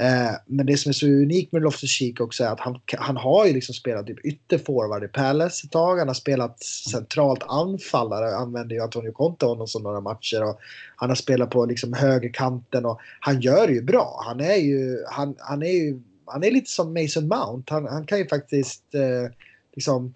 Eh, 0.00 0.32
men 0.46 0.66
det 0.66 0.76
som 0.76 0.88
är 0.88 0.92
så 0.92 1.06
unikt 1.06 1.52
med 1.52 1.62
Loftus-Cheek 1.62 2.20
också 2.20 2.44
är 2.44 2.48
att 2.48 2.60
han, 2.60 2.80
han 2.98 3.16
har 3.16 3.46
ju 3.46 3.52
liksom 3.52 3.74
spelat 3.74 4.06
typ 4.06 4.24
ytterforward 4.24 5.04
i 5.04 5.08
Palace 5.08 5.66
ett 5.66 5.72
tag. 5.72 5.98
Han 5.98 6.08
har 6.08 6.14
spelat 6.14 6.62
centralt 6.62 7.42
anfallare, 7.48 8.36
använder 8.36 8.76
ju 8.76 8.82
Antonio 8.82 9.12
Conte 9.12 9.46
honom 9.46 9.66
som 9.66 9.82
några 9.82 10.00
matcher. 10.00 10.42
Och 10.42 10.58
han 10.96 11.08
har 11.08 11.16
spelat 11.16 11.50
på 11.50 11.66
liksom 11.66 11.92
högerkanten 11.92 12.86
och 12.86 13.00
han 13.20 13.40
gör 13.40 13.66
det 13.66 13.72
ju 13.72 13.82
bra. 13.82 14.22
Han 14.26 14.40
är 14.40 14.56
ju, 14.56 15.04
han, 15.10 15.34
han 15.38 15.62
är 15.62 15.72
ju, 15.72 16.00
han 16.26 16.44
är 16.44 16.50
lite 16.50 16.70
som 16.70 16.94
Mason 16.94 17.28
Mount. 17.28 17.74
Han, 17.74 17.86
han 17.86 18.06
kan 18.06 18.18
ju 18.18 18.28
faktiskt 18.28 18.94
eh, 18.94 19.32
liksom 19.74 20.14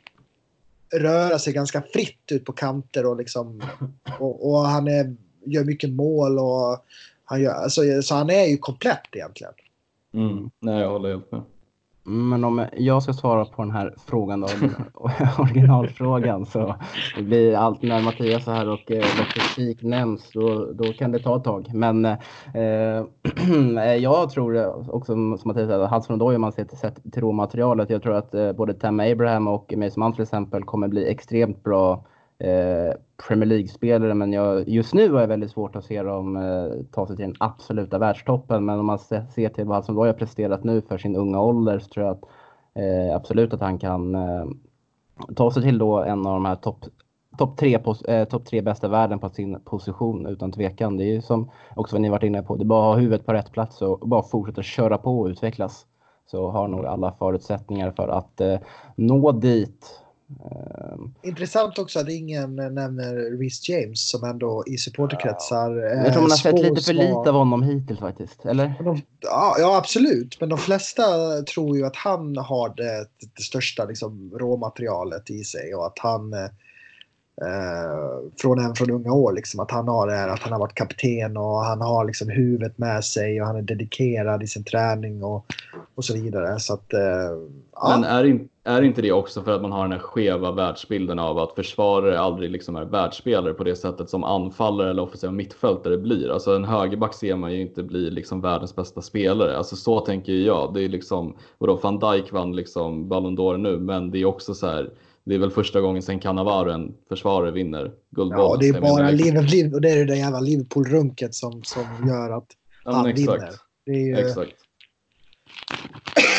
röra 0.94 1.38
sig 1.38 1.52
ganska 1.52 1.82
fritt 1.92 2.32
ut 2.32 2.44
på 2.44 2.52
kanter 2.52 3.06
och 3.06 3.16
liksom 3.16 3.62
och, 4.18 4.50
och 4.50 4.58
han 4.66 4.88
är, 4.88 5.16
gör 5.44 5.64
mycket 5.64 5.90
mål 5.90 6.38
och 6.38 6.84
han 7.24 7.42
gör, 7.42 7.52
alltså, 7.52 8.02
så 8.02 8.14
han 8.14 8.30
är 8.30 8.46
ju 8.46 8.56
komplett 8.56 9.08
egentligen. 9.12 9.52
Mm. 10.14 10.50
Nej, 10.60 10.80
jag 10.80 10.90
håller 10.90 11.08
helt 11.08 11.32
med. 11.32 11.42
Men 12.06 12.44
om 12.44 12.66
jag 12.76 13.02
ska 13.02 13.12
svara 13.12 13.44
på 13.44 13.62
den 13.62 13.70
här 13.70 13.94
frågan 14.06 14.40
då, 14.40 14.48
originalfrågan, 15.38 16.46
så 16.46 16.74
det 17.16 17.22
blir 17.22 17.56
allt 17.56 17.82
när 17.82 18.02
Mattias 18.02 18.48
är 18.48 18.52
här 18.52 18.68
och 18.68 18.90
eh, 18.90 19.04
nämns, 19.80 20.30
då, 20.32 20.72
då 20.72 20.84
kan 20.84 21.12
det 21.12 21.18
ta 21.18 21.36
ett 21.36 21.44
tag. 21.44 21.70
Men 21.74 22.04
eh, 22.04 22.14
eh 23.78 23.94
jag 23.94 24.30
tror 24.30 24.66
också, 24.94 25.12
som 25.12 25.30
Mattias 25.44 25.68
säger, 25.68 25.86
Hudson 25.86 26.18
Doy, 26.18 26.34
om 26.34 26.40
man 26.40 26.52
ser 26.52 26.64
till, 26.64 26.78
sett 26.78 27.12
till 27.12 27.22
råmaterialet, 27.22 27.90
jag 27.90 28.02
tror 28.02 28.14
att 28.14 28.34
eh, 28.34 28.52
både 28.52 28.74
Tam 28.74 29.00
Abraham 29.00 29.48
och 29.48 29.74
Mason 29.76 30.00
Mount 30.00 30.16
till 30.16 30.22
exempel 30.22 30.64
kommer 30.64 30.88
bli 30.88 31.10
extremt 31.10 31.62
bra 31.62 32.04
eh, 32.38 32.92
Premier 33.28 33.46
League-spelare 33.46 34.14
men 34.14 34.32
jag, 34.32 34.68
just 34.68 34.94
nu 34.94 35.12
har 35.12 35.20
jag 35.20 35.28
väldigt 35.28 35.50
svårt 35.50 35.76
att 35.76 35.84
se 35.84 36.02
dem 36.02 36.36
eh, 36.36 36.84
ta 36.92 37.06
sig 37.06 37.16
till 37.16 37.24
den 37.24 37.36
absoluta 37.40 37.98
världstoppen. 37.98 38.64
Men 38.64 38.78
om 38.78 38.86
man 38.86 38.98
se, 38.98 39.26
ser 39.26 39.48
till 39.48 39.64
vad 39.64 39.84
som 39.84 39.96
har 39.96 40.12
presterat 40.12 40.64
nu 40.64 40.80
för 40.80 40.98
sin 40.98 41.16
unga 41.16 41.40
ålder 41.40 41.78
så 41.78 41.88
tror 41.88 42.06
jag 42.06 42.16
att, 42.16 42.24
eh, 42.74 43.16
absolut 43.16 43.54
att 43.54 43.60
han 43.60 43.78
kan 43.78 44.14
eh, 44.14 44.44
ta 45.36 45.50
sig 45.50 45.62
till 45.62 45.78
då 45.78 46.02
en 46.02 46.26
av 46.26 46.34
de 46.34 46.44
här 46.44 46.56
topp 46.56 46.84
topp 47.38 47.56
tre, 47.56 47.78
eh, 48.08 48.24
top 48.24 48.46
tre 48.46 48.62
bästa 48.62 48.88
världen 48.88 49.18
på 49.18 49.30
sin 49.30 49.60
position 49.60 50.26
utan 50.26 50.52
tvekan. 50.52 50.96
Det 50.96 51.04
är 51.04 51.12
ju 51.12 51.22
som 51.22 51.50
också 51.76 51.96
vad 51.96 52.02
ni 52.02 52.08
varit 52.08 52.22
inne 52.22 52.42
på. 52.42 52.56
Det 52.56 52.62
är 52.62 52.66
bara 52.66 52.88
att 52.90 52.94
ha 52.94 53.00
huvudet 53.00 53.26
på 53.26 53.32
rätt 53.32 53.52
plats 53.52 53.82
och 53.82 54.08
bara 54.08 54.22
fortsätta 54.22 54.62
köra 54.62 54.98
på 54.98 55.20
och 55.20 55.26
utvecklas. 55.26 55.86
Så 56.26 56.50
har 56.50 56.68
nog 56.68 56.86
alla 56.86 57.12
förutsättningar 57.12 57.90
för 57.90 58.08
att 58.08 58.40
eh, 58.40 58.58
nå 58.96 59.32
dit. 59.32 60.03
Eh, 60.30 61.28
Intressant 61.28 61.78
också 61.78 62.00
att 62.00 62.08
ingen 62.08 62.56
nämner 62.56 63.38
Reece 63.38 63.68
James 63.68 64.08
som 64.08 64.24
ändå 64.24 64.64
i 64.66 64.78
supporterkretsar 64.78 65.70
ja. 65.70 66.04
Jag 66.04 66.12
tror 66.12 66.22
man 66.22 66.30
har 66.30 66.36
sett 66.36 66.58
lite 66.58 66.80
för 66.80 66.92
lite 66.92 67.12
av 67.30 67.34
honom 67.34 67.62
hittills 67.62 68.00
faktiskt, 68.00 68.44
eller? 68.46 68.74
De, 68.84 69.02
ja, 69.20 69.56
ja, 69.58 69.76
absolut. 69.76 70.40
Men 70.40 70.48
de 70.48 70.58
flesta 70.58 71.02
tror 71.42 71.76
ju 71.76 71.86
att 71.86 71.96
han 71.96 72.36
har 72.36 72.74
det, 72.76 73.06
det 73.36 73.42
största 73.42 73.84
liksom, 73.84 74.32
råmaterialet 74.34 75.30
i 75.30 75.44
sig 75.44 75.74
och 75.74 75.86
att 75.86 75.98
han 75.98 76.32
Eh, 76.32 76.50
Eh, 77.42 78.30
från 78.40 78.58
en 78.58 78.74
från 78.74 78.90
unga 78.90 79.12
år. 79.12 79.32
Liksom, 79.32 79.60
att 79.60 79.70
han 79.70 79.88
har 79.88 80.06
det 80.06 80.12
här, 80.12 80.28
att 80.28 80.40
han 80.40 80.52
har 80.52 80.58
varit 80.58 80.74
kapten 80.74 81.36
och 81.36 81.56
han 81.64 81.80
har 81.80 82.04
liksom 82.04 82.28
huvudet 82.28 82.78
med 82.78 83.04
sig 83.04 83.40
och 83.40 83.46
han 83.46 83.56
är 83.56 83.62
dedikerad 83.62 84.42
i 84.42 84.46
sin 84.46 84.64
träning 84.64 85.24
och, 85.24 85.46
och 85.94 86.04
så 86.04 86.14
vidare. 86.14 86.60
Så 86.60 86.74
att, 86.74 86.92
eh, 86.92 87.00
ja. 87.72 87.88
Men 87.88 88.04
är, 88.04 88.24
in, 88.24 88.48
är 88.64 88.82
inte 88.82 89.02
det 89.02 89.12
också 89.12 89.42
för 89.42 89.54
att 89.54 89.62
man 89.62 89.72
har 89.72 89.82
den 89.82 89.92
här 89.92 89.98
skeva 89.98 90.52
världsbilden 90.52 91.18
av 91.18 91.38
att 91.38 91.54
försvarare 91.54 92.20
aldrig 92.20 92.50
liksom 92.50 92.76
är 92.76 92.84
världsspelare 92.84 93.54
på 93.54 93.64
det 93.64 93.76
sättet 93.76 94.10
som 94.10 94.24
anfallare 94.24 94.90
eller 94.90 95.02
offensiva 95.02 95.32
mittfältare 95.32 95.98
blir? 95.98 96.30
Alltså 96.30 96.56
en 96.56 96.64
högerback 96.64 97.14
ser 97.14 97.36
man 97.36 97.52
ju 97.52 97.60
inte 97.60 97.82
bli 97.82 98.10
liksom 98.10 98.40
världens 98.40 98.76
bästa 98.76 99.02
spelare. 99.02 99.56
Alltså 99.56 99.76
så 99.76 100.00
tänker 100.00 100.32
jag. 100.32 100.74
Det 100.74 100.84
är 100.84 100.88
liksom, 100.88 101.36
vadå, 101.58 101.80
van 101.82 101.98
Dijk 101.98 102.32
vann 102.32 102.56
liksom 102.56 103.08
Ballon 103.08 103.38
d'Or 103.38 103.56
nu, 103.56 103.78
men 103.78 104.10
det 104.10 104.18
är 104.18 104.24
också 104.24 104.54
så 104.54 104.66
här 104.66 104.90
det 105.24 105.34
är 105.34 105.38
väl 105.38 105.50
första 105.50 105.80
gången 105.80 106.02
sen 106.02 106.20
Cannavaro 106.20 106.70
en 106.70 106.94
försvarare 107.08 107.50
vinner 107.50 107.92
Guldbollen. 108.10 108.46
Ja, 108.46 108.56
det 108.60 108.68
är 108.68 108.80
bara 108.80 109.10
Liverpool, 109.10 109.74
och 109.74 109.80
det 109.80 109.90
är 109.90 109.96
det 109.96 110.04
där 110.04 110.14
jävla 110.14 110.40
Liverpool-runket 110.40 111.34
som, 111.34 111.62
som 111.62 112.08
gör 112.08 112.30
att 112.30 112.46
ja, 112.84 112.92
han 112.92 113.06
exakt. 113.06 113.42
vinner. 113.42 113.50
Det 113.86 113.92
är 113.92 114.06
ju... 114.06 114.16
Exakt. 114.16 114.52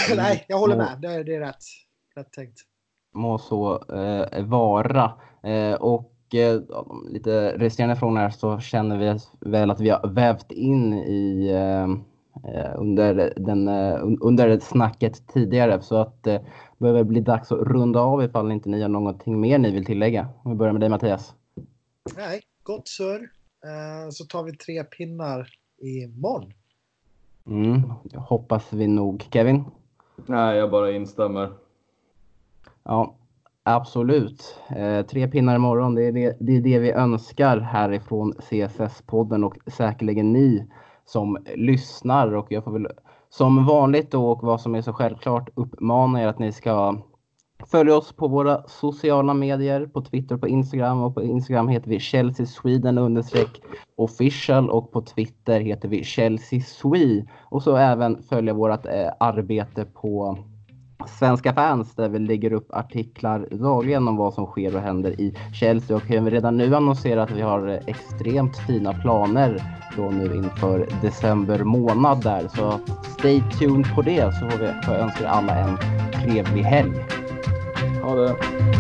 Nej, 0.16 0.46
jag 0.48 0.58
håller 0.58 0.78
med. 0.78 0.98
Det 1.02 1.08
är, 1.08 1.24
det 1.24 1.36
är 1.36 1.40
rätt. 1.40 1.64
Rätt 2.16 2.32
tänkt. 2.32 2.60
Må 3.14 3.38
så 3.38 3.84
eh, 3.94 4.46
vara. 4.46 5.14
Eh, 5.44 5.74
och 5.74 6.36
eh, 6.36 6.62
lite 7.10 7.58
resterande 7.58 7.96
frågor 7.96 8.18
här 8.18 8.30
så 8.30 8.60
känner 8.60 8.98
vi 8.98 9.20
väl 9.52 9.72
att 9.72 9.80
vi 9.80 9.90
har 9.90 10.08
vävt 10.08 10.52
in 10.52 10.94
i 10.94 11.50
eh, 11.52 11.88
under, 12.78 13.34
den, 13.38 13.68
eh, 13.68 14.00
under 14.22 14.60
snacket 14.60 15.28
tidigare. 15.28 15.82
Så 15.82 15.96
att 15.96 16.28
börjar 16.78 17.04
bli 17.04 17.22
dags 17.22 17.52
att 17.52 17.68
runda 17.68 18.00
av 18.00 18.24
ifall 18.24 18.52
inte 18.52 18.70
ni 18.70 18.82
har 18.82 18.90
någonting 18.90 19.40
mer 19.40 19.60
ni 19.60 19.72
vill 19.72 19.86
tillägga. 19.86 20.28
Om 20.44 20.52
vi 20.52 20.58
börjar 20.58 20.74
med 20.74 20.82
dig 20.82 20.90
Mattias. 20.90 21.34
Nej, 22.18 22.42
gott. 22.64 22.90
Eh, 23.66 24.10
så 24.10 24.26
tar 24.26 24.44
vi 24.44 24.58
tre 24.58 24.84
pinnar 24.84 25.48
imorgon. 25.82 26.54
Mm, 27.48 27.82
hoppas 28.16 28.74
vi 28.74 28.88
nog. 28.88 29.28
Kevin? 29.32 29.64
Nej, 30.26 30.58
jag 30.58 30.72
bara 30.72 30.92
instämmer. 30.92 31.50
Ja, 32.84 33.16
absolut. 33.64 34.60
Eh, 34.76 35.06
tre 35.06 35.28
pinnar 35.28 35.56
imorgon, 35.56 35.96
det 35.96 36.04
är 36.04 36.12
det, 36.12 36.38
det 36.40 36.58
är 36.58 36.62
det 36.62 36.80
vi 36.80 36.92
önskar 36.92 37.60
härifrån 37.60 38.34
CSS-podden 38.34 39.44
och 39.44 39.58
säkerligen 39.68 40.34
ni 40.34 40.68
som 41.06 41.38
lyssnar. 41.56 42.36
Och 42.36 42.52
jag 42.52 42.64
får 42.64 42.72
väl 42.72 42.88
som 43.30 43.66
vanligt 43.66 44.12
då 44.12 44.32
och 44.32 44.44
vad 44.44 44.62
som 44.62 44.76
är 44.76 44.82
så 44.82 44.94
självklart 44.94 45.50
uppmana 45.56 46.22
er 46.22 46.28
att 46.28 46.40
ni 46.40 46.52
ska 46.52 46.98
följa 47.72 47.96
oss 47.98 48.12
på 48.12 48.28
våra 48.28 48.64
sociala 48.68 49.34
medier, 49.34 49.86
på 49.86 50.02
Twitter, 50.02 50.38
på 50.38 50.48
Instagram 50.48 51.02
och 51.02 51.16
på 51.16 51.24
Instagram 51.24 51.68
heter 51.68 51.90
vi 51.90 52.00
Chelsea 52.00 52.46
Sweden 52.46 52.98
understreck 52.98 53.62
official 53.96 54.70
och 54.70 54.92
på 54.92 55.02
Twitter 55.02 55.60
heter 55.60 55.90
vi 55.90 56.04
Chelsea 56.04 56.62
Swe 56.62 57.26
och 57.44 57.64
så 57.64 57.76
även 57.76 58.24
följa 58.24 58.54
vårt 58.54 58.86
eh, 58.86 59.10
arbete 59.20 59.86
på 59.86 60.38
Svenska 61.10 61.54
fans 61.54 61.96
där 61.96 62.10
vi 62.10 62.20
lägger 62.20 62.54
upp 62.54 62.68
artiklar 62.74 63.48
dagligen 63.52 64.08
om 64.08 64.16
vad 64.16 64.34
som 64.34 64.46
sker 64.46 64.76
och 64.76 64.82
händer 64.82 65.22
i 65.22 65.36
Chelsea 65.54 65.98
och 65.98 66.08
kan 66.08 66.32
redan 66.32 66.58
nu 66.58 66.76
annonsera 66.76 67.24
att 67.24 67.32
vi 67.32 67.42
har 67.42 67.68
eh, 67.68 67.80
extremt 67.88 68.58
fina 68.58 68.94
planer 68.94 69.64
då 69.98 70.04
nu 70.04 70.36
inför 70.36 70.88
december 71.02 71.64
månad 71.64 72.24
där. 72.24 72.48
Så 72.48 72.80
stay 73.20 73.42
tuned 73.60 73.96
på 73.96 74.02
det 74.02 74.34
så 74.34 74.50
får, 74.50 74.58
vi, 74.58 74.96
önska 74.96 75.30
alla 75.30 75.56
en 75.56 75.78
trevlig 76.14 76.64
helg. 76.64 77.06
Ha 78.04 78.16
det! 78.16 78.75